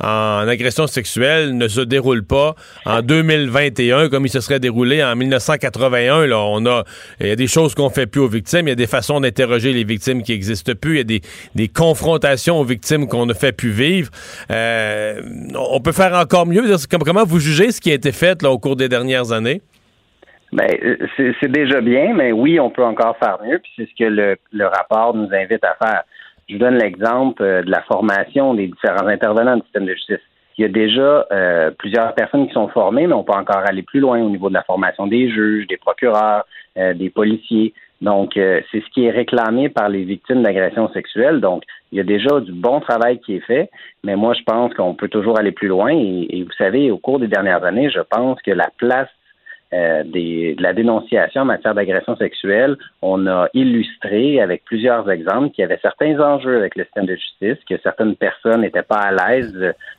[0.01, 2.55] en, agression sexuelle ne se déroule pas
[2.87, 6.27] en 2021 comme il se serait déroulé en 1981.
[6.27, 6.39] Là.
[6.39, 6.85] On a,
[7.21, 9.21] il y a des choses qu'on fait plus aux victimes, il y a des façons
[9.21, 11.23] d'interroger les victimes qui n'existent plus, il y a des,
[11.55, 14.11] des, confrontations aux victimes qu'on ne fait plus vivre.
[14.51, 15.21] Euh,
[15.55, 16.65] on peut faire encore mieux.
[16.91, 19.63] Comment vous jugez ce qui a été fait là, au cours des dernières années?
[20.53, 20.69] Ben,
[21.17, 24.37] c'est déjà bien, mais oui, on peut encore faire mieux, puis c'est ce que le,
[24.53, 26.03] le, rapport nous invite à faire.
[26.47, 30.21] Je donne l'exemple euh, de la formation des différents intervenants du système de justice.
[30.59, 33.83] Il y a déjà euh, plusieurs personnes qui sont formées, mais on peut encore aller
[33.83, 36.45] plus loin au niveau de la formation des juges, des procureurs,
[36.77, 37.73] euh, des policiers.
[38.03, 41.41] Donc, c'est ce qui est réclamé par les victimes d'agressions sexuelles.
[41.41, 43.71] Donc, il y a déjà du bon travail qui est fait,
[44.03, 45.93] mais moi, je pense qu'on peut toujours aller plus loin.
[45.93, 49.09] et, vous savez, au cours des dernières années, je pense que la place
[49.73, 55.51] euh, des, de la dénonciation en matière d'agression sexuelle, on a illustré avec plusieurs exemples
[55.51, 59.01] qu'il y avait certains enjeux avec le système de justice, que certaines personnes n'étaient pas
[59.01, 59.53] à l'aise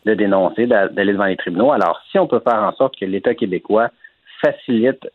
[0.05, 1.71] de, dénoncer, d'aller devant les tribunaux.
[1.71, 3.89] Alors, si on peut faire en sorte que l'État québécois
[4.43, 5.07] facilite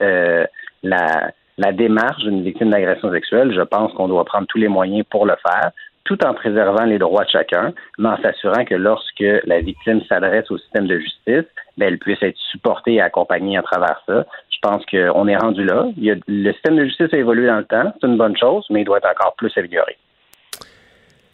[0.82, 5.04] la, la démarche d'une victime d'agression sexuelle, je pense qu'on doit prendre tous les moyens
[5.11, 5.72] pour le faire
[6.09, 10.50] tout en préservant les droits de chacun, mais en s'assurant que lorsque la victime s'adresse
[10.50, 11.44] au système de justice,
[11.76, 14.24] ben, elle puisse être supportée et accompagnée à travers ça.
[14.59, 15.86] Je pense qu'on est rendu là.
[15.96, 18.84] le système de justice a évolué dans le temps, c'est une bonne chose, mais il
[18.84, 19.96] doit être encore plus amélioré.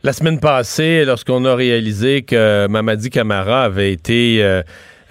[0.03, 4.61] La semaine passée, lorsqu'on a réalisé que Mamadi Camara avait été euh,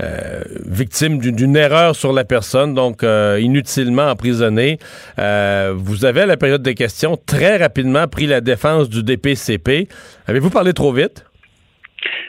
[0.01, 4.78] euh, victime d'une erreur sur la personne, donc euh, inutilement emprisonné.
[5.20, 9.88] Euh, vous avez, à la période des questions, très rapidement pris la défense du DPCP.
[10.27, 11.26] Avez-vous parlé trop vite?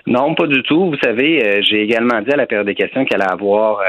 [0.06, 0.90] Non, pas du tout.
[0.90, 3.80] Vous savez, j'ai également dit à la période des questions qu'elle allait avoir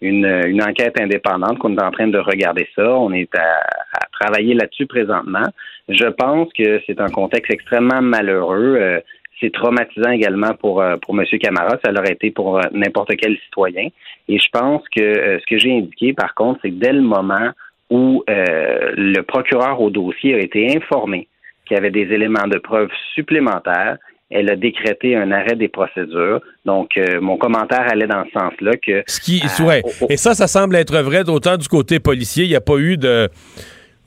[0.00, 2.96] une, enquête indépendante, qu'on est en train de regarder ça.
[2.98, 5.46] On est à travailler là-dessus présentement.
[5.88, 9.00] Je pense que c'est un contexte extrêmement malheureux
[9.40, 11.26] c'est traumatisant également pour euh, pour M.
[11.38, 11.78] Camara.
[11.84, 13.88] Ça l'aurait été pour euh, n'importe quel citoyen.
[14.28, 17.02] Et je pense que euh, ce que j'ai indiqué, par contre, c'est que dès le
[17.02, 17.50] moment
[17.88, 21.28] où le procureur au dossier a été informé
[21.64, 23.98] qu'il y avait des éléments de preuve supplémentaires,
[24.30, 26.40] elle a décrété un arrêt des procédures.
[26.64, 29.02] Donc, mon commentaire allait dans ce sens-là que.
[29.06, 29.82] Ce qui, ouais.
[30.08, 32.44] Et ça, ça semble être vrai d'autant du côté policier.
[32.44, 33.28] Il n'y a pas eu de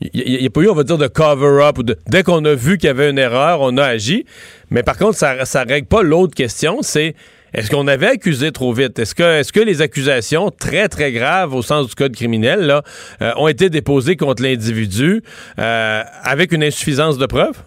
[0.01, 1.77] il n'y a, pas eu, on va dire, de cover-up.
[2.07, 4.25] Dès qu'on a vu qu'il y avait une erreur, on a agi.
[4.69, 7.15] Mais par contre, ça ne règle pas l'autre question, c'est
[7.53, 8.99] est-ce qu'on avait accusé trop vite?
[8.99, 12.83] Est-ce que, est que les accusations très, très graves au sens du code criminel là,
[13.21, 15.21] euh, ont été déposées contre l'individu
[15.57, 17.63] euh, avec une insuffisance de preuves?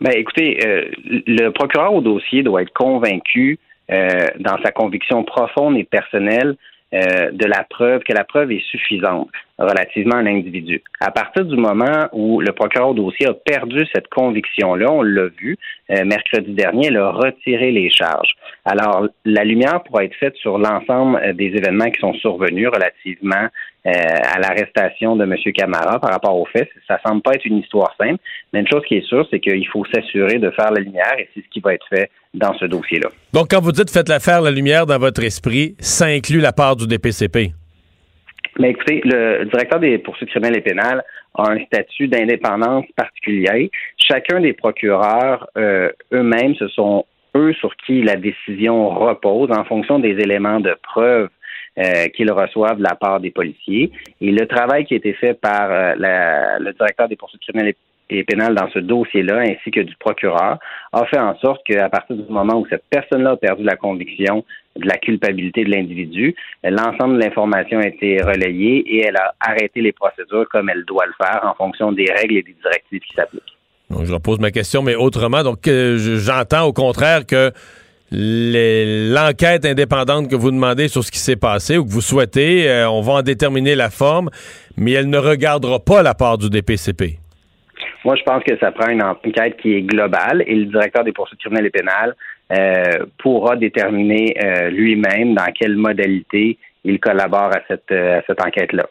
[0.00, 0.90] Ben, écoutez, euh,
[1.26, 3.58] le procureur au dossier doit être convaincu
[3.90, 6.56] dans sa conviction profonde et personnelle
[6.94, 10.82] euh, de la preuve, que la preuve est suffisante relativement à l'individu.
[11.00, 15.26] À partir du moment où le procureur au dossier a perdu cette conviction-là, on l'a
[15.38, 15.58] vu,
[15.90, 18.32] euh, mercredi dernier, il a retiré les charges.
[18.64, 23.48] Alors, la lumière pourra être faite sur l'ensemble euh, des événements qui sont survenus relativement
[23.84, 25.34] à l'arrestation de M.
[25.54, 26.68] Camara par rapport aux faits.
[26.86, 28.18] Ça semble pas être une histoire simple,
[28.52, 31.28] mais une chose qui est sûre, c'est qu'il faut s'assurer de faire la lumière et
[31.34, 33.08] c'est ce qui va être fait dans ce dossier-là.
[33.32, 36.52] Donc, quand vous dites faites la faire la lumière dans votre esprit, ça inclut la
[36.52, 37.52] part du DPCP?
[38.58, 43.70] Mais écoutez, le directeur des poursuites criminelles et pénales a un statut d'indépendance particulier.
[43.96, 47.04] Chacun des procureurs euh, eux-mêmes, ce sont
[47.36, 51.28] eux sur qui la décision repose en fonction des éléments de preuve
[51.78, 53.90] euh, qu'ils reçoivent de la part des policiers.
[54.20, 57.74] Et le travail qui a été fait par euh, le directeur des poursuites criminelles
[58.10, 60.58] et pénales dans ce dossier-là, ainsi que du procureur,
[60.92, 64.44] a fait en sorte qu'à partir du moment où cette personne-là a perdu la conviction
[64.76, 66.34] de la culpabilité de l'individu,
[66.64, 71.06] l'ensemble de l'information a été relayée et elle a arrêté les procédures comme elle doit
[71.06, 73.58] le faire en fonction des règles et des directives qui s'appliquent.
[73.90, 77.52] Donc, je repose ma question, mais autrement, donc euh, j'entends au contraire que
[78.10, 82.88] l'enquête indépendante que vous demandez sur ce qui s'est passé ou que vous souhaitez, euh,
[82.88, 84.30] on va en déterminer la forme,
[84.76, 87.18] mais elle ne regardera pas la part du DPCP.
[88.04, 91.12] Moi, je pense que ça prend une enquête qui est globale et le directeur des
[91.12, 92.14] poursuites criminelles et pénales
[92.52, 97.92] euh, pourra déterminer euh, lui-même dans quelle modalité il collabore à cette,
[98.26, 98.86] cette enquête-là.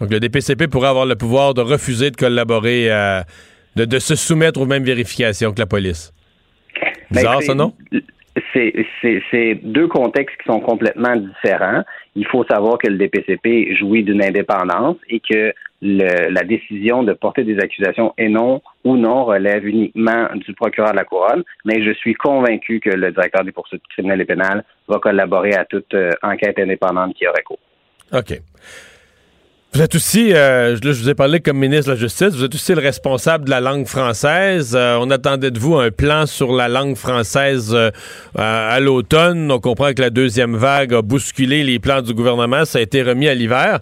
[0.00, 2.88] Donc, le DPCP pourrait avoir le pouvoir de refuser de collaborer,
[3.76, 6.12] de, se soumettre aux mêmes vérifications que la police.
[7.10, 7.72] Ben, Bizarre, ça, non?
[8.52, 11.82] C'est deux contextes qui sont complètement différents.
[12.14, 15.52] Il faut savoir que le DPCP jouit d'une indépendance et que
[15.82, 20.96] la décision de porter des accusations et non ou non relève uniquement du procureur de
[20.96, 21.44] la couronne.
[21.64, 25.64] Mais je suis convaincu que le directeur des poursuites criminelles et pénales va collaborer à
[25.64, 27.58] toute euh, enquête indépendante qui aurait cours.
[28.12, 28.40] OK.
[29.76, 32.54] Vous êtes aussi, euh, je vous ai parlé comme ministre de la Justice, vous êtes
[32.54, 34.74] aussi le responsable de la langue française.
[34.74, 37.90] Euh, on attendait de vous un plan sur la langue française euh,
[38.38, 39.52] à l'automne.
[39.52, 42.64] On comprend que la deuxième vague a bousculé les plans du gouvernement.
[42.64, 43.80] Ça a été remis à l'hiver.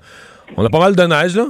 [0.57, 1.47] On a pas mal de neige, là?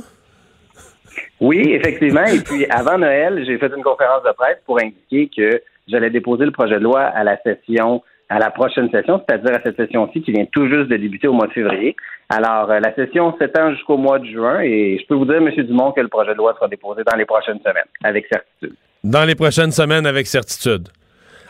[1.40, 2.26] Oui, effectivement.
[2.26, 6.44] Et puis, avant Noël, j'ai fait une conférence de presse pour indiquer que j'allais déposer
[6.44, 10.22] le projet de loi à la session à la prochaine session, c'est-à-dire à cette session-ci
[10.22, 11.94] qui vient tout juste de débuter au mois de février.
[12.28, 15.50] Alors, euh, la session s'étend jusqu'au mois de juin et je peux vous dire, M.
[15.50, 18.74] Dumont, que le projet de loi sera déposé dans les prochaines semaines, avec certitude.
[19.02, 20.88] Dans les prochaines semaines, avec certitude.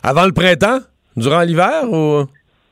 [0.03, 0.81] Avant le printemps?
[1.17, 2.25] Durant l'hiver ou?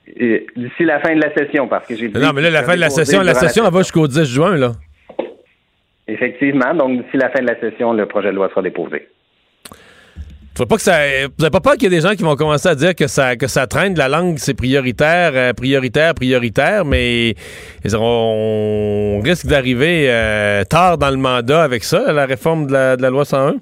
[0.06, 2.80] D'ici la fin de la session, parce que j'ai Non, mais là, la fin de
[2.80, 4.72] la session, la session, elle va jusqu'au 10 juin, là.
[6.08, 6.74] Effectivement.
[6.74, 9.08] Donc, d'ici la fin de la session, le projet de loi sera déposé.
[10.54, 12.36] Faut pas que ça, vous n'avez pas peur qu'il y ait des gens qui vont
[12.36, 16.12] commencer à dire que ça, que ça traîne de la langue, c'est prioritaire, euh, prioritaire,
[16.12, 17.32] prioritaire, mais
[17.94, 23.24] on risque d'arriver euh, tard dans le mandat avec ça, la réforme de la, loi
[23.24, 23.54] 101?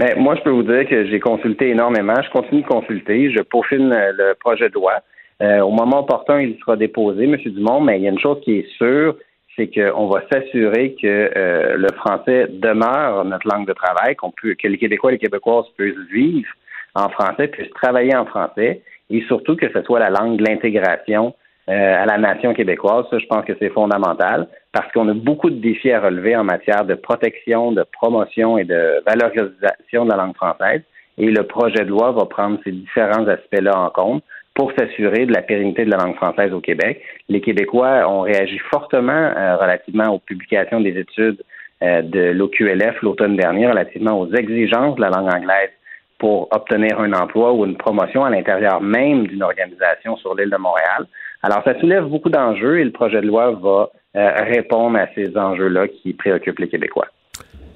[0.00, 2.14] Mais moi, je peux vous dire que j'ai consulté énormément.
[2.20, 3.30] Je continue de consulter.
[3.30, 4.94] Je peaufine euh, le projet de loi.
[5.40, 7.36] au moment opportun, il sera déposé, M.
[7.46, 9.14] Dumont, mais il y a une chose qui est sûre,
[9.58, 14.54] c'est qu'on va s'assurer que euh, le français demeure notre langue de travail, qu'on peut,
[14.54, 16.48] que les Québécois et les Québécoises puissent vivre
[16.94, 21.34] en français, puissent travailler en français, et surtout que ce soit la langue de l'intégration
[21.68, 23.04] euh, à la nation québécoise.
[23.10, 26.44] Ça, je pense que c'est fondamental parce qu'on a beaucoup de défis à relever en
[26.44, 30.82] matière de protection, de promotion et de valorisation de la langue française.
[31.18, 34.22] Et le projet de loi va prendre ces différents aspects-là en compte
[34.58, 37.00] pour s'assurer de la pérennité de la langue française au Québec.
[37.28, 41.40] Les Québécois ont réagi fortement euh, relativement aux publications des études
[41.84, 45.70] euh, de l'OQLF l'automne dernier relativement aux exigences de la langue anglaise
[46.18, 50.56] pour obtenir un emploi ou une promotion à l'intérieur même d'une organisation sur l'île de
[50.56, 51.06] Montréal.
[51.44, 55.38] Alors, ça soulève beaucoup d'enjeux et le projet de loi va euh, répondre à ces
[55.38, 57.06] enjeux-là qui préoccupent les Québécois.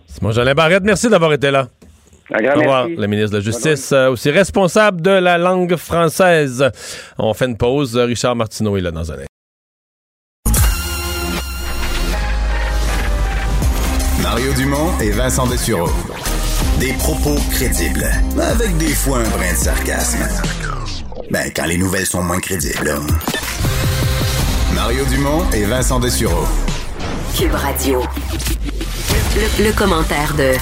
[0.06, 1.66] Simon Jolin Barrette, merci d'avoir été là.
[2.34, 6.64] Au revoir, le ministre de la Justice, euh, aussi responsable de la langue française.
[7.18, 7.96] On fait une pause.
[7.96, 9.26] Richard Martineau est là dans un instant.
[14.22, 15.90] Mario Dumont et Vincent Dessureau.
[16.80, 18.06] Des propos crédibles,
[18.40, 20.26] avec des fois un brin de sarcasme.
[21.30, 22.94] Ben, quand les nouvelles sont moins crédibles.
[24.74, 26.46] Mario Dumont et Vincent Dessureau.
[27.36, 28.02] Cube Radio.
[29.34, 30.52] Le, commentaire de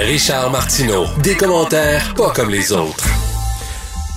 [0.00, 1.06] Richard Martineau.
[1.20, 3.08] Des commentaires pas comme les autres.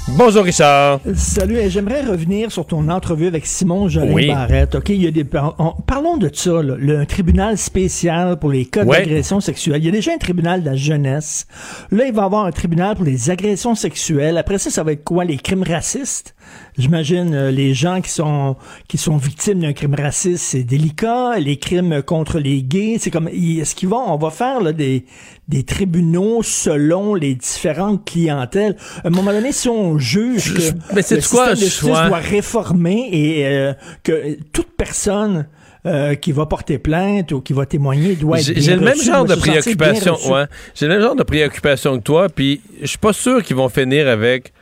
[0.09, 0.99] Bonjour Richard.
[1.15, 4.75] Salut, j'aimerais revenir sur ton entrevue avec Simon Jolin Barrette.
[4.75, 8.85] OK, il y a des parlons de ça là, le tribunal spécial pour les cas
[8.85, 9.77] d'agression sexuelle.
[9.81, 11.47] Il y a déjà un tribunal de la jeunesse.
[11.89, 14.37] Là, il va y avoir un tribunal pour les agressions sexuelles.
[14.37, 16.35] Après ça, ça va être quoi les crimes racistes?
[16.77, 18.55] J'imagine euh, les gens qui sont
[18.87, 21.39] qui sont victimes d'un crime raciste, c'est délicat.
[21.39, 25.05] Les crimes contre les gays, c'est comme est-ce qu'ils vont On va faire là, des
[25.47, 28.75] des tribunaux selon les différentes clientèles?
[29.03, 33.09] À un moment donné, si on juge que mais le système de justice doit réformer
[33.11, 35.47] et euh, que toute personne
[35.85, 39.25] euh, qui va porter plainte ou qui va témoigner doit être J'ai le même genre
[39.25, 40.45] de préoccupation, ouais.
[40.73, 43.67] J'ai le même genre de préoccupation que toi, puis je suis pas sûr qu'ils vont
[43.67, 44.53] finir avec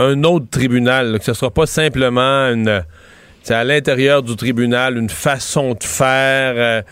[0.00, 2.82] un autre tribunal, que ce sera pas simplement une,
[3.48, 6.82] à l'intérieur du tribunal une façon de faire, euh,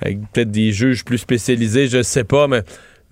[0.00, 2.62] avec peut-être des juges plus spécialisés, je sais pas, mais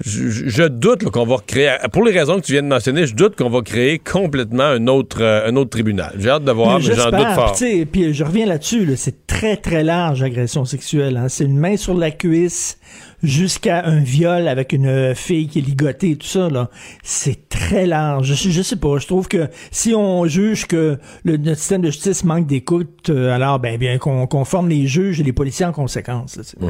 [0.05, 3.35] je, doute qu'on va recréer, pour les raisons que tu viens de mentionner, je doute
[3.35, 6.15] qu'on va créer complètement un autre, euh, un autre tribunal.
[6.19, 7.57] J'ai hâte de voir, mais, j'en doute fort.
[7.91, 11.17] Puis je reviens là-dessus, c'est très très large agression sexuelle.
[11.17, 11.29] Hein.
[11.29, 12.79] C'est une main sur la cuisse,
[13.23, 16.69] jusqu'à un viol avec une fille qui est ligotée, tout ça, là,
[17.03, 18.35] c'est très large.
[18.35, 21.91] Je, je, sais pas, je trouve que si on juge que le, notre système de
[21.91, 25.73] justice manque d'écoute, euh, alors ben bien qu'on forme les juges et les policiers en
[25.73, 26.39] conséquence.
[26.61, 26.69] Mmh.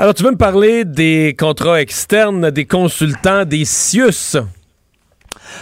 [0.00, 4.36] Alors, tu veux me parler des contrats externes, des consultants, des CIUS?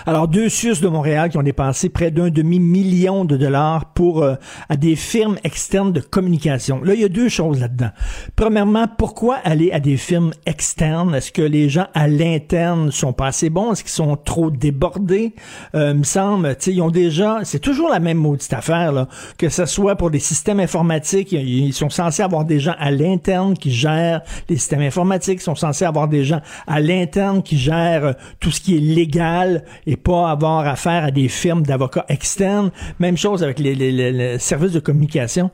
[0.07, 4.35] Alors, deux SUS de Montréal qui ont dépensé près d'un demi-million de dollars pour euh,
[4.69, 6.81] à des firmes externes de communication.
[6.83, 7.91] Là, il y a deux choses là-dedans.
[8.37, 11.15] Premièrement, pourquoi aller à des firmes externes?
[11.15, 13.73] Est-ce que les gens à l'interne sont pas assez bons?
[13.73, 15.35] Est-ce qu'ils sont trop débordés?
[15.75, 19.09] Euh, me semble, tu sais, ils ont déjà, c'est toujours la même maudite affaire, là,
[19.39, 23.55] que ce soit pour des systèmes informatiques, ils sont censés avoir des gens à l'interne
[23.57, 28.05] qui gèrent les systèmes informatiques, ils sont censés avoir des gens à l'interne qui gèrent
[28.05, 32.71] euh, tout ce qui est légal, et pas avoir affaire à des firmes d'avocats externes.
[32.99, 35.51] Même chose avec les, services de communication.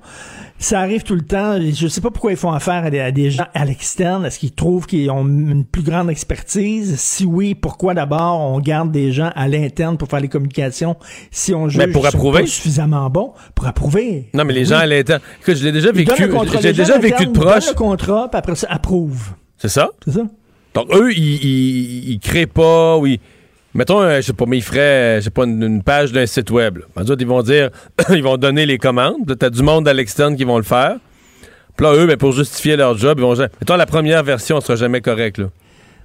[0.59, 1.59] Ça arrive tout le temps.
[1.61, 4.25] Je sais pas pourquoi ils font affaire à des, gens à l'externe.
[4.25, 6.99] Est-ce qu'ils trouvent qu'ils ont une plus grande expertise?
[6.99, 10.97] Si oui, pourquoi d'abord on garde des gens à l'interne pour faire les communications
[11.31, 12.41] si on juge mais pour approuver?
[12.43, 14.31] Pas suffisamment bon pour approuver?
[14.35, 15.21] Non, mais les gens à l'interne.
[15.43, 16.13] Écoute, je l'ai déjà vécu.
[16.63, 17.69] J'ai déjà vécu de proche.
[17.69, 19.33] le contrat, puis après ça, approuve.
[19.59, 19.91] C'est ça?
[20.05, 20.23] C'est ça.
[20.75, 23.21] Donc, eux, ils, ils, ils créent pas, oui.
[23.75, 26.51] Mettons, euh, je sais pas, mais ils feraient, je sais pas, une, page d'un site
[26.51, 26.81] web.
[26.95, 27.71] En ils vont dire,
[28.11, 29.37] ils vont donner les commandes.
[29.39, 30.97] Tu as du monde à l'externe qui vont le faire.
[31.77, 34.77] Puis là, eux, ben, pour justifier leur job, ils vont Mettons, la première version sera
[34.77, 35.47] jamais correcte, là.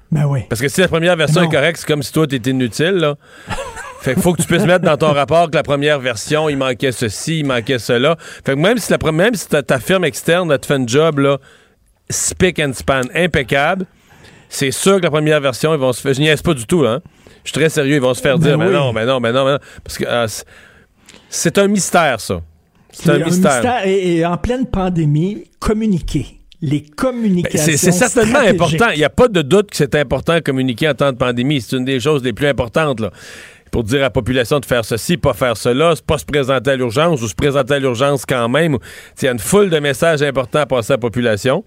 [0.10, 0.44] Ben oui.
[0.48, 3.16] Parce que si la première version est correcte, c'est comme si toi, t'étais inutile, là.
[4.00, 6.56] fait qu'il faut que tu puisses mettre dans ton rapport que la première version, il
[6.56, 8.16] manquait ceci, il manquait cela.
[8.46, 11.40] Fait que même si, la, même si ta, firme externe te fait un job, là,
[12.10, 13.86] spick and span, impeccable,
[14.48, 16.14] c'est sûr que la première version, ils vont se faire.
[16.14, 17.02] Je niaise pas du tout, hein.
[17.48, 19.32] Je suis très sérieux, ils vont se faire ben dire, mais non, mais non, mais
[19.32, 19.60] non, mais non.
[19.82, 20.28] Parce que euh,
[21.30, 22.42] c'est un mystère, ça.
[22.92, 23.88] C'est un, mystère.
[23.88, 26.26] Et, en pleine pandémie, communiquer
[26.62, 27.74] les communications.
[27.78, 28.90] C'est certainement important.
[28.92, 31.62] Il n'y a pas de doute que c'est important de communiquer en temps de pandémie.
[31.62, 33.00] C'est une des choses les plus importantes.
[33.00, 33.12] Là.
[33.72, 36.76] Pour dire à la population de faire ceci, pas faire cela, pas se présenter à
[36.76, 38.78] l'urgence ou se présenter à l'urgence quand même.
[39.22, 41.64] Il y a une foule de messages importants à passer à la population.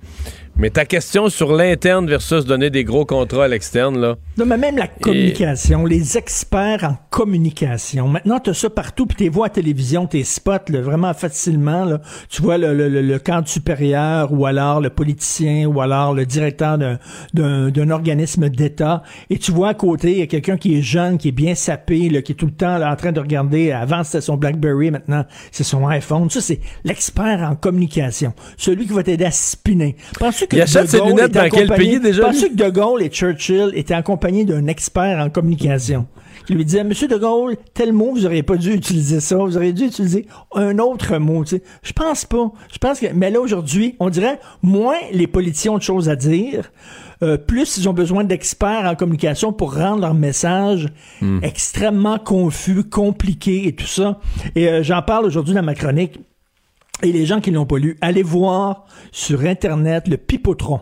[0.61, 4.17] Mais ta question sur l'interne versus donner des gros contrats à l'externe, là.
[4.37, 8.09] Non, mais même la communication, les experts en communication.
[8.09, 11.15] Maintenant, tu as ça partout, puis tu vois à la télévision, tes spots, là, vraiment
[11.15, 11.87] facilement.
[11.87, 12.03] Là.
[12.29, 16.77] Tu vois le, le, le, cadre supérieur, ou alors le politicien, ou alors le directeur
[17.33, 19.03] d'un organisme d'État.
[19.31, 21.55] Et tu vois à côté, il y a quelqu'un qui est jeune, qui est bien
[21.55, 23.73] sapé, là, qui est tout le temps là, en train de regarder.
[23.73, 26.29] Avant, c'était son BlackBerry, maintenant, c'est son iPhone.
[26.29, 28.35] Ça, c'est l'expert en communication.
[28.59, 29.97] Celui qui va t'aider à spinner.
[30.19, 32.27] Penses-tu il achète ses lunettes dans quel pays déjà?
[32.27, 36.07] Pensez que De Gaulle et Churchill étaient accompagnés d'un expert en communication
[36.47, 39.57] qui lui disait, Monsieur De Gaulle, tel mot, vous auriez pas dû utiliser ça, vous
[39.57, 41.45] auriez dû utiliser un autre mot.
[41.45, 41.63] Tu sais.
[41.83, 42.51] Je pense pas.
[42.73, 46.17] Je pense que, mais là aujourd'hui, on dirait moins les politiciens ont de choses à
[46.17, 46.73] dire,
[47.23, 50.89] euh, plus ils ont besoin d'experts en communication pour rendre leur message
[51.21, 51.39] hmm.
[51.43, 54.19] extrêmement confus, compliqué et tout ça.
[54.57, 56.19] Et euh, j'en parle aujourd'hui dans ma chronique.
[57.03, 60.81] Et les gens qui l'ont pas lu, allez voir sur Internet le Pipotron.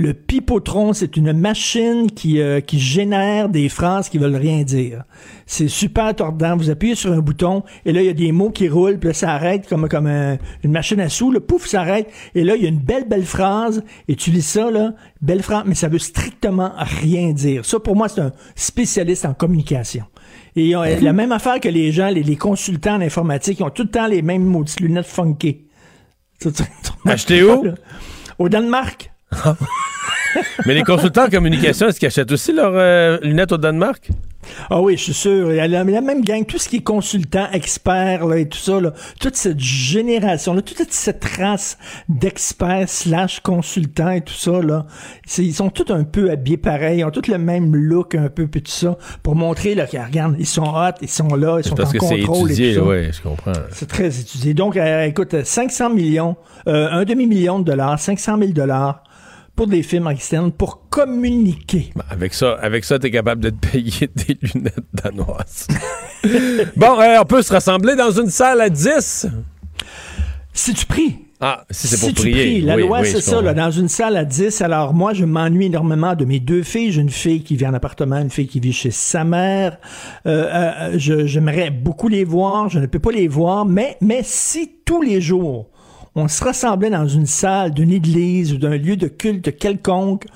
[0.00, 5.02] Le Pipotron, c'est une machine qui, euh, qui génère des phrases qui veulent rien dire.
[5.44, 6.56] C'est super tordant.
[6.56, 9.08] Vous appuyez sur un bouton et là, il y a des mots qui roulent, puis
[9.08, 11.32] là, ça arrête comme, comme une machine à sous.
[11.32, 12.08] Le pouf, ça arrête.
[12.36, 13.82] Et là, il y a une belle, belle phrase.
[14.06, 17.64] Et tu lis ça, là, belle phrase, mais ça veut strictement rien dire.
[17.64, 20.04] Ça, pour moi, c'est un spécialiste en communication.
[20.56, 23.84] Et ont la même affaire que les gens, les, consultants en informatique, ils ont tout
[23.84, 25.64] le temps les mêmes maudites lunettes funky.
[27.06, 27.64] Acheté où?
[28.38, 29.10] Au Danemark.
[30.66, 34.08] Mais les consultants en communication, est-ce qu'ils achètent aussi leurs euh, lunettes au Danemark?
[34.70, 35.50] Ah oui, je suis sûr.
[35.52, 38.58] Il y a la, même gang, tout ce qui est consultant, expert là, et tout
[38.58, 44.60] ça, là, toute cette génération, là, toute cette race d'experts slash consultants et tout ça,
[44.60, 44.86] là,
[45.38, 48.46] ils sont tous un peu habillés pareil, ils ont tous le même look un peu,
[48.46, 51.64] puis tout ça, pour montrer là, qu'ils regarde, ils sont hot, ils sont là, ils
[51.64, 52.50] sont parce en que contrôle.
[52.50, 52.86] Étudié, et tout ça.
[52.86, 53.52] Ouais, je comprends.
[53.70, 54.54] C'est très étudié.
[54.54, 59.02] Donc, euh, écoute, 500 millions, euh, un demi-million de dollars, 500 000 dollars
[59.58, 61.90] pour des films externes pour communiquer.
[61.96, 65.66] Ben, avec ça, avec ça, t'es capable de te payer des lunettes danoises.
[66.76, 69.26] bon, euh, on peut se rassembler dans une salle à 10.
[70.52, 71.16] Si tu pries.
[71.40, 72.60] Ah, si c'est pour prier.
[72.60, 74.60] La loi, c'est ça, là, dans une salle à 10.
[74.60, 76.92] Alors, moi, je m'ennuie énormément de mes deux filles.
[76.92, 79.78] J'ai une fille qui vit en appartement, une fille qui vit chez sa mère.
[80.26, 82.68] Euh, euh, j'aimerais beaucoup les voir.
[82.68, 83.66] Je ne peux pas les voir.
[83.66, 85.68] Mais, mais si tous les jours,
[86.18, 90.26] on se rassemblait dans une salle d'une église ou d'un lieu de culte quelconque,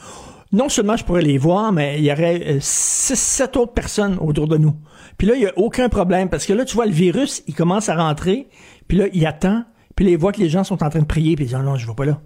[0.52, 4.16] non seulement je pourrais les voir, mais il y aurait euh, six, sept autres personnes
[4.20, 4.76] autour de nous.
[5.18, 7.54] Puis là, il n'y a aucun problème parce que là, tu vois, le virus, il
[7.54, 8.48] commence à rentrer,
[8.86, 9.64] puis là, il attend,
[9.96, 11.54] puis là, il voit que les gens sont en train de prier, puis il dit
[11.54, 12.20] non, non, je ne vais pas là.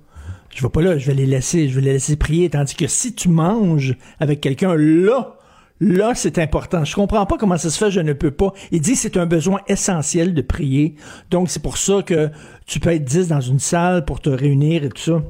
[0.55, 2.51] Je vais pas là, je vais les laisser, je vais les laisser prier.
[2.51, 5.37] Tandis que si tu manges avec quelqu'un là,
[5.81, 6.85] Là, c'est important.
[6.85, 8.53] Je comprends pas comment ça se fait, je ne peux pas.
[8.71, 10.95] Il dit c'est un besoin essentiel de prier.
[11.31, 12.31] Donc, c'est pour ça que
[12.67, 15.23] tu peux être 10 dans une salle pour te réunir et tout ça.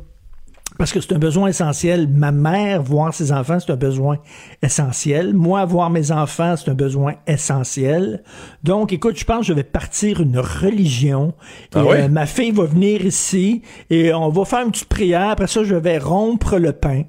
[0.79, 2.07] Parce que c'est un besoin essentiel.
[2.09, 4.19] Ma mère, voir ses enfants, c'est un besoin
[4.63, 5.33] essentiel.
[5.33, 8.23] Moi, voir mes enfants, c'est un besoin essentiel.
[8.63, 11.33] Donc, écoute, je pense que je vais partir une religion.
[11.75, 15.31] Ah euh, ma fille va venir ici et on va faire une petite prière.
[15.31, 17.05] Après ça, je vais rompre le pain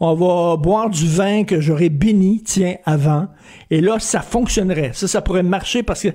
[0.00, 3.28] on va boire du vin que j'aurais béni, tiens, avant.
[3.70, 4.92] Et là, ça fonctionnerait.
[4.94, 6.08] Ça, ça pourrait marcher parce que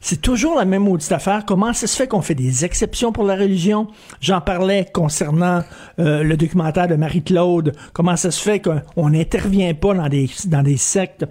[0.00, 1.44] c'est toujours la même maudite affaire.
[1.46, 3.88] Comment ça se fait qu'on fait des exceptions pour la religion?
[4.20, 5.62] J'en parlais concernant
[5.98, 7.76] euh, le documentaire de Marie-Claude.
[7.92, 11.26] Comment ça se fait qu'on n'intervient pas dans des, dans des sectes?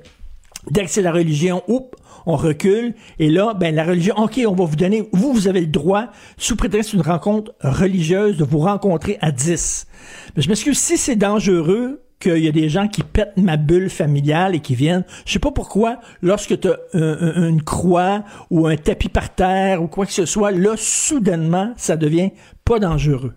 [0.70, 2.94] Dès que c'est la religion, oups, on recule.
[3.20, 6.08] Et là, ben, la religion, OK, on va vous donner, vous, vous avez le droit,
[6.38, 9.88] sous prétexte d'une rencontre religieuse, de vous rencontrer à 10.
[10.36, 13.90] Mais je m'excuse, si c'est dangereux, qu'il y a des gens qui pètent ma bulle
[13.90, 15.04] familiale et qui viennent.
[15.26, 19.88] Je sais pas pourquoi, lorsque tu as une croix ou un tapis par terre ou
[19.88, 22.32] quoi que ce soit, là, soudainement, ça devient
[22.64, 23.34] pas dangereux.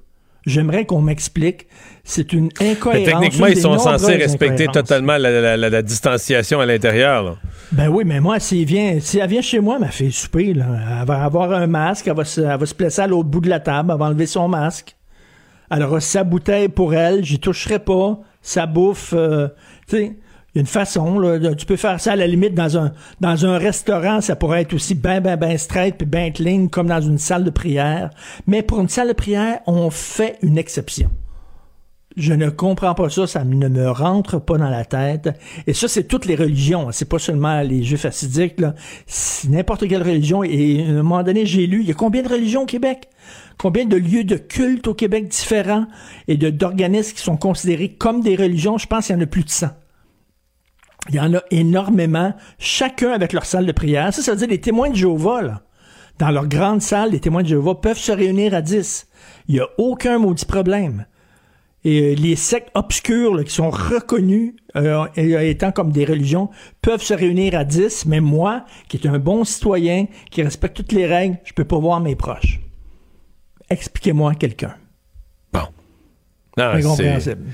[0.49, 1.67] J'aimerais qu'on m'explique.
[2.05, 3.07] C'est une incohérence.
[3.07, 7.39] techniquement, ils sont censés respecter totalement la, distanciation à l'intérieur.
[7.71, 10.67] Ben oui, mais moi, si, vient, si elle vient chez moi, ma fille souper, là,
[11.01, 13.41] elle va avoir un masque, elle va se, elle va se placer à l'autre bout
[13.41, 14.97] de la table, elle va enlever son masque.
[15.71, 18.19] Elle aura sa bouteille pour elle, j'y toucherai pas
[18.49, 19.13] ça bouffe.
[19.17, 19.49] Euh,
[19.89, 20.17] tu sais,
[20.55, 22.93] il y a une façon, là, tu peux faire ça à la limite dans un,
[23.21, 26.87] dans un restaurant, ça pourrait être aussi bien, bien, bien straight puis bien clean comme
[26.87, 28.11] dans une salle de prière.
[28.47, 31.11] Mais pour une salle de prière, on fait une exception.
[32.17, 35.29] Je ne comprends pas ça, ça ne me rentre pas dans la tête.
[35.67, 36.89] Et ça, c'est toutes les religions.
[36.91, 38.57] C'est pas seulement les Juifs assidiques.
[39.07, 40.43] C'est n'importe quelle religion.
[40.43, 43.09] Et à un moment donné, j'ai lu, il y a combien de religions au Québec?
[43.59, 45.87] Combien de lieux de culte au Québec différents
[46.27, 48.79] et d'organismes qui sont considérés comme des religions?
[48.79, 49.69] Je pense qu'il y en a plus de 100.
[51.09, 54.13] Il y en a énormément, chacun avec leur salle de prière.
[54.13, 55.63] Ça, ça veut dire les témoins de Jéhovah, là,
[56.19, 59.07] dans leur grande salle, les témoins de Jéhovah peuvent se réunir à 10.
[59.49, 61.07] Il n'y a aucun maudit problème.
[61.85, 64.57] et les sectes obscures qui sont reconnues
[65.17, 66.51] étant comme des religions
[66.83, 70.93] peuvent se réunir à 10, mais moi, qui est un bon citoyen, qui respecte toutes
[70.93, 72.61] les règles, je peux pas voir mes proches.
[73.71, 74.75] Expliquez-moi quelqu'un.
[75.53, 75.69] Bon.
[76.57, 77.45] Non, Incompréhensible.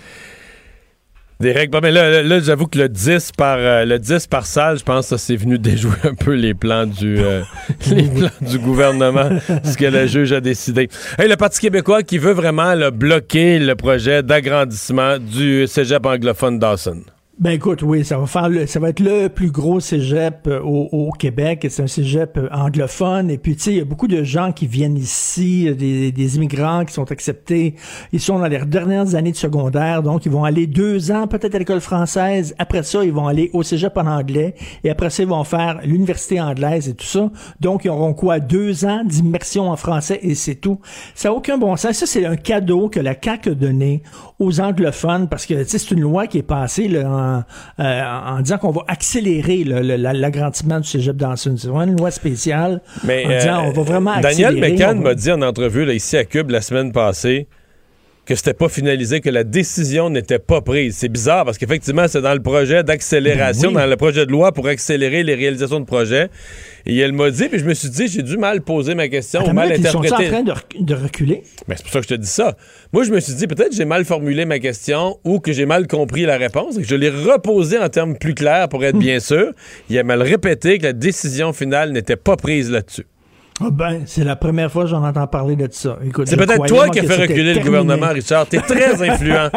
[1.40, 1.78] Des règles.
[1.82, 5.10] Mais là, là j'avoue que le 10 par euh, le 10 par salle, je pense
[5.10, 7.42] que c'est venu déjouer un peu les plans du euh,
[7.90, 9.30] les plans du gouvernement,
[9.64, 10.88] ce que le juge a décidé.
[11.18, 17.02] Hey, le Parti québécois qui veut vraiment bloquer le projet d'agrandissement du Cégep anglophone Dawson.
[17.40, 20.88] Ben écoute, oui, ça va faire ça va être le plus gros cégep euh, au,
[20.92, 21.66] au Québec.
[21.68, 23.28] C'est un cégep euh, anglophone.
[23.28, 26.12] Et puis, tu sais, il y a beaucoup de gens qui viennent ici, euh, des,
[26.12, 27.74] des, immigrants qui sont acceptés.
[28.12, 31.56] Ils sont dans leurs dernières années de secondaire, donc ils vont aller deux ans peut-être
[31.56, 32.54] à l'école française.
[32.60, 34.54] Après ça, ils vont aller au cégep en anglais.
[34.84, 37.32] Et après ça, ils vont faire l'université anglaise et tout ça.
[37.58, 38.38] Donc, ils auront quoi?
[38.38, 40.78] Deux ans d'immersion en français et c'est tout.
[41.16, 41.96] Ça n'a aucun bon sens.
[41.96, 44.02] Ça, c'est un cadeau que la CAQ a donné
[44.38, 47.23] aux anglophones parce que, tu sais, c'est une loi qui est passée là, en
[47.80, 51.54] euh, en, disant qu'on va accélérer l'agrandissement du cégep d'Anson.
[51.56, 54.54] C'est vraiment une loi spéciale Mais, en disant on va vraiment accélérer.
[54.54, 57.48] Daniel McCann m'a dit en entrevue là, ici à Cube la semaine passée
[58.26, 60.96] que c'était pas finalisé, que la décision n'était pas prise.
[60.96, 64.52] C'est bizarre parce qu'effectivement, c'est dans le projet d'accélération, ben dans le projet de loi
[64.52, 66.30] pour accélérer les réalisations de projets.
[66.86, 69.40] Et elle m'a dit, puis je me suis dit, j'ai dû mal poser ma question,
[69.40, 70.06] Attends, mal interpréter.
[70.06, 71.42] Ils sont en train de, reculer?
[71.68, 72.56] Ben, c'est pour ça que je te dis ça.
[72.92, 75.86] Moi, je me suis dit, peut-être j'ai mal formulé ma question ou que j'ai mal
[75.86, 79.00] compris la réponse et que je l'ai reposée en termes plus clairs pour être hmm.
[79.00, 79.52] bien sûr.
[79.90, 83.06] Il a mal répété que la décision finale n'était pas prise là-dessus.
[83.60, 85.96] Ah ben, c'est la première fois que j'en entends parler de ça.
[86.24, 88.48] C'est peut-être toi qui as fait reculer le gouvernement, Richard.
[88.48, 89.48] T'es très influent.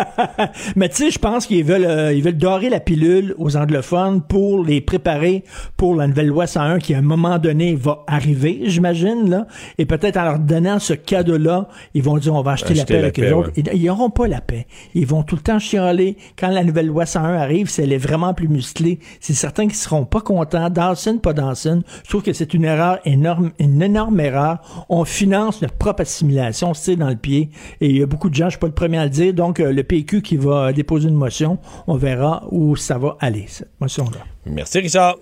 [0.75, 4.21] Mais tu sais, je pense qu'ils veulent, euh, ils veulent dorer la pilule aux anglophones
[4.21, 5.43] pour les préparer
[5.77, 9.47] pour la nouvelle loi 101 qui, à un moment donné, va arriver, j'imagine, là.
[9.79, 12.99] Et peut-être en leur donnant ce cadeau-là, ils vont dire, on va acheter, la paix
[12.99, 13.51] avec eux autres.
[13.55, 14.67] Ils n'auront pas la paix.
[14.93, 16.17] Ils vont tout le temps chialer.
[16.37, 19.75] Quand la nouvelle loi 101 arrive, si elle est vraiment plus musclée, c'est certains qui
[19.75, 20.69] seront pas contents.
[20.69, 21.81] Dawson, pas Dawson.
[22.03, 24.59] Je trouve que c'est une erreur énorme, énorme énorme erreur.
[24.89, 27.49] On finance notre propre assimilation, c'est dans le pied.
[27.81, 29.33] Et il y a beaucoup de gens, je suis pas le premier à le dire,
[29.33, 31.57] donc euh, le PQ qui va déposer une motion,
[31.87, 34.19] on verra où ça va aller, cette motion-là.
[34.45, 35.15] Merci, Richard.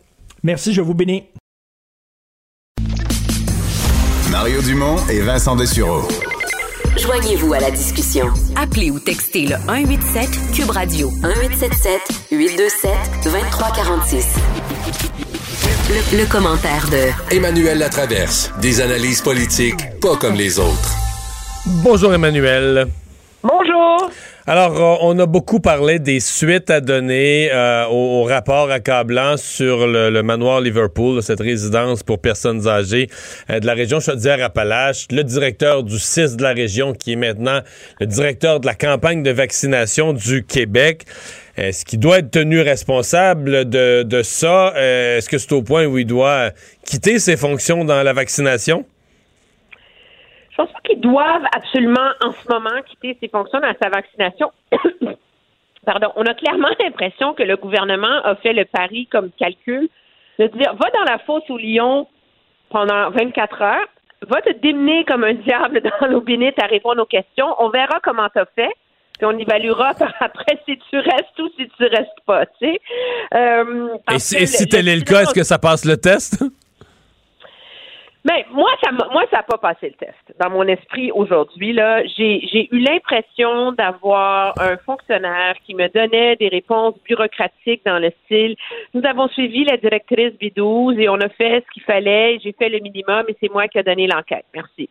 [0.43, 1.23] Merci, je vous bénis.
[4.31, 6.01] Mario Dumont et Vincent Dessureau.
[6.97, 8.27] Joignez-vous à la discussion.
[8.55, 12.01] Appelez ou textez le 187 Cube Radio 1877
[12.31, 12.91] 827
[13.23, 14.25] 2346.
[15.89, 18.51] Le, commentaire de Emmanuel Latraverse.
[18.61, 20.95] Des analyses politiques pas comme les autres.
[21.83, 22.87] Bonjour Emmanuel.
[23.41, 24.09] Bonjour.
[24.47, 29.87] Alors, euh, on a beaucoup parlé des suites à donner euh, au, rapport accablant sur
[29.87, 33.09] le, manoir Liverpool, cette résidence pour personnes âgées
[33.49, 35.07] euh, de la région Chaudière-Appalaches.
[35.11, 37.61] Le directeur du CIS de la région, qui est maintenant
[37.99, 41.05] le directeur de la campagne de vaccination du Québec.
[41.57, 44.75] Est-ce qu'il doit être tenu responsable de, de ça?
[44.75, 46.49] Euh, est-ce que c'est au point où il doit
[46.85, 48.85] quitter ses fonctions dans la vaccination?
[50.51, 54.51] Je pense pas qu'ils doivent absolument en ce moment quitter ses fonctions dans sa vaccination.
[55.85, 56.11] Pardon.
[56.17, 59.87] On a clairement l'impression que le gouvernement a fait le pari comme calcul
[60.39, 62.07] de dire va dans la fosse au lion
[62.69, 63.87] pendant 24 heures,
[64.27, 66.23] va te démener comme un diable dans l'eau
[66.61, 67.55] à répondre aux questions.
[67.59, 68.71] On verra comment tu as fait
[69.17, 72.79] puis on évaluera par après si tu restes ou si tu restes pas, tu sais.
[73.33, 76.43] Euh, et si, tel est le cas, est-ce que ça passe le test?
[78.27, 80.35] Mais moi, ça moi, ça n'a pas passé le test.
[80.39, 86.47] Dans mon esprit aujourd'hui, là, j'ai eu l'impression d'avoir un fonctionnaire qui me donnait des
[86.47, 88.55] réponses bureaucratiques dans le style
[88.95, 92.69] Nous avons suivi la directrice B12 et on a fait ce qu'il fallait, j'ai fait
[92.69, 94.45] le minimum et c'est moi qui ai donné l'enquête.
[94.55, 94.89] Merci.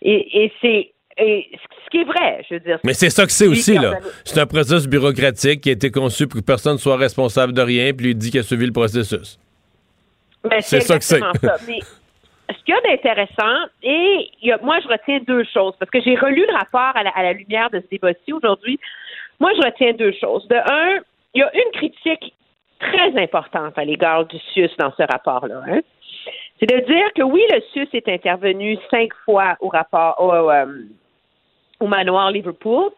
[0.00, 1.50] Et, et c'est et
[1.84, 2.78] ce qui est vrai, je veux dire.
[2.84, 3.94] Mais c'est ça que c'est aussi, là.
[4.24, 7.62] C'est un processus bureaucratique qui a été conçu pour que personne ne soit responsable de
[7.62, 9.38] rien, puis lui dit qu'il a suivi le processus.
[10.60, 11.20] C'est ça que c'est.
[12.50, 14.30] Mais ce qu'il y a d'intéressant, et
[14.62, 17.80] moi, je retiens deux choses, parce que j'ai relu le rapport à la, lumière de
[17.80, 18.78] ce débat-ci aujourd'hui.
[19.38, 20.46] Moi, je retiens deux choses.
[20.48, 21.00] De un,
[21.34, 22.34] il y a une critique
[22.80, 25.62] très importante à l'égard du CIUS dans ce rapport-là.
[25.68, 25.80] Hein.
[26.58, 30.66] C'est de dire que oui, le CIUS est intervenu cinq fois au rapport, au, euh,
[31.80, 32.90] au manoir Liverpool,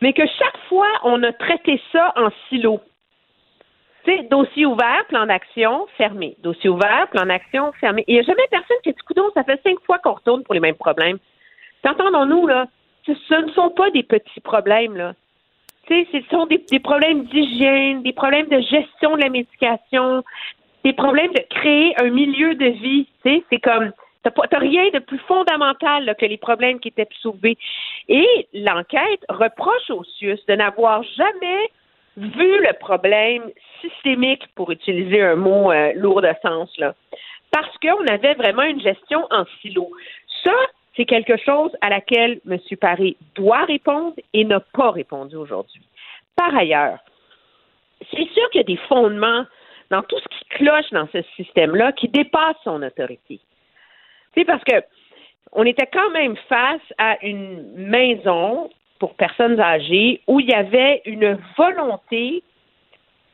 [0.00, 2.80] mais que chaque fois, on a traité ça en silo.
[4.04, 6.36] Tu sais, dossier ouvert, plan d'action, fermé.
[6.38, 8.04] Dossier ouvert, plan d'action, fermé.
[8.06, 10.54] Il n'y a jamais personne qui dit, coudon, ça fait cinq fois qu'on retourne pour
[10.54, 11.18] les mêmes problèmes.
[11.82, 12.66] T'entendons-nous, là?
[13.06, 15.14] Ce ne sont pas des petits problèmes, là.
[15.86, 20.24] Tu sais, ce sont des, des problèmes d'hygiène, des problèmes de gestion de la médication,
[20.84, 23.06] des problèmes de créer un milieu de vie.
[23.24, 23.92] Tu sais, c'est comme,
[24.50, 27.56] T'as rien de plus fondamental que les problèmes qui étaient soulevés.
[28.08, 31.70] Et l'enquête reproche au CIUS de n'avoir jamais
[32.16, 33.50] vu le problème
[33.80, 36.70] systémique, pour utiliser un mot euh, lourd de sens,
[37.50, 39.90] parce qu'on avait vraiment une gestion en silo.
[40.42, 40.54] Ça,
[40.96, 42.58] c'est quelque chose à laquelle M.
[42.80, 45.82] Paré doit répondre et n'a pas répondu aujourd'hui.
[46.36, 46.98] Par ailleurs,
[48.10, 49.44] c'est sûr qu'il y a des fondements
[49.90, 53.40] dans tout ce qui cloche dans ce système-là qui dépassent son autorité.
[54.36, 54.82] C'est parce que
[55.52, 61.02] on était quand même face à une maison pour personnes âgées où il y avait
[61.06, 62.42] une volonté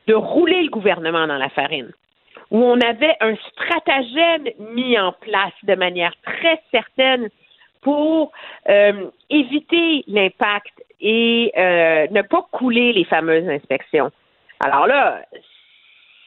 [0.07, 1.91] de rouler le gouvernement dans la farine,
[2.51, 7.29] où on avait un stratagème mis en place de manière très certaine
[7.81, 8.31] pour
[8.69, 14.11] euh, éviter l'impact et euh, ne pas couler les fameuses inspections.
[14.61, 15.21] Alors là,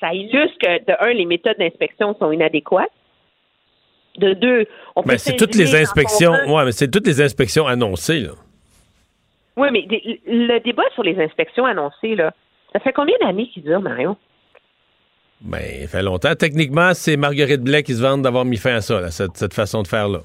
[0.01, 2.93] ça illustre que, de un, les méthodes d'inspection sont inadéquates.
[4.19, 5.03] De deux, on.
[5.05, 6.33] Mais c'est toutes les inspections.
[6.47, 8.33] Ouais, mais c'est toutes les inspections annoncées, là.
[9.57, 9.87] Oui, mais
[10.27, 12.33] le débat sur les inspections annoncées, là,
[12.73, 14.17] ça fait combien d'années qu'il dure, Mario?
[15.41, 16.35] Ben, il fait longtemps.
[16.35, 19.83] Techniquement, c'est Marguerite Blais qui se vante d'avoir mis fin à ça, cette, cette façon
[19.83, 20.21] de faire-là.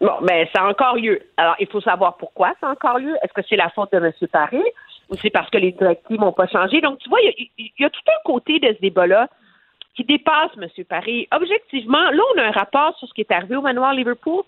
[0.00, 1.20] Bon, mais ça a encore lieu.
[1.36, 3.14] Alors, il faut savoir pourquoi ça a encore lieu.
[3.22, 4.12] Est-ce que c'est la faute de M.
[4.32, 4.62] Paré
[5.08, 6.80] ou c'est parce que les directives n'ont pas changé?
[6.80, 9.28] Donc, tu vois, il y, a tout un côté de ce débat-là
[9.94, 10.68] qui dépasse M.
[10.84, 11.28] Paré.
[11.32, 14.42] Objectivement, là, on a un rapport sur ce qui est arrivé au manoir Liverpool.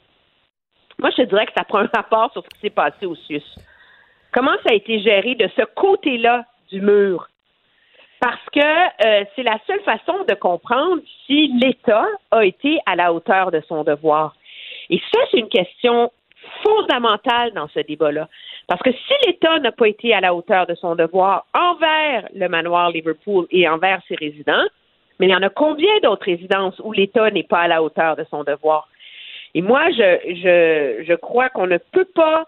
[0.98, 3.14] Moi, je te dirais que ça prend un rapport sur ce qui s'est passé au
[3.14, 3.42] SUS.
[4.32, 7.28] Comment ça a été géré de ce côté-là du mur?
[8.20, 13.12] Parce que euh, c'est la seule façon de comprendre si l'État a été à la
[13.12, 14.34] hauteur de son devoir.
[14.88, 16.10] Et ça, c'est une question
[16.62, 18.28] fondamentale dans ce débat-là.
[18.66, 22.48] Parce que si l'État n'a pas été à la hauteur de son devoir envers le
[22.48, 24.64] manoir Liverpool et envers ses résidents,
[25.18, 28.16] mais il y en a combien d'autres résidences où l'État n'est pas à la hauteur
[28.16, 28.88] de son devoir?
[29.54, 32.46] Et moi, je, je, je crois qu'on ne peut pas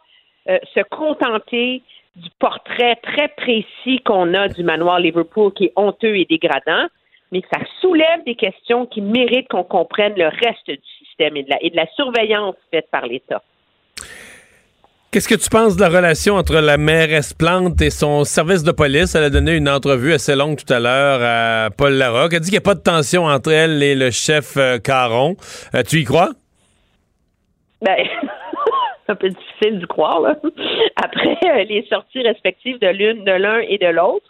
[0.49, 1.83] euh, se contenter
[2.17, 6.87] du portrait très précis qu'on a du manoir Liverpool qui est honteux et dégradant,
[7.31, 11.51] mais ça soulève des questions qui méritent qu'on comprenne le reste du système et de
[11.51, 13.43] la, et de la surveillance faite par l'État.
[15.17, 18.71] Qu'est-ce que tu penses de la relation entre la mairesse Plante et son service de
[18.71, 19.15] police?
[19.15, 22.35] Elle a donné une entrevue assez longue tout à l'heure à Paul Larocque.
[22.35, 25.37] Elle dit qu'il n'y a pas de tension entre elle et le chef euh, Caron.
[25.75, 26.33] Euh, tu y crois?
[27.81, 27.97] Ben,
[29.07, 30.37] c'est un peu difficile d'y croire, là.
[30.97, 34.27] Après euh, les sorties respectives de l'une, de l'un et de l'autre.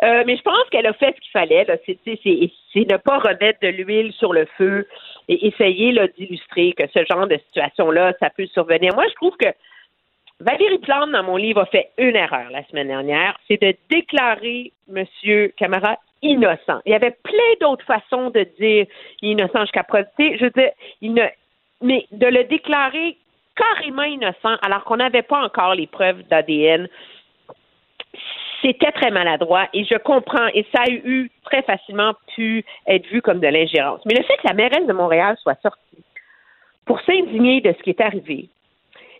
[0.00, 1.66] Mais je pense qu'elle a fait ce qu'il fallait.
[1.84, 4.86] C'est, ne pas remettre de l'huile sur le feu
[5.28, 8.94] et essayer d'illustrer que ce genre de situation-là, ça peut survenir.
[8.94, 9.48] Moi, je trouve que
[10.40, 14.72] Valérie Plante, dans mon livre, a fait une erreur la semaine dernière, c'est de déclarer
[14.88, 15.04] M.
[15.56, 16.80] Camara innocent.
[16.86, 18.86] Il y avait plein d'autres façons de dire
[19.20, 20.06] innocent jusqu'à preuve.
[20.18, 20.70] Je veux dire,
[21.02, 21.24] il ne,
[21.82, 23.18] mais de le déclarer
[23.54, 26.88] carrément innocent alors qu'on n'avait pas encore les preuves d'ADN.
[28.62, 33.20] C'était très maladroit et je comprends et ça a eu très facilement pu être vu
[33.20, 34.00] comme de l'ingérence.
[34.06, 36.04] Mais le fait que la mairesse de Montréal soit sortie
[36.86, 38.48] pour s'indigner de ce qui est arrivé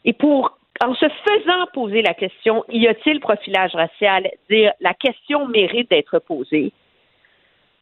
[0.05, 5.47] et pour en se faisant poser la question y a-t-il profilage racial, dire la question
[5.47, 6.73] mérite d'être posée.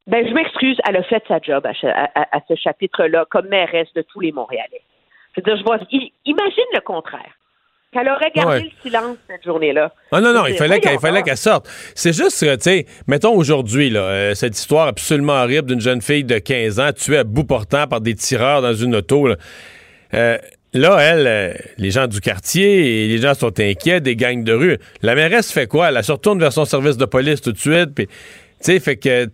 [0.06, 1.72] Ben, je m'excuse, elle a fait sa job à,
[2.14, 4.82] à ce chapitre-là comme mairesse de tous les Montréalais.
[5.36, 5.78] Je veux dire, je vois,
[6.24, 7.32] imagine le contraire.
[7.90, 9.90] Qu'elle aurait gardé le silence cette journée-là.
[10.12, 10.78] Ah non, non, il fallait
[11.22, 11.66] qu'elle sorte.
[11.94, 16.24] C'est juste, tu sais, mettons aujourd'hui, là, euh, cette histoire absolument horrible d'une jeune fille
[16.24, 19.26] de 15 ans tuée à bout portant par des tireurs dans une auto.
[19.26, 19.36] Là,
[20.12, 20.36] euh,
[20.73, 24.78] là elle, euh, les gens du quartier, les gens sont inquiets des gangs de rue.
[25.03, 25.90] La mairesse fait quoi?
[25.90, 28.07] Elle se retourne vers son service de police tout de suite, tu
[28.61, 29.28] sais, fait que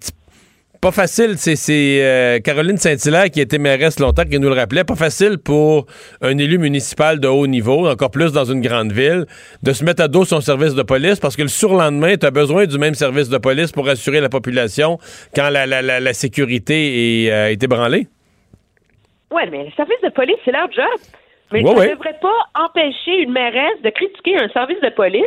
[0.84, 1.56] pas facile, c'est
[2.02, 5.86] euh, Caroline Saint-Hilaire qui était mairesse longtemps qui nous le rappelait, pas facile pour
[6.20, 9.24] un élu municipal de haut niveau, encore plus dans une grande ville,
[9.62, 12.30] de se mettre à dos son service de police parce que le surlendemain, tu as
[12.30, 14.98] besoin du même service de police pour assurer la population
[15.34, 18.06] quand la, sécurité est, euh, ébranlée.
[19.30, 20.84] Oui, mais le service de police, c'est leur job.
[21.54, 25.22] Mais ça ne devrait pas empêcher une mairesse de critiquer un service de police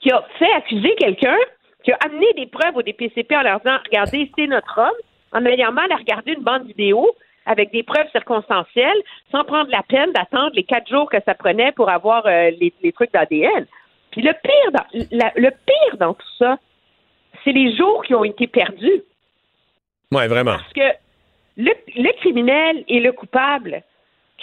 [0.00, 1.36] qui a fait accuser quelqu'un
[1.84, 4.98] qui a amené des preuves au DPCP en leur disant Regardez, c'est notre homme,
[5.32, 7.14] en ayant mal à regarder une bande vidéo
[7.46, 11.72] avec des preuves circonstancielles, sans prendre la peine d'attendre les quatre jours que ça prenait
[11.72, 13.66] pour avoir euh, les, trucs d'ADN.
[14.10, 16.58] Puis le pire, dans, le pire dans tout ça,
[17.44, 19.02] c'est les jours qui ont été perdus.
[20.10, 20.56] Oui, vraiment.
[20.56, 20.96] Parce que
[21.58, 23.82] le, le, criminel et le coupable,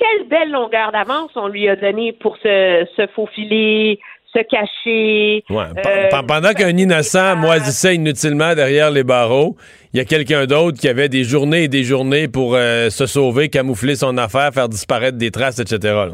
[0.02, 4.00] quelle belle longueur d'avance on lui a donné pour se, se faufiler,
[4.34, 5.44] se cacher.
[5.52, 9.56] Euh, pendant qu'un innocent moisissait inutilement derrière les barreaux,
[9.94, 13.06] il y a quelqu'un d'autre qui avait des journées et des journées pour euh, se
[13.06, 16.12] sauver, camoufler son affaire, faire disparaître des traces, etc.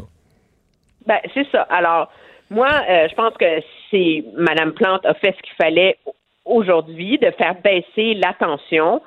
[1.06, 1.62] Ben, c'est ça.
[1.70, 2.10] Alors,
[2.50, 3.46] moi, euh, je pense que
[3.90, 5.96] c'est Mme Plante a fait ce qu'il fallait
[6.44, 9.00] aujourd'hui de faire baisser la tension.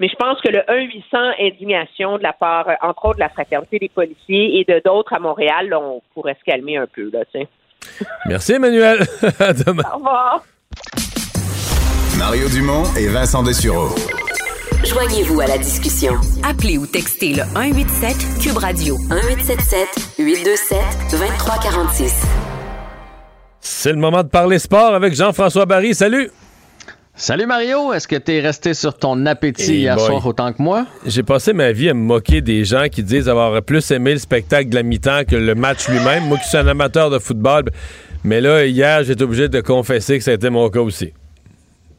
[0.00, 3.78] Mais je pense que le 1-800 indignation de la part, entre autres, de la fraternité
[3.78, 7.40] des policiers et de d'autres à Montréal, on pourrait se calmer un peu, là, tu
[7.40, 7.48] sais.
[8.26, 9.00] Merci, Emmanuel.
[9.40, 9.82] à demain.
[9.92, 10.42] Au revoir.
[12.18, 13.88] Mario Dumont et Vincent Dessureau.
[14.84, 16.12] Joignez-vous à la discussion.
[16.44, 20.78] Appelez ou textez le 187 Cube Radio 1877 827
[21.10, 22.26] 2346.
[23.60, 25.94] C'est le moment de parler sport avec Jean-François Barry.
[25.94, 26.30] Salut.
[27.20, 30.62] Salut Mario, est-ce que tu es resté sur ton appétit hey hier soir autant que
[30.62, 30.86] moi?
[31.04, 34.20] J'ai passé ma vie à me moquer des gens qui disent avoir plus aimé le
[34.20, 36.28] spectacle de la mi-temps que le match lui-même.
[36.28, 37.64] Moi qui suis un amateur de football,
[38.22, 41.12] mais là, hier, j'étais obligé de confesser que ça a été mon cas aussi.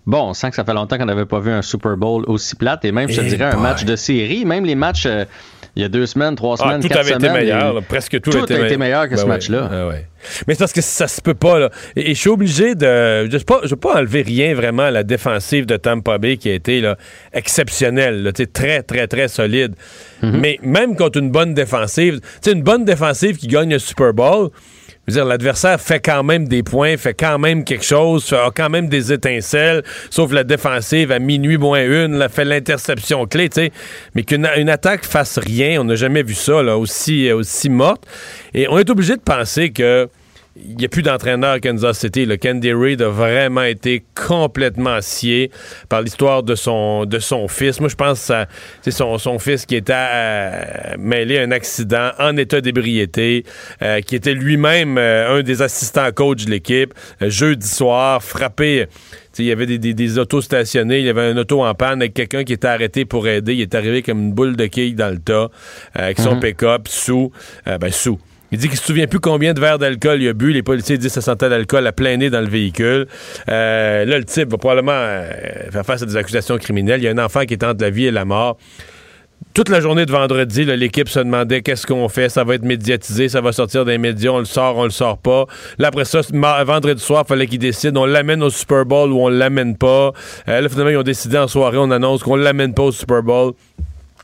[0.05, 2.55] Bon, on sent que ça fait longtemps qu'on n'avait pas vu un Super Bowl aussi
[2.55, 4.45] plate et même, je te dirais, un match de série.
[4.45, 5.25] Même les matchs euh,
[5.75, 7.35] il y a deux semaines, trois ah, semaines, tout quatre avait semaines.
[7.35, 9.29] Été meilleur, presque tout, tout a été meilleur que ben ce oui.
[9.29, 9.87] match-là.
[9.87, 10.05] Ouais.
[10.47, 11.59] Mais c'est parce que ça se peut pas.
[11.59, 11.69] Là.
[11.95, 13.29] Et, et je suis obligé de.
[13.29, 16.53] Je ne veux pas enlever rien vraiment à la défensive de Tampa Bay qui a
[16.53, 16.97] été là,
[17.33, 19.75] exceptionnelle, là, très, très, très solide.
[20.21, 20.39] Mm-hmm.
[20.39, 24.49] Mais même contre une bonne défensive, une bonne défensive qui gagne le Super Bowl,
[25.15, 29.11] l'adversaire fait quand même des points, fait quand même quelque chose, a quand même des
[29.11, 33.71] étincelles, sauf la défensive à minuit moins une, là, fait l'interception clé, tu sais.
[34.15, 38.05] Mais qu'une une attaque fasse rien, on n'a jamais vu ça, aussi, aussi morte.
[38.53, 40.09] Et on est obligé de penser que
[40.55, 42.25] il n'y a plus d'entraîneur à Kansas City.
[42.25, 45.51] Le Candy Reid a vraiment été complètement scié
[45.89, 47.79] par l'histoire de son, de son fils.
[47.79, 48.45] Moi, je pense que
[48.81, 53.45] c'est son, son fils qui était à, mêlé à un accident en état d'ébriété,
[53.81, 56.93] euh, qui était lui-même euh, un des assistants coach de l'équipe.
[57.21, 58.87] Euh, jeudi soir, frappé.
[59.37, 62.01] Il y avait des, des, des, autos stationnés, il y avait un auto en panne
[62.01, 63.53] avec quelqu'un qui était arrêté pour aider.
[63.53, 65.47] Il est arrivé comme une boule de quilles dans le tas,
[65.93, 66.41] avec son Mhm.
[66.41, 67.31] pick-up, sous,
[67.65, 68.19] ben sous.
[68.51, 70.51] Il dit qu'il se souvient plus combien de verres d'alcool il a bu.
[70.51, 73.07] Les policiers disent que ça sentait l'alcool à plein nez dans le véhicule.
[73.49, 75.31] Euh, là, le type va probablement euh,
[75.71, 77.01] faire face à des accusations criminelles.
[77.01, 78.57] Il y a un enfant qui est entre la vie et la mort.
[79.53, 82.29] Toute la journée de vendredi, l'équipe se demandait qu'est-ce qu'on fait.
[82.29, 85.17] Ça va être médiatisé, ça va sortir des médias, on le sort, on le sort
[85.17, 85.45] pas.
[85.79, 89.19] Là, après ça, vendredi soir, il fallait qu'ils décident, on l'amène au Super Bowl ou
[89.19, 90.13] on l'amène pas.
[90.47, 93.23] Euh, là, finalement, ils ont décidé en soirée, on annonce qu'on l'amène pas au Super
[93.23, 93.53] Bowl.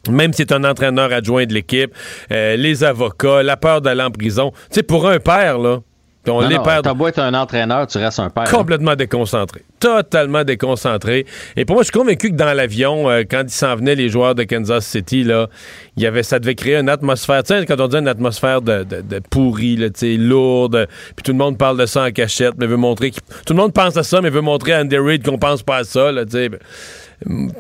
[0.10, 1.94] Même si c'est un entraîneur adjoint de l'équipe,
[2.32, 4.52] euh, les avocats, la peur d'aller en prison.
[4.70, 5.80] Tu sais, pour un père, là,
[6.28, 8.46] on Non, les non, perd T'as beau être un entraîneur, tu restes un père.
[8.48, 8.52] hein.
[8.52, 9.62] complètement déconcentré.
[9.80, 11.28] Totalement déconcentré.
[11.56, 14.10] Et pour moi, je suis convaincu que dans l'avion, euh, quand ils s'en venaient, les
[14.10, 15.50] joueurs de Kansas City, là,
[15.98, 17.44] il y avait, ça devait créer une atmosphère.
[17.44, 20.88] Tu sais, quand on dit une atmosphère de, de, de pourri, là, tu sais, lourde,
[21.16, 23.60] puis tout le monde parle de ça en cachette, mais veut montrer qu'il- Tout le
[23.62, 26.12] monde pense à ça, mais veut montrer à Andy Reid qu'on pense pas à ça,
[26.12, 26.50] là, tu sais.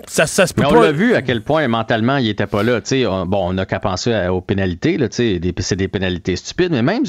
[0.07, 2.61] Ça, ça se peut Mais on l'a vu à quel point mentalement il était pas
[2.64, 2.82] là.
[2.82, 4.98] Tu sais, on- bon, on n'a qu'à penser à- aux pénalités.
[4.98, 7.03] Là, tu sais, des- c'est des pénalités stupides, mais même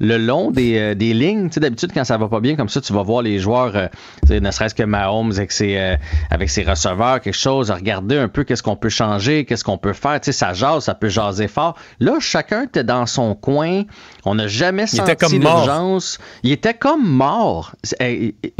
[0.00, 2.68] le- long des, euh, des lignes, tu sais, d'habitude quand ça va pas bien comme
[2.68, 3.88] ça, tu vas voir les joueurs, euh,
[4.28, 5.96] ne serait-ce que Mahomes avec ses, euh,
[6.30, 9.92] avec ses receveurs, quelque chose, regarder un peu qu'est-ce qu'on peut changer, qu'est-ce qu'on peut
[9.92, 10.20] faire.
[10.20, 11.76] Tu sais, ça jase, ça peut jaser fort.
[12.00, 13.82] Là, chacun était dans son coin.
[14.24, 15.56] On n'a jamais Il senti était comme mort.
[15.66, 16.18] l'urgence.
[16.42, 17.74] Il était comme mort.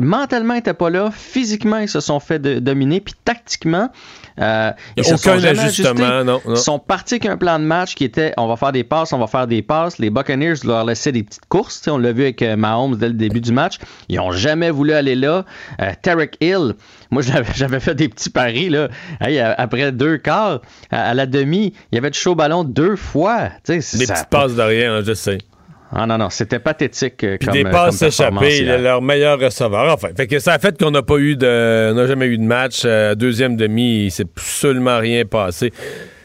[0.01, 1.11] Mentalement, il était pas là.
[1.13, 3.01] Physiquement, ils se sont fait de- dominer.
[3.01, 3.91] Puis tactiquement,
[4.41, 6.25] euh, Il ils se sont aucun jamais ajustement, ajustés.
[6.25, 6.41] non, non.
[6.49, 9.13] Ils sont partis avec un plan de match qui était on va faire des passes,
[9.13, 9.99] on va faire des passes.
[9.99, 11.87] Les Buccaneers leur laissaient des petites courses.
[11.89, 13.75] On l'a vu avec euh, Mahomes dès le début du match.
[14.09, 15.45] Ils ont jamais voulu aller là.
[15.83, 16.75] Euh, Tarek Hill,
[17.11, 17.23] moi
[17.55, 18.71] j'avais fait des petits paris.
[18.71, 18.89] Là.
[19.21, 22.97] Hey, après deux quarts, à, à la demi, il y avait de chaud ballon deux
[22.97, 23.51] fois.
[23.67, 25.39] Des ça- petites passes derrière, hein, je sais.
[25.93, 27.23] Ah non, non, c'était pathétique.
[27.23, 29.93] euh, Puis comme, des euh, passes échappées, leur meilleur receveur.
[29.93, 32.39] Enfin, fait que ça a fait qu'on n'a pas eu de, on n'a jamais eu
[32.39, 32.83] de match.
[32.85, 35.73] Euh, deuxième demi, il s'est absolument rien passé.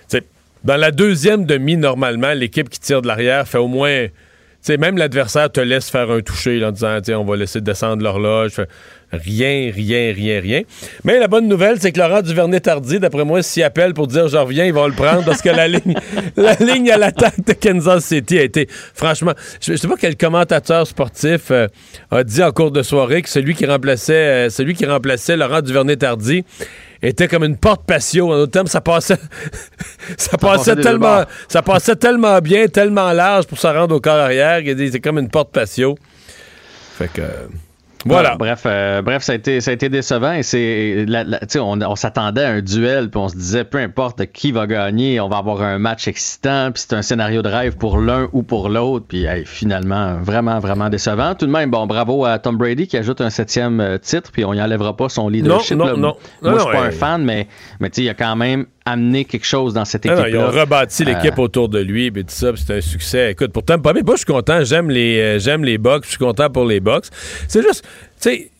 [0.07, 0.23] T'sais,
[0.63, 4.07] dans la deuxième demi, normalement, l'équipe qui tire de l'arrière fait au moins,
[4.61, 7.61] t'sais, même l'adversaire te laisse faire un toucher là, en disant, Tiens, on va laisser
[7.61, 8.61] descendre l'horloge.
[9.11, 10.61] Rien, rien, rien, rien.
[11.03, 14.37] Mais la bonne nouvelle, c'est que Laurent Duvernay-Tardy, d'après moi, s'il appelle pour dire je
[14.37, 15.95] reviens, ils vont le prendre parce que la ligne,
[16.37, 20.15] la ligne à l'attaque de Kansas City a été, franchement, je, je sais pas quel
[20.15, 21.67] commentateur sportif euh,
[22.09, 25.61] a dit en cours de soirée que celui qui remplaçait, euh, celui qui remplaçait Laurent
[25.61, 26.45] Duvernay-Tardy
[27.01, 28.31] était comme une porte patio.
[28.31, 29.17] En d'autres termes, ça passait,
[30.17, 34.59] ça, passait tellement, ça passait tellement bien, tellement large pour se rendre au corps arrière
[34.61, 35.97] qu'il était comme une porte patio.
[36.97, 37.21] Fait que.
[38.05, 38.35] Voilà.
[38.35, 41.05] bref, euh, bref, ça a été, ça a été décevant et c'est,
[41.57, 45.19] on, on s'attendait à un duel puis on se disait peu importe qui va gagner,
[45.19, 48.43] on va avoir un match excitant puis c'est un scénario de rêve pour l'un ou
[48.43, 51.35] pour l'autre puis finalement vraiment vraiment décevant.
[51.35, 54.45] Tout de même, bon, bravo à Tom Brady qui ajoute un septième euh, titre puis
[54.45, 55.77] on y enlèvera pas son leadership.
[55.77, 56.17] Non, non, non.
[56.41, 57.47] Moi, je suis pas un fan, mais
[57.79, 60.25] mais il y a quand même amené quelque chose dans cette équipe.
[60.27, 63.31] ils ont rebâti l'équipe euh, autour de lui, et tout ça, c'est un succès.
[63.31, 66.09] Écoute, pourtant, pas mais moi, je suis content, j'aime les, euh, j'aime les Bucks, je
[66.09, 67.05] suis content pour les Bucks.
[67.47, 67.83] C'est juste,
[68.19, 68.51] tu sais,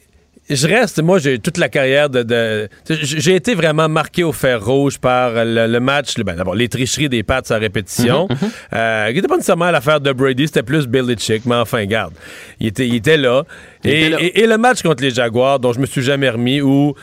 [0.51, 2.67] je reste, moi, j'ai toute la carrière de.
[2.89, 7.23] j'ai été vraiment marqué au fer rouge par le, match, ben, d'abord, les tricheries des
[7.23, 8.51] Pats à répétition, mhm, mhm.
[8.73, 12.13] Euh, qui n'était pas nécessairement l'affaire de Brady, c'était plus Billy Chick, mais enfin, garde.
[12.59, 13.43] Il était, il était là.
[13.83, 16.93] Et, le match contre les Jaguars, dont je me suis jamais remis, où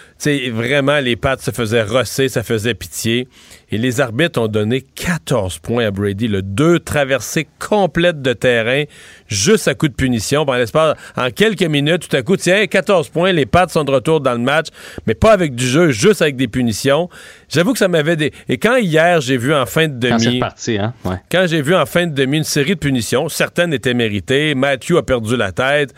[0.52, 3.28] vraiment les pattes se faisaient rosser, ça faisait pitié.
[3.70, 6.26] Et les arbitres ont donné 14 points à Brady.
[6.26, 8.84] Le deux traversées complètes de terrain,
[9.26, 10.46] juste à coup de punition.
[10.46, 13.90] Pendant l'espace, en quelques minutes, tout à coup, tiens, 14 points, les pattes sont de
[13.90, 14.68] retour dans le match,
[15.06, 17.10] mais pas avec du jeu, juste avec des punitions.
[17.50, 18.32] J'avoue que ça m'avait des.
[18.48, 20.40] Et quand hier, j'ai vu en fin de demi.
[20.40, 21.20] Quand hein?
[21.30, 24.54] Quand j'ai vu en fin de demi une série de punitions, certaines étaient méritées.
[24.54, 25.92] Matthew a perdu la tête.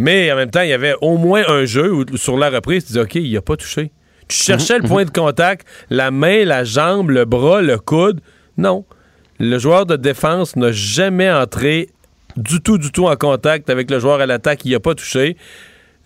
[0.00, 2.86] Mais en même temps, il y avait au moins un jeu où, sur la reprise,
[2.86, 3.92] tu dis OK, il a pas touché.
[4.28, 8.20] Tu cherchais le point de contact, la main, la jambe, le bras, le coude.
[8.56, 8.86] Non.
[9.38, 11.90] Le joueur de défense n'a jamais entré
[12.38, 14.64] du tout, du tout en contact avec le joueur à l'attaque.
[14.64, 15.36] Il n'a pas touché.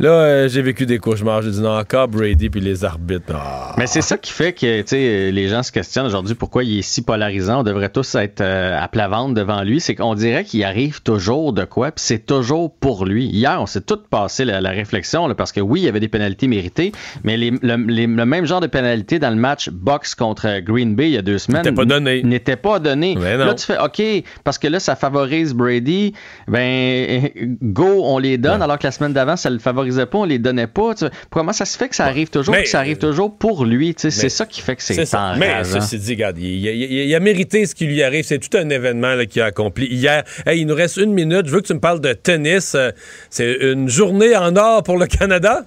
[0.01, 1.43] Là, euh, j'ai vécu des cauchemars.
[1.43, 3.33] J'ai dit non, encore Brady puis les arbitres.
[3.79, 7.03] Mais c'est ça qui fait que les gens se questionnent aujourd'hui pourquoi il est si
[7.03, 7.61] polarisant.
[7.61, 9.81] On devrait tous être euh, à plat ventre devant lui.
[9.81, 13.27] C'est qu'on dirait qu'il arrive toujours de quoi, puis c'est toujours pour lui.
[13.27, 16.49] Hier, on s'est tout passé la, réflexion parce que oui, il y avait des pénalités
[16.49, 16.91] méritées,
[17.23, 21.15] mais les, le, même genre de pénalité dans le match box contre Green Bay il
[21.15, 22.23] y a deux semaines n'était pas donné.
[22.25, 23.15] N'était pas donné.
[23.15, 24.03] Là, tu fais OK,
[24.43, 26.15] parce que là, ça favorise Brady.
[26.49, 27.29] Ben,
[27.63, 30.39] go, on les donne, alors que la semaine d'avant, ça le favorise pas, on les
[30.39, 30.93] donnait pas.
[31.31, 33.95] Comment ça se fait que ça arrive toujours, que ça arrive toujours pour lui?
[33.97, 35.39] C'est ça qui fait que c'est enrageant.
[35.41, 38.25] Mais ceci dit, regarde, il, a mérité ce qui lui arrive.
[38.25, 40.25] C'est tout un événement qu'il a accompli hier.
[40.47, 41.47] il nous reste une minute.
[41.47, 42.75] Je veux que tu me parles de tennis.
[42.75, 42.91] Euh,
[43.31, 45.65] c'est une journée en or pour le Canada?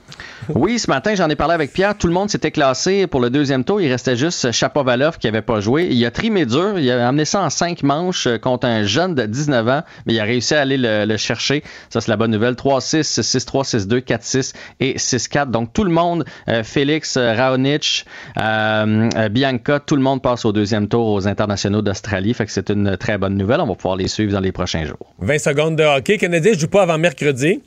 [0.55, 1.97] Oui, ce matin, j'en ai parlé avec Pierre.
[1.97, 3.81] Tout le monde s'était classé pour le deuxième tour.
[3.81, 5.87] Il restait juste Chapovalov qui n'avait pas joué.
[5.91, 6.79] Il a trimé dur.
[6.79, 10.13] Il a amené ça en cinq manches euh, contre un jeune de 19 ans, mais
[10.13, 11.63] il a réussi à aller le, chercher.
[11.89, 12.53] Ça, c'est la bonne nouvelle.
[12.53, 15.51] 3-6, 6-3, 6-2, 4-6 et 6-4.
[15.51, 18.05] Donc, tout le monde, euh, Félix, euh, Raonic,
[18.35, 22.33] Bianca, tout le monde passe au deuxième tour aux internationaux d'Australie.
[22.33, 23.61] Fait que c'est une très bonne nouvelle.
[23.61, 25.13] On va pouvoir les suivre dans les prochains jours.
[25.19, 26.17] 20 secondes de hockey.
[26.17, 27.61] Canadien ne joue pas avant mercredi.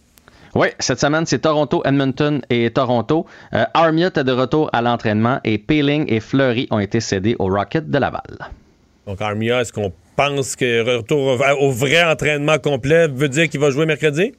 [0.54, 3.24] Oui, cette semaine, c'est Toronto, Edmonton et Toronto.
[3.54, 7.46] Euh, Armiot est de retour à l'entraînement et Peeling et Fleury ont été cédés au
[7.46, 8.50] Rocket de Laval.
[9.06, 13.70] Donc, Armiot, est-ce qu'on pense que retour au vrai entraînement complet veut dire qu'il va
[13.70, 14.32] jouer mercredi?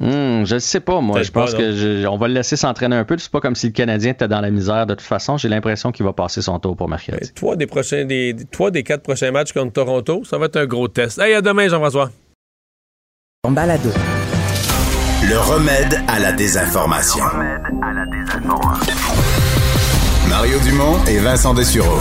[0.00, 1.22] Hmm, je ne sais pas, moi.
[1.22, 3.16] Je pense que on va le laisser s'entraîner un peu.
[3.18, 5.36] C'est pas comme si le Canadien était dans la misère de toute façon.
[5.36, 7.32] J'ai l'impression qu'il va passer son tour pour mercredi.
[7.34, 10.66] Trois des prochains, des, trois des quatre prochains matchs contre Toronto, ça va être un
[10.66, 11.18] gros test.
[11.18, 12.10] Hey, à demain, Jean-François.
[13.44, 13.90] En balado.
[15.28, 17.24] Le remède à la désinformation.
[20.28, 21.98] Mario Dumont et Vincent Dessureau.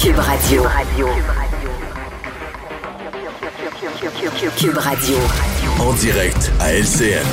[0.00, 0.62] Cube Radio.
[0.62, 1.47] Cube Radio.
[5.80, 7.26] En direct à LCN.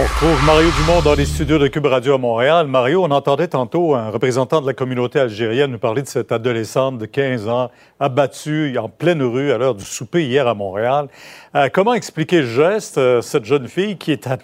[0.00, 2.66] On retrouve Mario Dumont dans les studios de Cube Radio à Montréal.
[2.66, 6.98] Mario, on entendait tantôt un représentant de la communauté algérienne nous parler de cette adolescente
[6.98, 7.70] de 15 ans
[8.00, 11.06] abattue en pleine rue à l'heure du souper hier à Montréal.
[11.54, 14.38] Euh, comment expliquer le geste, euh, cette jeune fille qui est à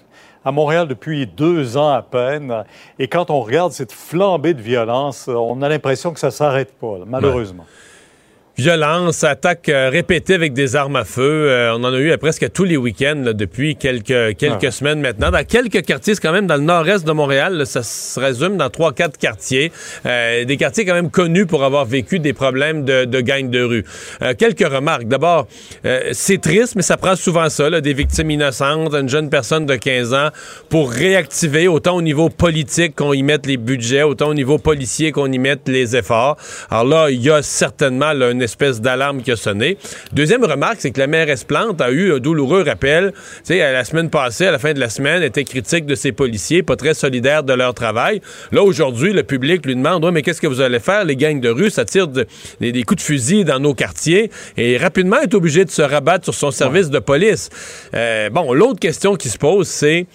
[0.44, 2.64] à Montréal depuis deux ans à peine?
[2.98, 6.74] Et quand on regarde cette flambée de violence, on a l'impression que ça ne s'arrête
[6.78, 7.64] pas, malheureusement.
[8.56, 11.48] Violence, attaques euh, répétées avec des armes à feu.
[11.50, 15.32] Euh, on en a eu presque tous les week-ends depuis quelques, quelques semaines maintenant.
[15.32, 18.70] Dans quelques quartiers, c'est quand même dans le nord-est de Montréal, ça se résume dans
[18.70, 19.72] trois, quatre quartiers.
[20.06, 23.60] Euh, des quartiers quand même connus pour avoir vécu des problèmes de, de gang de
[23.60, 23.84] rue.
[24.38, 25.08] quelques remarques.
[25.08, 25.48] D'abord,
[26.12, 29.74] c'est triste, mais ça prend souvent ça, là, des victimes innocentes, une jeune personne de
[29.74, 30.28] 15 ans,
[30.68, 35.10] pour réactiver autant au niveau politique qu'on y mette les budgets, autant au niveau policier
[35.10, 36.36] qu'on y mette les efforts.
[36.70, 39.76] Alors là, il y a certainement là, une espèce d'alarme qui a sonné.
[40.12, 43.12] Deuxième remarque, c'est que la maire Esplante a eu un douloureux rappel.
[43.12, 46.12] Tu sais, la semaine passée, à la fin de la semaine, était critique de ses
[46.12, 48.20] policiers, pas très solidaires de leur travail.
[48.52, 51.04] Là, aujourd'hui, le public lui demande, ouais, mais qu'est-ce que vous allez faire?
[51.04, 55.20] Les gangs de rue, ça tire des, coups de fusil dans nos quartiers et rapidement
[55.20, 57.50] est obligé de se rabattre sur son service de police.
[57.94, 60.06] Euh, bon, l'autre question qui se pose, c'est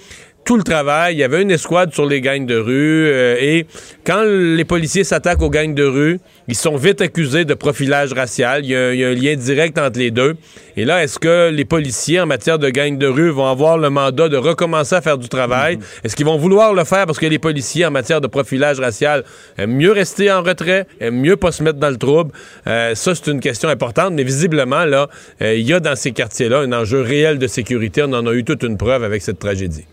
[0.44, 1.16] tout le travail.
[1.16, 3.08] Il y avait une escouade sur les gangs de rue.
[3.08, 3.68] Euh, et
[4.04, 8.66] quand les policiers s'attaquent aux gangs de rue, ils sont vite accusés de profilage racial.
[8.66, 10.36] Il y, a, un lien direct entre les deux.
[10.76, 13.92] Et là, est-ce que les policiers en matière de gangs de rue vont avoir le
[13.92, 15.78] mandat de recommencer à faire du travail?
[15.78, 15.84] Mhm.
[16.04, 19.24] Est-ce qu'ils vont vouloir le faire parce que les policiers en matière de profilage racial
[19.58, 22.32] aiment mieux rester en retrait, aiment mieux pas se mettre dans le trouble?
[22.66, 24.14] Euh, ça, c'est une question importante.
[24.14, 25.10] Mais visiblement, là,
[25.44, 28.02] euh, il y a dans ces quartiers-là un enjeu réel de sécurité.
[28.02, 29.86] On en a eu toute une preuve avec cette tragédie.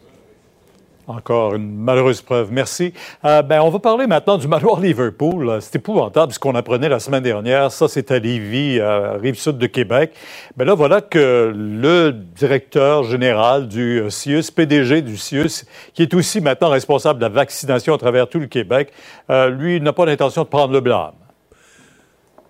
[1.06, 2.50] Encore une malheureuse preuve.
[2.50, 2.92] Merci.
[3.24, 5.58] Euh, ben, on va parler maintenant du manoir Liverpool.
[5.60, 7.70] C'est épouvantable ce qu'on apprenait la semaine dernière.
[7.70, 10.12] Ça, c'est à Lévis, Rive-Sud de Québec.
[10.56, 15.64] Ben là, voilà que le directeur général du CIUS, PDG du CIUS,
[15.94, 18.92] qui est aussi maintenant responsable de la vaccination à travers tout le Québec,
[19.30, 21.12] euh, lui, n'a pas l'intention de prendre le blâme.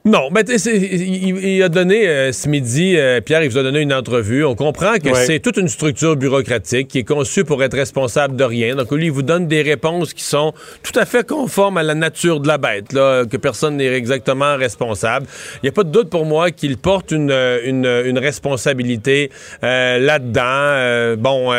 [0.06, 3.92] Non, mais il, a donné euh, ce midi, euh, Pierre, il vous a donné une
[3.92, 4.44] entrevue.
[4.44, 8.44] On comprend que c'est toute une structure bureaucratique qui est conçue pour être responsable de
[8.44, 8.76] rien.
[8.76, 10.54] Donc lui, il vous donne des réponses qui sont
[10.84, 14.56] tout à fait conformes à la nature de la bête, là, que personne n'est exactement
[14.56, 15.26] responsable.
[15.54, 17.32] Il n'y a pas de doute pour moi qu'il porte une,
[17.64, 19.32] une, une responsabilité
[19.64, 21.16] euh, là-dedans.
[21.20, 21.52] bon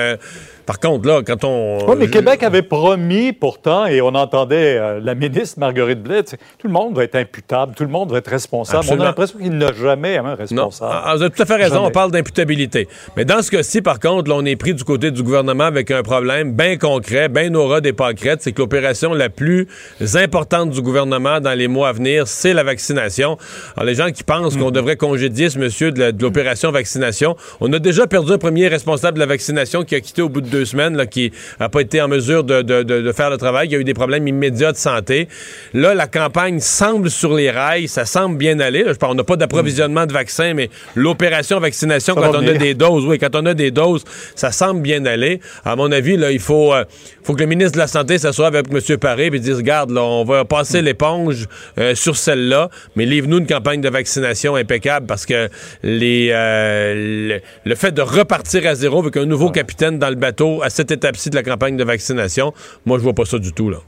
[0.67, 1.77] par contre, là, quand on.
[1.87, 6.67] Oui, mais Québec avait promis pourtant, et on entendait euh, la ministre Marguerite Blais, tout
[6.67, 8.85] le monde va être imputable, tout le monde va être responsable.
[8.91, 10.91] On a l'impression qu'il n'a jamais un responsable.
[10.91, 11.01] Non.
[11.05, 12.89] Ah, vous avez tout à fait raison, on parle d'imputabilité.
[13.15, 15.89] Mais dans ce cas-ci, par contre, là, on est pris du côté du gouvernement avec
[15.89, 18.41] un problème bien concret, bien au ras des pâquerettes.
[18.41, 19.69] C'est que l'opération la plus
[20.15, 23.37] importante du gouvernement dans les mois à venir, c'est la vaccination.
[23.77, 24.73] Alors, les gens qui pensent qu'on mm.
[24.73, 29.21] devrait congédier ce monsieur de l'opération vaccination, on a déjà perdu un premier responsable de
[29.21, 32.01] la vaccination qui a quitté au bout de deux semaines, là, qui n'a pas été
[32.01, 33.67] en mesure de, faire le travail.
[33.67, 35.27] Il y a eu des problèmes immédiats de santé.
[35.73, 37.87] Là, la campagne semble sur les rails.
[37.87, 38.85] Ça semble bien aller.
[38.87, 42.73] je parle, on n'a pas d'approvisionnement de vaccins, mais l'opération vaccination, quand on a des
[42.73, 44.03] doses, oui, quand on a des doses,
[44.35, 45.39] ça semble bien aller.
[45.65, 46.85] À mon avis, là, il faut, euh,
[47.23, 48.97] faut que le ministre de la Santé s'assoie avec M.
[48.97, 51.47] Paré et dise, regarde, là, on va passer l'éponge
[51.77, 55.49] euh, sur celle-là, mais livre-nous une campagne de vaccination impeccable parce que
[55.83, 60.46] les, euh, le, fait de repartir à zéro avec un nouveau capitaine dans le bateau
[60.61, 62.53] à cette étape-ci de la campagne de vaccination,
[62.85, 63.79] moi, je vois pas ça du tout, là.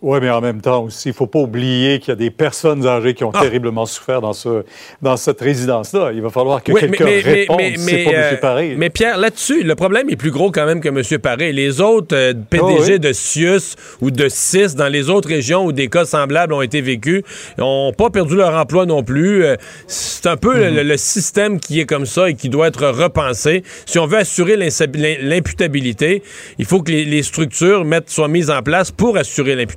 [0.00, 2.30] Oui, mais en même temps aussi, il ne faut pas oublier qu'il y a des
[2.30, 3.40] personnes âgées qui ont ah.
[3.40, 4.64] terriblement souffert dans, ce,
[5.00, 6.12] dans cette résidence-là.
[6.14, 7.56] Il va falloir que quelqu'un réponde.
[7.58, 8.38] Mais, mais, pas M.
[8.40, 8.74] Paré.
[8.76, 11.18] Mais Pierre, là-dessus, le problème est plus gros quand même que M.
[11.18, 11.52] Paré.
[11.52, 15.72] Les autres euh, PDG ah de Sius ou de CIS dans les autres régions où
[15.72, 17.22] des cas semblables ont été vécus
[17.58, 19.44] n'ont pas perdu leur emploi non plus.
[19.44, 19.56] Euh,
[19.88, 20.96] c'est un peu le, mhm.
[20.96, 23.64] système qui est comme ça et qui doit être repensé.
[23.86, 26.22] Si on veut assurer l'imputabilité,
[26.58, 29.71] il faut que les, les structures mettent, soient mises en place pour assurer l'imputabilité.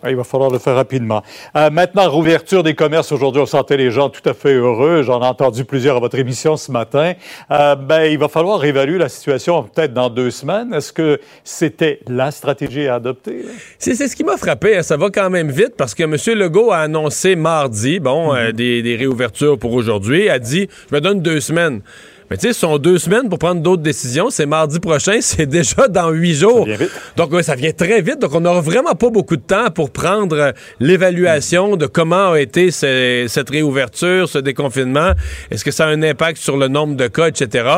[0.00, 1.24] Ah, il va falloir le faire rapidement.
[1.56, 3.10] Euh, maintenant, rouverture des commerces.
[3.10, 5.02] Aujourd'hui, on sentait les gens tout à fait heureux.
[5.02, 7.14] J'en ai entendu plusieurs à votre émission ce matin.
[7.50, 10.72] Euh, ben, il va falloir réévaluer la situation peut-être dans deux semaines.
[10.72, 13.44] Est-ce que c'était la stratégie à adopter?
[13.80, 14.76] C'est ce qui m'a frappé.
[14.76, 14.82] Hein.
[14.82, 16.16] Ça va quand même vite parce que M.
[16.38, 18.52] Legault a annoncé mardi bon, euh, mm-hmm.
[18.52, 20.28] des, des réouvertures pour aujourd'hui.
[20.28, 21.82] A dit, je me donne deux semaines.
[22.30, 24.28] Mais tu sais, ce sont deux semaines pour prendre d'autres décisions.
[24.30, 26.66] C'est mardi prochain, c'est déjà dans huit jours.
[26.66, 26.90] Ça vite.
[27.16, 28.18] Donc, ça vient très vite.
[28.20, 32.40] Donc, on n'aura vraiment pas beaucoup de temps pour prendre euh, l'évaluation de comment a
[32.40, 35.12] été cette réouverture, ce déconfinement.
[35.50, 37.68] Est-ce que ça a un impact sur le nombre de cas, etc.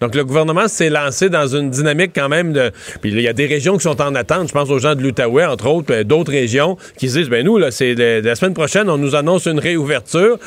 [0.00, 2.70] Donc, le gouvernement s'est lancé dans une dynamique quand même de...
[3.00, 4.48] Puis il y a des régions qui sont en attente.
[4.48, 7.58] Je pense aux gens de l'Outaouais, entre autres, euh, d'autres régions qui disent, ben nous,
[7.58, 10.38] là, c'est la semaine prochaine, on nous annonce une réouverture.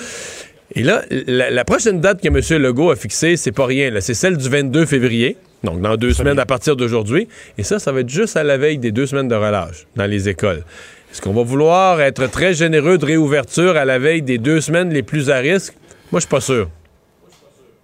[0.74, 2.62] Et là, la, prochaine date que M.
[2.62, 3.92] Legault a fixée, c'est pas rien.
[4.00, 5.38] C'est celle du 22 février.
[5.64, 7.28] Donc, dans deux semaines à partir d'aujourd'hui.
[7.58, 10.06] Et ça, ça va être juste à la veille des deux semaines de relâche dans
[10.06, 10.64] les écoles.
[11.12, 14.92] Est-ce qu'on va vouloir être très généreux de réouverture à la veille des deux semaines
[14.92, 15.74] les plus à risque?
[16.12, 16.70] Moi, je suis pas sûr.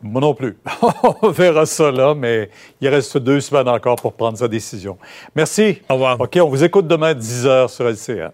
[0.01, 0.57] Moi non plus.
[1.21, 2.49] on verra ça là, mais
[2.79, 4.97] il reste deux semaines encore pour prendre sa décision.
[5.35, 5.81] Merci.
[5.89, 6.21] Au revoir.
[6.21, 8.33] OK, on vous écoute demain à 10 h sur LCA.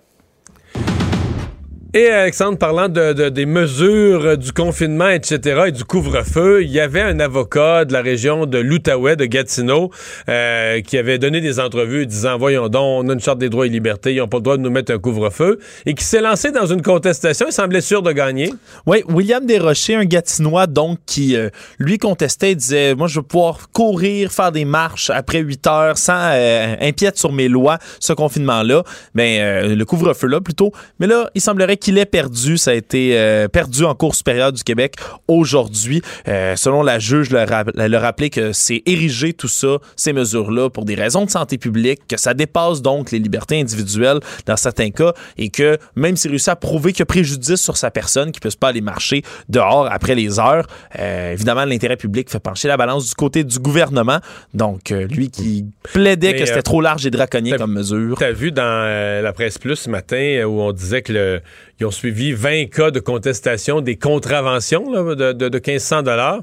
[1.96, 7.02] Et Alexandre, parlant de, des mesures du confinement, etc., et du couvre-feu, il y avait
[7.02, 9.92] un avocat de la région de l'Outaouais, de Gatineau,
[10.28, 13.68] euh, qui avait donné des entrevues disant, voyons donc, on a une charte des droits
[13.68, 16.22] et libertés, ils n'ont pas le droit de nous mettre un couvre-feu, et qui s'est
[16.22, 18.52] lancé dans une contestation, il semblait sûr de gagner.
[18.88, 23.70] Oui, William Desrochers, un Gatinois, donc, qui, euh, lui, contestait, disait, moi, je veux pouvoir
[23.72, 26.76] courir, faire des marches après 8 heures sans euh,
[27.14, 28.82] sur mes lois, ce confinement-là,
[29.14, 30.72] mais ben, euh, le couvre-feu-là, plutôt.
[31.00, 34.54] Mais là, il semblerait qu'il ait perdu, ça a été euh, perdu en Cour supérieure
[34.54, 34.96] du Québec
[35.28, 36.02] aujourd'hui.
[36.30, 40.86] Euh, selon la juge, elle a rappelé que c'est érigé tout ça, ces mesures-là, pour
[40.86, 45.14] des raisons de santé publique, que ça dépasse donc les libertés individuelles dans certains cas
[45.38, 48.40] et que même s'il réussit à prouver qu'il y a préjudice sur sa personne, qu'il
[48.40, 50.66] ne puisse pas aller marcher dehors après les heures,
[50.98, 54.20] euh, évidemment, l'intérêt public fait pencher la balance du côté du gouvernement.
[54.54, 58.18] Donc, lui qui plaidait que c'était trop large et draconien comme mesure.
[58.18, 61.42] Tu as vu dans la presse plus ce matin où on disait que le,
[61.80, 66.42] ils ont suivi 20 cas de contestation des contraventions de, de, de 1500 dollars.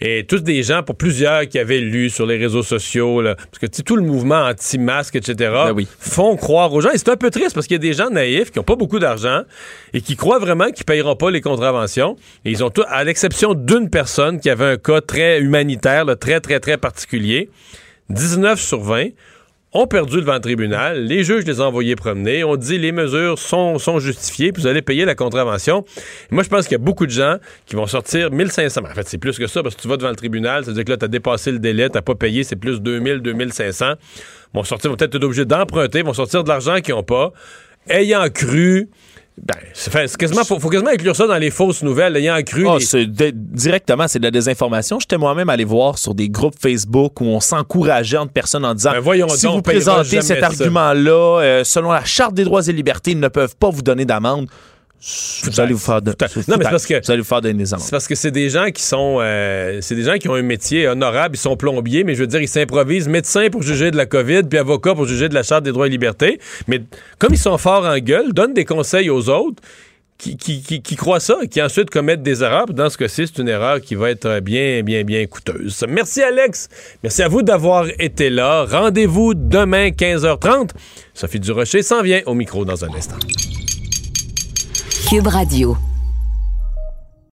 [0.00, 3.82] Et tous des gens, pour plusieurs qui avaient lu sur les réseaux sociaux, parce que
[3.82, 5.34] tout le mouvement anti-masque, etc.,
[5.74, 6.90] ben font croire aux gens.
[6.90, 8.76] Et c'est un peu triste parce qu'il y a des gens naïfs qui n'ont pas
[8.76, 9.42] beaucoup d'argent
[9.92, 12.14] et qui croient vraiment qu'ils ne payeront pas les contraventions.
[12.44, 16.40] Et ils ont tout, à l'exception d'une personne qui avait un cas très humanitaire, très,
[16.40, 17.50] très, très particulier,
[18.10, 19.08] 19 sur 20
[19.72, 21.04] ont perdu devant le tribunal.
[21.04, 22.42] Les juges les ont envoyés promener.
[22.44, 25.84] On dit les mesures sont, sont justifiées, puis vous allez payer la contravention.
[26.30, 27.36] moi, je pense qu'il y a beaucoup de gens
[27.66, 28.80] qui vont sortir 1500.
[28.82, 30.74] En fait, c'est plus que ça, parce que tu vas devant le tribunal, ça veut
[30.74, 33.94] dire que là, tu as dépassé le délai, tu pas payé, c'est plus 2000, 2500.
[34.54, 37.32] Vont sortir, vont peut-être être obligés d'emprunter, vont sortir de l'argent qu'ils n'ont pas,
[37.90, 38.88] ayant cru
[39.44, 42.66] ben, c'est quasiment, faut, faut, quasiment inclure ça dans les fausses nouvelles, ayant cru.
[42.66, 42.78] Oh,
[43.32, 44.98] directement, c'est de la désinformation.
[45.00, 48.92] J'étais moi-même allé voir sur des groupes Facebook où on s'encourageait entre personnes en disant
[48.92, 53.20] ben, si vous présentez cet argument-là, euh, selon la Charte des droits et libertés, ils
[53.20, 54.48] ne peuvent pas vous donner d'amende.
[55.00, 56.10] Vous allez vous faire de,
[56.48, 58.70] non, mais parce que vous allez vous faire des C'est parce que c'est des gens
[58.70, 62.16] qui sont euh, c'est des gens qui ont un métier honorable, ils sont plombiers, mais
[62.16, 65.28] je veux dire ils s'improvisent médecins pour juger de la Covid, puis avocats pour juger
[65.28, 66.82] de la charte des droits et libertés, mais
[67.18, 69.62] comme ils sont forts en gueule, donnent des conseils aux autres.
[70.20, 72.66] Qui, qui, qui, croient ça et qui ensuite commettent des erreurs.
[72.66, 75.84] Dans ce cas-ci, c'est une erreur qui va être bien, bien, bien coûteuse.
[75.88, 76.68] Merci Alex.
[77.04, 78.64] Merci à vous d'avoir été là.
[78.64, 80.70] Rendez-vous demain 15h30.
[81.14, 83.14] Sophie Durocher s'en vient au micro dans un instant.
[85.06, 85.76] Cube Radio.